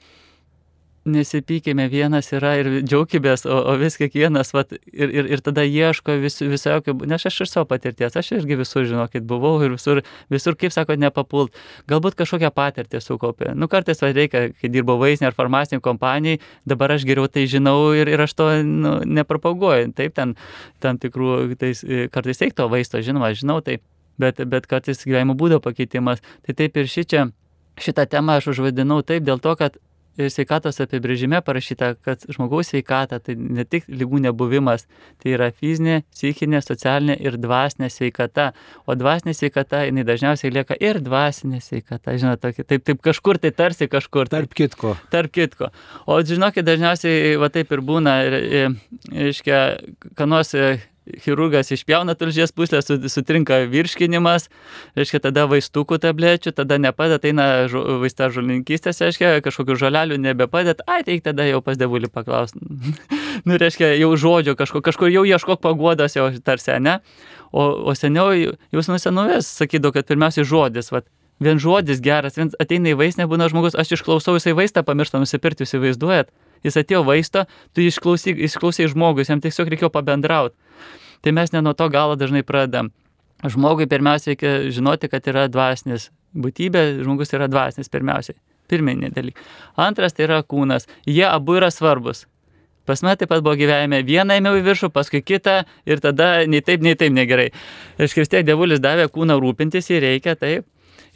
nesipykime, 1.05 1.87
vienas 1.89 2.29
yra 2.37 2.53
ir 2.61 2.69
džiaugimės, 2.85 3.47
o, 3.49 3.57
o 3.73 3.77
vis 3.81 3.97
kiekvienas, 3.97 4.53
vat, 4.53 4.75
ir, 4.93 5.09
ir, 5.09 5.29
ir 5.33 5.43
tada 5.45 5.65
ieško 5.65 6.19
vis, 6.21 6.37
visokio, 6.45 6.95
nes 7.09 7.25
aš 7.27 7.41
iš 7.47 7.53
savo 7.55 7.69
patirties, 7.71 8.17
aš 8.21 8.33
irgi 8.37 8.59
visur, 8.61 8.85
žinokit, 8.89 9.25
buvau 9.29 9.55
ir 9.65 9.73
visur, 9.77 10.03
visur 10.33 10.59
kaip 10.61 10.75
sako, 10.75 10.99
nepapult. 11.01 11.57
Galbūt 11.91 12.19
kažkokią 12.21 12.53
patirtį 12.53 13.01
sukaupė. 13.05 13.55
Nu, 13.57 13.71
kartais 13.73 14.03
va, 14.05 14.13
reikia, 14.17 14.51
kai 14.61 14.73
dirbo 14.73 14.99
vaisinė 15.01 15.31
ar 15.31 15.39
farmacinė 15.39 15.81
kompanija, 15.85 16.43
dabar 16.69 16.97
aš 16.97 17.09
geriau 17.09 17.31
tai 17.33 17.47
žinau 17.49 17.95
ir, 17.97 18.11
ir 18.13 18.27
aš 18.27 18.37
to 18.37 18.51
nu, 18.69 18.99
nepropaguoju. 19.09 19.95
Taip, 19.97 20.15
ten 20.21 20.37
tam 20.85 21.01
tikrų, 21.01 21.57
tais, 21.61 21.85
kartais 22.13 22.45
reikto 22.45 22.69
vaisto, 22.73 23.01
žinoma, 23.05 23.33
žinau 23.39 23.63
tai, 23.65 23.81
bet, 24.21 24.45
bet 24.45 24.69
kartais 24.69 25.01
gyvenimo 25.07 25.39
būdo 25.39 25.63
pakeitimas. 25.65 26.21
Tai 26.45 26.61
taip 26.61 26.77
ir 26.77 26.91
ši 26.93 27.09
čia 27.09 27.29
šitą 27.81 28.05
temą 28.11 28.37
aš 28.39 28.53
užvadinau 28.53 29.01
taip 29.07 29.25
dėl 29.25 29.41
to, 29.43 29.55
kad 29.57 29.79
sveikatos 30.29 30.81
apibrėžime 30.85 31.41
parašyta, 31.45 31.95
kad 32.05 32.25
žmogaus 32.29 32.73
sveikata 32.73 33.21
tai 33.25 33.37
ne 33.39 33.65
tik 33.65 33.89
lygų 33.89 34.21
nebuvimas, 34.27 34.87
tai 35.23 35.35
yra 35.37 35.51
fizinė, 35.55 36.03
psichinė, 36.13 36.61
socialinė 36.65 37.17
ir 37.23 37.39
dvasinė 37.41 37.91
sveikata. 37.93 38.51
O 38.87 38.97
dvasinė 38.99 39.35
sveikata, 39.37 39.85
jinai 39.89 40.05
dažniausiai 40.09 40.53
lieka 40.55 40.77
ir 40.81 41.01
dvasinė 41.05 41.63
sveikata, 41.65 42.19
žinote, 42.21 42.53
taip, 42.63 42.85
taip 42.85 43.03
kažkur 43.05 43.41
tai 43.41 43.55
tarsi 43.57 43.89
kažkur. 43.91 44.31
Tarp 44.31 44.55
kitko. 44.57 44.95
Tarp 45.15 45.35
kitko. 45.35 45.73
O 46.11 46.21
žinokit, 46.21 46.67
dažniausiai 46.67 47.37
va 47.41 47.51
taip 47.53 47.73
ir 47.73 47.85
būna, 47.87 48.17
reiškia, 49.11 49.61
kanos 50.19 50.55
chirurgas 51.19 51.71
išpjauna 51.73 52.15
tulžies 52.15 52.53
puslę, 52.53 52.81
sutrinka 52.83 53.61
virškinimas, 53.71 54.49
reiškia, 54.99 55.23
tada 55.27 55.47
vaistukų 55.51 55.99
tablečių, 56.03 56.53
tada 56.57 56.79
nepadeda, 56.81 57.31
eina 57.31 57.47
vaista 58.03 58.31
žolininkystės, 58.33 59.01
reiškia, 59.05 59.33
kažkokių 59.45 59.79
žolelių 59.81 60.21
nebepadeda, 60.21 60.85
ai, 60.91 61.03
tai 61.07 61.19
tada 61.25 61.47
jau 61.49 61.63
pas 61.65 61.79
devulį 61.81 62.11
paklaus. 62.13 62.55
nu, 63.47 63.57
reiškia, 63.61 63.95
jau 64.01 64.13
žodžio 64.21 64.57
kažkur, 64.59 64.85
kažkur 64.87 65.13
jau 65.13 65.25
ieškok 65.29 65.63
paguodos, 65.65 66.19
jau 66.19 66.29
tarsi, 66.45 66.77
ne? 66.83 67.01
O, 67.51 67.65
o 67.91 67.97
seniau, 67.99 68.31
jūs 68.71 68.93
nuo 68.93 69.01
senovės 69.01 69.49
sakydavo, 69.59 69.97
kad 69.97 70.07
pirmiausiai 70.07 70.47
žodis, 70.47 70.93
vat, 70.95 71.09
vien 71.43 71.59
žodis 71.59 72.03
geras, 72.05 72.37
vien 72.39 72.53
ateina 72.63 72.93
į 72.93 73.01
vaistinę, 73.01 73.27
būna 73.31 73.49
žmogus, 73.51 73.75
aš 73.79 73.97
išklausau, 73.97 74.37
jisai 74.39 74.55
vaistą 74.55 74.85
pamiršta 74.87 75.19
nusipirkti, 75.23 75.67
įsivaizduojat, 75.67 76.31
jis 76.67 76.79
atėjo 76.81 77.03
vaistą, 77.07 77.47
tu 77.75 77.85
išklausai, 77.85 78.35
išklausai 78.49 78.89
žmogus, 78.93 79.31
jam 79.33 79.43
tiesiog 79.43 79.71
reikėjo 79.73 79.93
pabendrauti. 79.95 80.57
Tai 81.21 81.35
mes 81.37 81.53
ne 81.53 81.63
nuo 81.65 81.75
to 81.77 81.89
galo 81.93 82.17
dažnai 82.17 82.43
pradedam. 82.47 82.91
Žmogui 83.45 83.89
pirmiausia 83.89 84.33
reikia 84.33 84.57
žinoti, 84.73 85.09
kad 85.09 85.25
yra 85.29 85.47
dvasinis 85.49 86.11
būtybė, 86.37 87.03
žmogus 87.05 87.33
yra 87.37 87.49
dvasinis 87.51 87.93
pirmiausiai. 87.93 88.37
Pirminė 88.71 89.11
dalykai. 89.15 89.43
Antras 89.81 90.15
tai 90.15 90.29
yra 90.29 90.43
kūnas. 90.47 90.87
Jie 91.09 91.25
abu 91.27 91.57
yra 91.59 91.73
svarbus. 91.75 92.27
Pas 92.87 93.03
mane 93.05 93.19
taip 93.19 93.31
pat 93.31 93.43
buvo 93.45 93.57
gyvenime, 93.59 94.01
vieną 94.07 94.39
ėmiau 94.41 94.59
į 94.59 94.65
viršų, 94.67 94.89
paskui 94.95 95.21
kitą 95.23 95.61
ir 95.87 96.01
tada 96.03 96.47
nei 96.49 96.63
taip, 96.65 96.83
nei 96.83 96.97
taip 96.99 97.13
negerai. 97.15 97.51
Tiek 98.01 98.47
dievulis 98.47 98.81
davė 98.83 99.09
kūną 99.13 99.37
rūpintis, 99.43 99.91
jį 99.93 100.01
reikia, 100.07 100.35
taip. 100.39 100.67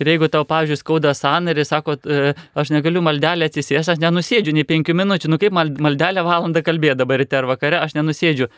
Ir 0.03 0.11
jeigu 0.11 0.29
tau, 0.33 0.45
pavyzdžiui, 0.49 0.79
skauda 0.81 1.15
sanarį, 1.15 1.65
sako, 1.69 1.97
e, 2.03 2.33
aš 2.59 2.73
negaliu 2.75 3.03
maldelę 3.05 3.49
atsisės, 3.51 3.91
aš 3.93 4.01
nenusėdžiu 4.03 4.55
nei 4.57 4.67
penkių 4.69 4.97
minučių, 5.01 5.31
nu 5.31 5.39
kaip 5.43 5.55
maldelę 5.55 6.25
valandą 6.27 6.65
kalbėti 6.67 6.99
dabar 7.03 7.23
ryte 7.23 7.39
ar 7.39 7.49
vakare, 7.51 7.79
aš 7.83 7.97
nenusėdžiu 7.99 8.51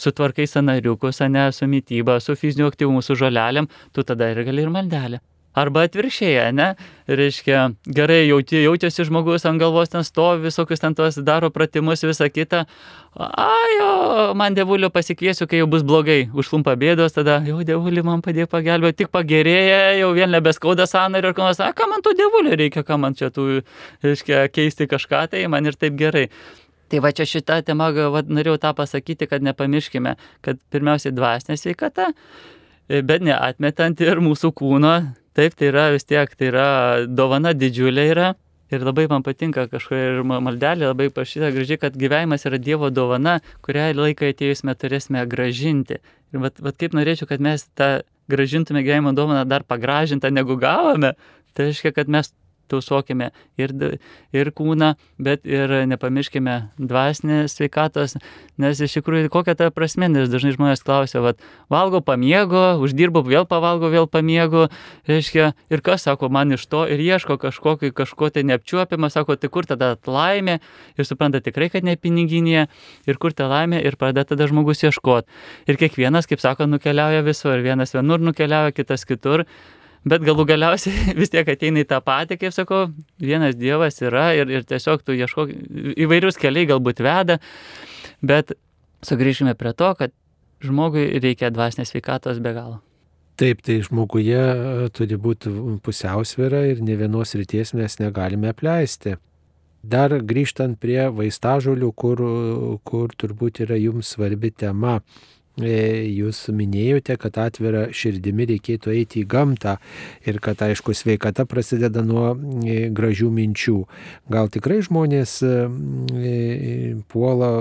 sutvarkai 0.00 0.46
sanariukus, 0.50 1.20
ne, 1.28 1.50
su 1.52 1.68
mytyba, 1.70 2.20
su 2.24 2.36
fiziniu 2.38 2.70
aktyvumu, 2.70 3.02
su 3.04 3.18
žolelėm, 3.18 3.68
tu 3.94 4.06
tada 4.06 4.32
ir 4.32 4.42
gali 4.48 4.66
ir 4.66 4.72
maldelę. 4.72 5.20
Arba 5.60 5.84
atvirkščiai, 5.86 6.50
ne? 6.56 6.70
Reiškia, 7.10 7.64
gerai 7.96 8.20
jauti, 8.28 8.60
jaučiasi 8.62 9.04
žmogus 9.08 9.44
ant 9.48 9.60
galvos 9.60 9.90
ten 9.92 10.04
stovi, 10.06 10.44
visokius 10.46 10.82
ten 10.82 10.94
tos 10.96 11.18
daro 11.26 11.50
pratimus, 11.50 12.04
visą 12.06 12.28
kitą. 12.30 12.62
Ajo, 13.18 13.90
man 14.38 14.54
devulio 14.54 14.92
pasikviesiu, 14.94 15.48
kai 15.50 15.60
jau 15.60 15.66
bus 15.70 15.82
blogai, 15.86 16.20
užlumpa 16.30 16.76
bėdos, 16.78 17.16
tada 17.16 17.40
jau 17.46 17.58
devulį 17.66 18.04
man 18.06 18.22
padėjo 18.22 18.46
pagelbėti, 18.52 19.02
tik 19.02 19.12
pagerėja, 19.14 19.80
jau 19.98 20.12
vien 20.14 20.30
nebeskauda 20.30 20.86
sąnario 20.86 21.34
ir 21.34 21.42
nors, 21.42 21.60
a, 21.60 21.72
ką 21.74 21.90
man 21.90 22.06
tų 22.06 22.14
devulio 22.22 22.54
reikia, 22.62 22.86
ką 22.86 23.00
man 23.02 23.18
čia 23.18 23.32
tų, 23.34 23.64
reiškia, 24.06 24.46
keisti 24.54 24.86
kažką, 24.90 25.26
tai 25.34 25.44
man 25.50 25.66
ir 25.66 25.78
taip 25.78 25.98
gerai. 25.98 26.28
Tai 26.90 27.02
va 27.02 27.12
čia 27.14 27.26
šitą 27.28 27.60
temą, 27.66 27.90
va, 28.10 28.22
norėjau 28.26 28.58
tą 28.62 28.72
pasakyti, 28.78 29.28
kad 29.30 29.44
nepamirškime, 29.46 30.16
kad 30.46 30.58
pirmiausiai 30.74 31.14
dvasinė 31.14 31.58
sveikata, 31.58 32.08
bet 32.90 33.22
neatmetant 33.22 34.02
ir 34.02 34.18
mūsų 34.22 34.50
kūno, 34.58 34.94
taip, 35.36 35.56
tai 35.58 35.70
yra 35.70 35.90
vis 35.94 36.06
tiek, 36.06 36.30
tai 36.36 36.50
yra 36.50 36.68
dovana 37.06 37.54
didžiulė 37.56 38.06
yra. 38.12 38.30
Ir 38.70 38.84
labai 38.86 39.08
man 39.10 39.24
patinka 39.26 39.64
kažkokia 39.66 40.12
ir 40.12 40.20
maldelė 40.22 40.92
labai 40.92 41.08
pašyta 41.10 41.48
gražiai, 41.50 41.80
kad 41.82 41.96
gyvenimas 41.98 42.46
yra 42.46 42.58
Dievo 42.62 42.92
dovana, 42.94 43.40
kurią 43.66 43.88
laiką 43.98 44.28
atėjusime 44.30 44.76
turėsime 44.78 45.24
gražinti. 45.26 45.98
Ir 46.30 46.44
vat, 46.44 46.62
vat 46.62 46.78
kaip 46.78 46.94
norėčiau, 46.94 47.26
kad 47.26 47.42
mes 47.42 47.66
tą 47.74 47.90
gražintume 48.30 48.84
gyvenimo 48.86 49.10
dovaną 49.16 49.42
dar 49.50 49.66
pagražintą 49.66 50.30
negu 50.30 50.54
gavome. 50.54 51.16
Tai 51.50 51.66
reiškia, 51.66 51.90
kad 51.96 52.06
mes 52.06 52.30
tausokime 52.70 53.30
ir, 53.60 53.74
ir 54.32 54.50
kūną, 54.56 54.94
bet 55.20 55.46
ir 55.48 55.72
nepamirškime 55.90 56.56
dvasinės 56.78 57.56
sveikatos, 57.58 58.16
nes 58.60 58.80
iš 58.80 58.98
tikrųjų 58.98 59.30
kokia 59.32 59.56
ta 59.58 59.70
prasme, 59.74 60.08
nes 60.12 60.30
dažnai 60.32 60.54
žmonės 60.56 60.84
klausia, 60.86 61.22
vad, 61.24 61.40
valgo 61.72 62.00
pamiego, 62.04 62.78
uždirbu, 62.82 63.24
vėl 63.26 63.46
pavalgo, 63.50 63.90
vėl 63.92 64.08
pamiego, 64.10 64.68
reiškia, 65.10 65.52
ir 65.72 65.84
kas 65.84 66.06
sako 66.08 66.30
man 66.32 66.54
iš 66.56 66.66
to 66.70 66.84
ir 66.90 67.02
ieško 67.02 67.38
kažkokio, 67.40 67.92
kažko 67.96 68.30
tai 68.34 68.44
neapčiuopimo, 68.48 69.10
sako, 69.12 69.36
tai 69.40 69.50
kur 69.52 69.68
tada 69.68 69.94
laimė 70.06 70.60
ir 70.96 71.08
supranta 71.08 71.42
tikrai, 71.44 71.70
kad 71.72 71.86
ne 71.86 71.96
piniginėje 71.96 72.66
ir 73.10 73.20
kur 73.20 73.34
ta 73.36 73.48
laimė 73.50 73.82
ir 73.84 73.98
pradeda 74.00 74.32
tada 74.32 74.48
žmogus 74.50 74.84
ieškoti. 74.86 75.28
Ir 75.70 75.80
kiekvienas, 75.80 76.28
kaip 76.30 76.42
sako, 76.42 76.68
nukeliauja 76.70 77.24
visur, 77.26 77.58
vienas 77.64 77.94
vienur 77.96 78.22
nukeliauja, 78.22 78.74
kitas 78.76 79.06
kitur 79.08 79.46
bet 80.08 80.24
galų 80.24 80.46
galiausiai 80.48 81.14
vis 81.20 81.32
tiek 81.32 81.48
ateina 81.48 81.82
į 81.82 81.88
tą 81.90 82.00
patį, 82.04 82.38
kaip 82.40 82.56
sakau, 82.56 82.88
vienas 83.20 83.56
Dievas 83.58 84.00
yra 84.04 84.30
ir, 84.38 84.50
ir 84.50 84.66
tiesiog 84.68 85.04
tu 85.04 85.16
ieškok, 85.16 85.52
įvairius 86.00 86.40
keliai 86.40 86.68
galbūt 86.70 87.02
veda, 87.04 87.40
bet 88.22 88.54
sugrįžime 89.06 89.56
prie 89.58 89.74
to, 89.76 89.90
kad 89.98 90.14
žmogui 90.64 91.06
reikia 91.22 91.50
dvasinės 91.52 91.92
sveikatos 91.92 92.40
be 92.42 92.52
galo. 92.56 92.80
Taip, 93.40 93.62
tai 93.64 93.78
žmoguje 93.80 94.36
e, 94.36 94.88
turi 94.92 95.16
būti 95.16 95.50
pusiausvėra 95.80 96.66
ir 96.68 96.82
ne 96.84 96.96
vienos 97.00 97.32
ryties 97.32 97.72
mes 97.72 97.96
negalime 98.02 98.50
apleisti. 98.52 99.16
Dar 99.80 100.12
grįžtant 100.12 100.76
prie 100.76 101.06
vaistažolių, 101.08 101.88
kur, 101.96 102.20
kur 102.84 103.14
turbūt 103.16 103.62
yra 103.64 103.78
jums 103.80 104.10
svarbi 104.12 104.50
tema, 104.52 104.98
jūs 105.66 106.42
minėjote, 106.54 107.16
kad 107.20 107.38
atvira 107.42 107.86
širdimi 107.94 108.46
reikėtų 108.52 108.94
eiti 108.94 109.22
į 109.22 109.28
gamtą 109.30 109.76
ir 110.28 110.40
kad, 110.42 110.62
aišku, 110.64 110.94
sveikata 110.96 111.46
prasideda 111.48 112.04
nuo 112.06 112.32
e, 112.34 112.88
gražių 112.94 113.30
minčių. 113.36 113.76
Gal 114.32 114.50
tikrai 114.52 114.80
žmonės 114.86 115.36
e, 115.44 115.54
puola 117.12 117.52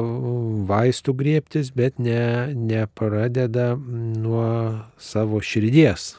vaistų 0.70 1.16
griebtis, 1.20 1.72
bet 1.76 2.00
ne, 2.00 2.50
nepradeda 2.56 3.74
nuo 3.78 4.50
savo 4.98 5.44
širdies. 5.44 6.16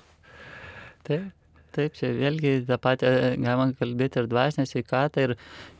Taip. 1.07 1.31
Taip, 1.71 1.95
čia 1.95 2.09
vėlgi 2.11 2.65
tą 2.67 2.81
patį 2.83 3.11
galima 3.39 3.69
kalbėti 3.79 4.19
ir 4.19 4.27
dvasinę 4.27 4.65
sveikatą, 4.67 5.23
ir, 5.23 5.35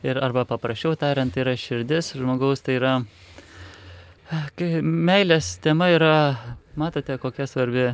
ir 0.07 0.19
arba 0.23 0.45
paprasčiau 0.47 0.95
tariant, 0.95 1.33
tai 1.35 1.43
yra 1.43 1.57
širdis 1.59 2.13
žmogaus, 2.15 2.63
tai 2.63 2.77
yra 2.77 2.93
Meilės 4.31 5.57
tema 5.59 5.89
yra, 5.91 6.15
matote, 6.79 7.17
kokia 7.19 7.47
svarbi. 7.49 7.91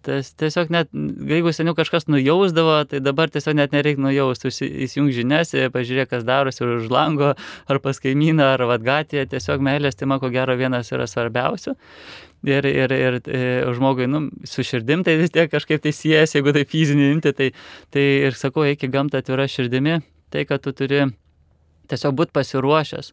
Tas 0.00 0.30
tiesiog 0.40 0.70
net, 0.72 0.88
jeigu 1.28 1.52
seniau 1.52 1.76
kažkas 1.76 2.06
nujausdavo, 2.08 2.78
tai 2.88 3.02
dabar 3.04 3.28
tiesiog 3.30 3.58
net 3.58 3.74
nereikia 3.76 4.00
nujausti, 4.00 4.48
įsijung 4.86 5.10
žinias, 5.12 5.52
pažiūrėk, 5.74 6.08
kas 6.14 6.24
darosi 6.24 6.64
už 6.64 6.88
lango, 6.90 7.34
ar 7.68 7.80
pas 7.84 8.00
kaimyną, 8.00 8.54
ar 8.56 8.64
vadgatėje, 8.70 9.26
tiesiog 9.34 9.60
meilės 9.62 10.00
tema, 10.00 10.16
ko 10.18 10.32
gero, 10.32 10.56
vienas 10.56 10.90
yra 10.96 11.04
svarbiausių. 11.10 11.76
Ir, 12.48 12.64
ir, 12.64 12.96
ir, 12.96 13.20
ir 13.28 13.70
žmogui, 13.76 14.08
nu, 14.08 14.24
su 14.48 14.64
širdim 14.64 15.04
tai 15.04 15.18
vis 15.20 15.30
tiek 15.34 15.52
kažkaip 15.52 15.84
tai 15.84 15.92
siejasi, 15.92 16.38
jeigu 16.38 16.56
tai 16.56 16.64
fizinį 16.64 17.10
imti, 17.12 17.36
tai, 17.36 17.52
tai 17.92 18.06
ir 18.30 18.40
sakau, 18.40 18.64
eik 18.64 18.88
į 18.88 18.94
gamtą 18.96 19.20
atvira 19.20 19.44
širdimi, 19.44 20.00
tai 20.32 20.48
kad 20.48 20.64
tu 20.64 20.72
turi 20.72 21.04
tiesiog 21.92 22.16
būti 22.16 22.32
pasiruošęs 22.40 23.12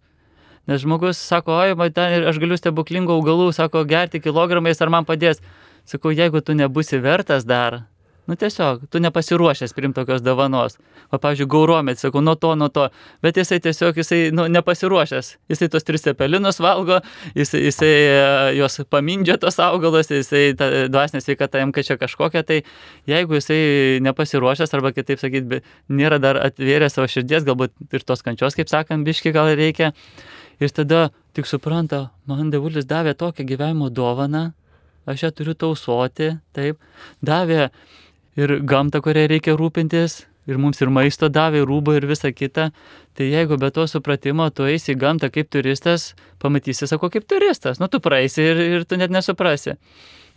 Nes 0.67 0.83
žmogus 0.83 1.19
sako, 1.19 1.55
oi, 1.63 1.75
man 1.79 1.93
ten 1.95 2.27
aš 2.27 2.39
galiu 2.43 2.57
stebuklingų 2.59 3.19
augalų, 3.19 3.51
sako, 3.55 3.85
gerti 3.87 4.19
kilogramais 4.23 4.81
ar 4.83 4.91
man 4.91 5.07
padės. 5.07 5.39
Sakau, 5.87 6.11
jeigu 6.11 6.41
tu 6.43 6.55
nebusi 6.57 6.99
vertas 6.99 7.47
dar, 7.47 7.85
nu 8.27 8.35
tiesiog, 8.35 8.81
tu 8.91 8.99
nepasiruošęs 8.99 9.71
priimti 9.73 9.95
tokios 9.95 10.21
dovanos. 10.21 10.75
O, 11.07 11.15
pavyzdžiui, 11.15 11.47
gauromėt, 11.47 12.01
sakau, 12.01 12.19
nuo 12.19 12.33
to, 12.35 12.51
nuo 12.59 12.67
to. 12.67 12.89
Bet 13.23 13.37
jisai 13.39 13.61
tiesiog, 13.63 13.95
jisai 13.95 14.19
nu, 14.35 14.49
nepasiruošęs. 14.51 15.29
Jisai 15.47 15.69
tos 15.71 15.87
tris 15.87 16.03
cepelinus 16.03 16.59
valgo, 16.59 16.99
jisai, 17.37 17.61
jisai 17.69 17.91
e, 17.95 18.17
juos 18.59 18.75
pamindžia 18.91 19.37
tos 19.39 19.55
augalos, 19.63 20.11
jisai 20.11 20.49
dvasinė 20.91 21.23
sveikata 21.23 21.63
jam 21.63 21.71
kažkokia 21.71 22.01
kažkokia. 22.03 22.43
Tai 22.49 22.57
jeigu 23.07 23.39
jisai 23.39 23.61
nepasiruošęs, 24.03 24.75
arba 24.75 24.91
kitaip 24.97 25.23
sakyti, 25.23 25.61
nėra 25.87 26.19
dar 26.19 26.41
atvėręs 26.49 26.99
savo 26.99 27.07
širdies, 27.11 27.47
galbūt 27.47 27.95
ir 27.95 28.03
tos 28.03 28.27
kančios, 28.27 28.59
kaip 28.59 28.67
sakant, 28.67 29.07
biški 29.07 29.31
gal 29.31 29.55
reikia 29.55 29.93
Ir 30.59 30.73
tada 30.73 31.09
tik 31.37 31.45
supranta, 31.45 32.07
man 32.25 32.49
devulis 32.53 32.87
davė 32.89 33.13
tokią 33.17 33.45
gyvenimo 33.45 33.91
dovaną, 33.93 34.51
aš 35.05 35.27
ją 35.27 35.29
turiu 35.37 35.53
tausoti, 35.53 36.31
taip, 36.57 36.81
davė 37.21 37.69
ir 38.37 38.57
gamtą, 38.65 39.01
kurią 39.05 39.27
reikia 39.29 39.53
rūpintis, 39.57 40.23
ir 40.47 40.57
mums 40.61 40.81
ir 40.81 40.89
maisto 40.93 41.29
davė, 41.29 41.61
ir 41.61 41.69
rūbą, 41.69 41.97
ir 41.99 42.07
visa 42.09 42.31
kita. 42.33 42.71
Tai 43.17 43.27
jeigu 43.27 43.57
be 43.59 43.69
to 43.73 43.85
supratimo 43.89 44.47
tu 44.53 44.67
eisi 44.69 44.93
į 44.95 44.99
gamtą 45.01 45.29
kaip 45.33 45.51
turistas, 45.53 46.13
pamatysi, 46.41 46.87
sako, 46.89 47.11
kaip 47.13 47.27
turistas, 47.29 47.81
nu 47.81 47.89
tu 47.91 48.01
praeisi 48.03 48.45
ir, 48.45 48.63
ir 48.77 48.87
tu 48.87 48.99
net 48.99 49.13
nesuprasi. 49.13 49.77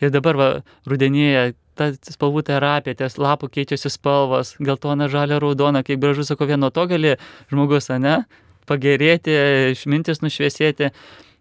Ir 0.01 0.13
dabar 0.13 0.37
va, 0.37 0.51
rudenėje 0.89 1.55
ta 1.77 1.91
spalvų 1.95 2.43
terapija, 2.49 2.97
ties 2.97 3.17
lapų 3.21 3.51
keičiasi 3.53 3.93
spalvos, 3.93 4.55
geltona, 4.61 5.09
žalia, 5.13 5.39
raudona, 5.41 5.85
kaip 5.87 6.01
gražu, 6.03 6.25
sako, 6.29 6.49
vieno 6.49 6.73
to 6.75 6.87
gali 6.91 7.17
žmogus, 7.53 7.89
ne, 8.01 8.23
pagerėti, 8.71 9.35
išmintis 9.75 10.23
nušviesėti. 10.25 10.95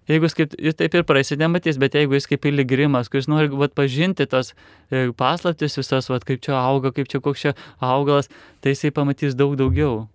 Jeigu 0.10 0.26
jis, 0.26 0.34
kaip, 0.34 0.54
jis 0.58 0.78
taip 0.78 0.96
ir 0.98 1.04
praeisite 1.06 1.38
nematys, 1.38 1.78
bet 1.78 1.94
jeigu 1.94 2.16
jis 2.18 2.26
kaip 2.32 2.42
piligrimas, 2.42 3.12
kuris 3.14 3.28
nori 3.30 3.52
vat, 3.54 3.76
pažinti 3.78 4.26
tos 4.30 4.56
e, 4.90 5.12
paslaptis 5.14 5.78
visas, 5.78 6.10
vat, 6.10 6.26
kaip 6.26 6.42
čia 6.42 6.56
auga, 6.58 6.90
kaip 6.96 7.12
čia 7.12 7.22
koks 7.22 7.44
čia 7.44 7.54
augalas, 7.78 8.32
tai 8.64 8.74
jisai 8.74 8.90
pamatys 8.96 9.38
daug 9.38 9.54
daugiau. 9.60 10.08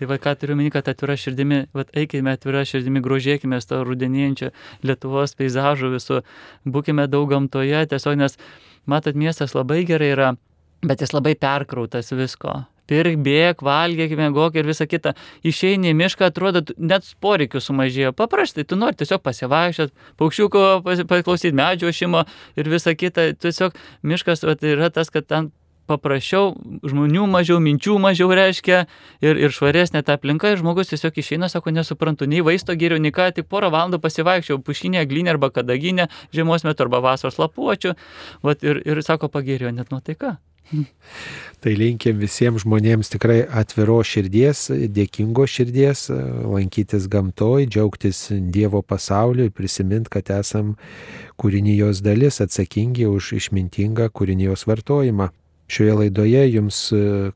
Tai 0.00 0.08
va, 0.08 0.16
ką 0.16 0.32
turiu 0.40 0.56
minį, 0.56 0.72
kad 0.72 0.88
atvira 0.88 1.18
širdimi, 1.20 1.66
va, 1.76 1.84
eikime 2.00 2.32
atvira 2.32 2.64
širdimi, 2.64 3.04
grožėkime 3.04 3.60
to 3.60 3.82
rudenėjančio 3.84 4.48
Lietuvos 4.88 5.36
peizažų 5.36 5.92
visų, 5.98 6.22
būkime 6.64 7.04
daug 7.12 7.28
gamtoje, 7.28 7.84
tiesiog 7.92 8.16
nes, 8.22 8.40
matot, 8.88 9.20
miestas 9.20 9.52
labai 9.52 9.82
gerai 9.84 10.14
yra, 10.16 10.34
bet 10.80 11.04
jis 11.04 11.12
labai 11.12 11.36
perkrautas 11.36 12.08
visko 12.16 12.62
pirk, 12.90 13.20
bėk, 13.24 13.62
valgyk, 13.66 14.16
mėgok 14.18 14.58
ir 14.58 14.68
visa 14.70 14.88
kita. 14.90 15.14
Išeini 15.46 15.92
į 15.92 15.98
mišką, 16.00 16.30
atrodo, 16.30 16.64
net 16.76 17.06
poreikių 17.22 17.62
sumažėjo. 17.62 18.12
Paprastai, 18.18 18.66
tu 18.66 18.78
nori 18.80 18.98
tiesiog 19.00 19.22
pasivaikščioti, 19.26 20.10
paukščiuko 20.20 20.66
paklausyti 21.10 21.54
medžio 21.56 21.94
šimo 21.94 22.26
ir 22.58 22.74
visa 22.74 22.96
kita. 22.98 23.30
Tiesiog 23.40 23.78
miškas 24.02 24.46
vat, 24.48 24.66
yra 24.66 24.90
tas, 24.94 25.12
kad 25.14 25.28
ten 25.30 25.52
paprasčiau, 25.90 26.52
žmonių 26.86 27.26
mažiau, 27.30 27.58
minčių 27.62 27.96
mažiau 28.02 28.30
reiškia 28.36 28.84
ir, 29.24 29.40
ir 29.46 29.54
švaresnė 29.54 30.04
ta 30.06 30.16
aplinka 30.18 30.52
ir 30.52 30.60
žmogus 30.60 30.92
tiesiog 30.92 31.18
išeina, 31.22 31.50
sako, 31.52 31.74
nesuprantu, 31.74 32.28
nei 32.30 32.44
vaisto 32.46 32.76
geriau, 32.78 33.00
nei 33.02 33.14
ką, 33.14 33.30
tik 33.36 33.48
porą 33.50 33.72
valandų 33.74 34.02
pasivaikščiau 34.04 34.60
pušinė, 34.66 35.02
glinė 35.10 35.34
arba 35.34 35.50
kadaginė, 35.54 36.10
žiemos 36.36 36.66
metu 36.68 36.86
arba 36.86 37.02
vasaros 37.10 37.40
lapuočių, 37.42 37.96
vat, 38.46 38.62
ir, 38.66 38.84
ir 38.86 39.02
sako, 39.06 39.32
pagerėjo 39.32 39.74
net 39.74 39.90
nuotaika. 39.94 40.38
Tai 41.62 41.72
linkim 41.76 42.16
visiems 42.20 42.64
žmonėms 42.64 43.12
tikrai 43.12 43.42
atviro 43.44 43.98
širdies, 44.06 44.68
dėkingo 44.96 45.44
širdies, 45.50 46.06
lankytis 46.48 47.08
gamtoj, 47.12 47.66
džiaugtis 47.68 48.28
Dievo 48.54 48.80
pasauliu 48.80 49.48
ir 49.48 49.52
prisiminti, 49.56 50.12
kad 50.14 50.32
esam 50.38 50.76
kūrinijos 51.40 52.00
dalis 52.06 52.40
atsakingi 52.44 53.08
už 53.10 53.34
išmintingą 53.40 54.08
kūrinijos 54.14 54.66
vartojimą. 54.70 55.30
Šioje 55.70 55.92
laidoje 55.94 56.40
jums 56.50 56.78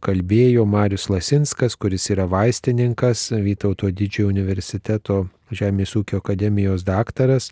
kalbėjo 0.03 0.65
Marius 0.67 1.07
Lasinskas, 1.13 1.77
kuris 1.79 2.09
yra 2.11 2.25
vaistininkas 2.27 3.29
Vytauto 3.31 3.93
didžiojo 3.95 4.33
universiteto 4.33 5.21
Žemės 5.55 5.93
ūkio 5.95 6.19
akademijos 6.19 6.83
daktaras, 6.83 7.51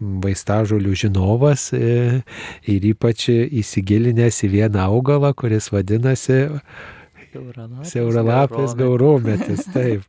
vaistažolių 0.00 0.94
žinovas 0.96 1.66
e, 1.76 2.22
ir 2.70 2.86
ypač 2.94 3.26
įsigilinęs 3.34 4.40
į 4.46 4.52
vieną 4.54 4.86
augalą, 4.86 5.34
kuris 5.36 5.68
vadinasi 5.74 6.46
Siauralapės 7.88 8.74
gaurometis, 8.78 9.64
taip. 9.72 10.04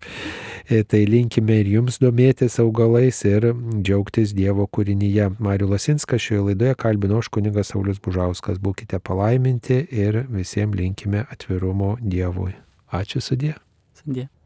E, 0.67 0.81
tai 0.87 1.03
linkime 1.07 1.59
ir 1.61 1.69
jums 1.73 1.99
domėtis 1.99 2.55
augalais 2.63 3.19
ir 3.27 3.49
džiaugtis 3.53 4.31
Dievo 4.35 4.67
kūrinyje. 4.67 5.29
Mariu 5.43 5.67
Lasinskas 5.71 6.23
šioje 6.23 6.45
laidoje 6.49 6.77
kalbino 6.79 7.19
aš 7.23 7.31
kunigas 7.33 7.73
Saulis 7.73 7.99
Bužauskas. 8.03 8.61
Būkite 8.63 8.99
palaiminti 9.03 9.81
ir 9.91 10.23
visiems 10.31 10.79
linkime 10.79 11.25
atvirumo 11.31 11.97
Dievui. 11.99 12.55
Ačiū 12.93 13.23
sudė. 13.23 13.57
Sudė. 13.99 14.29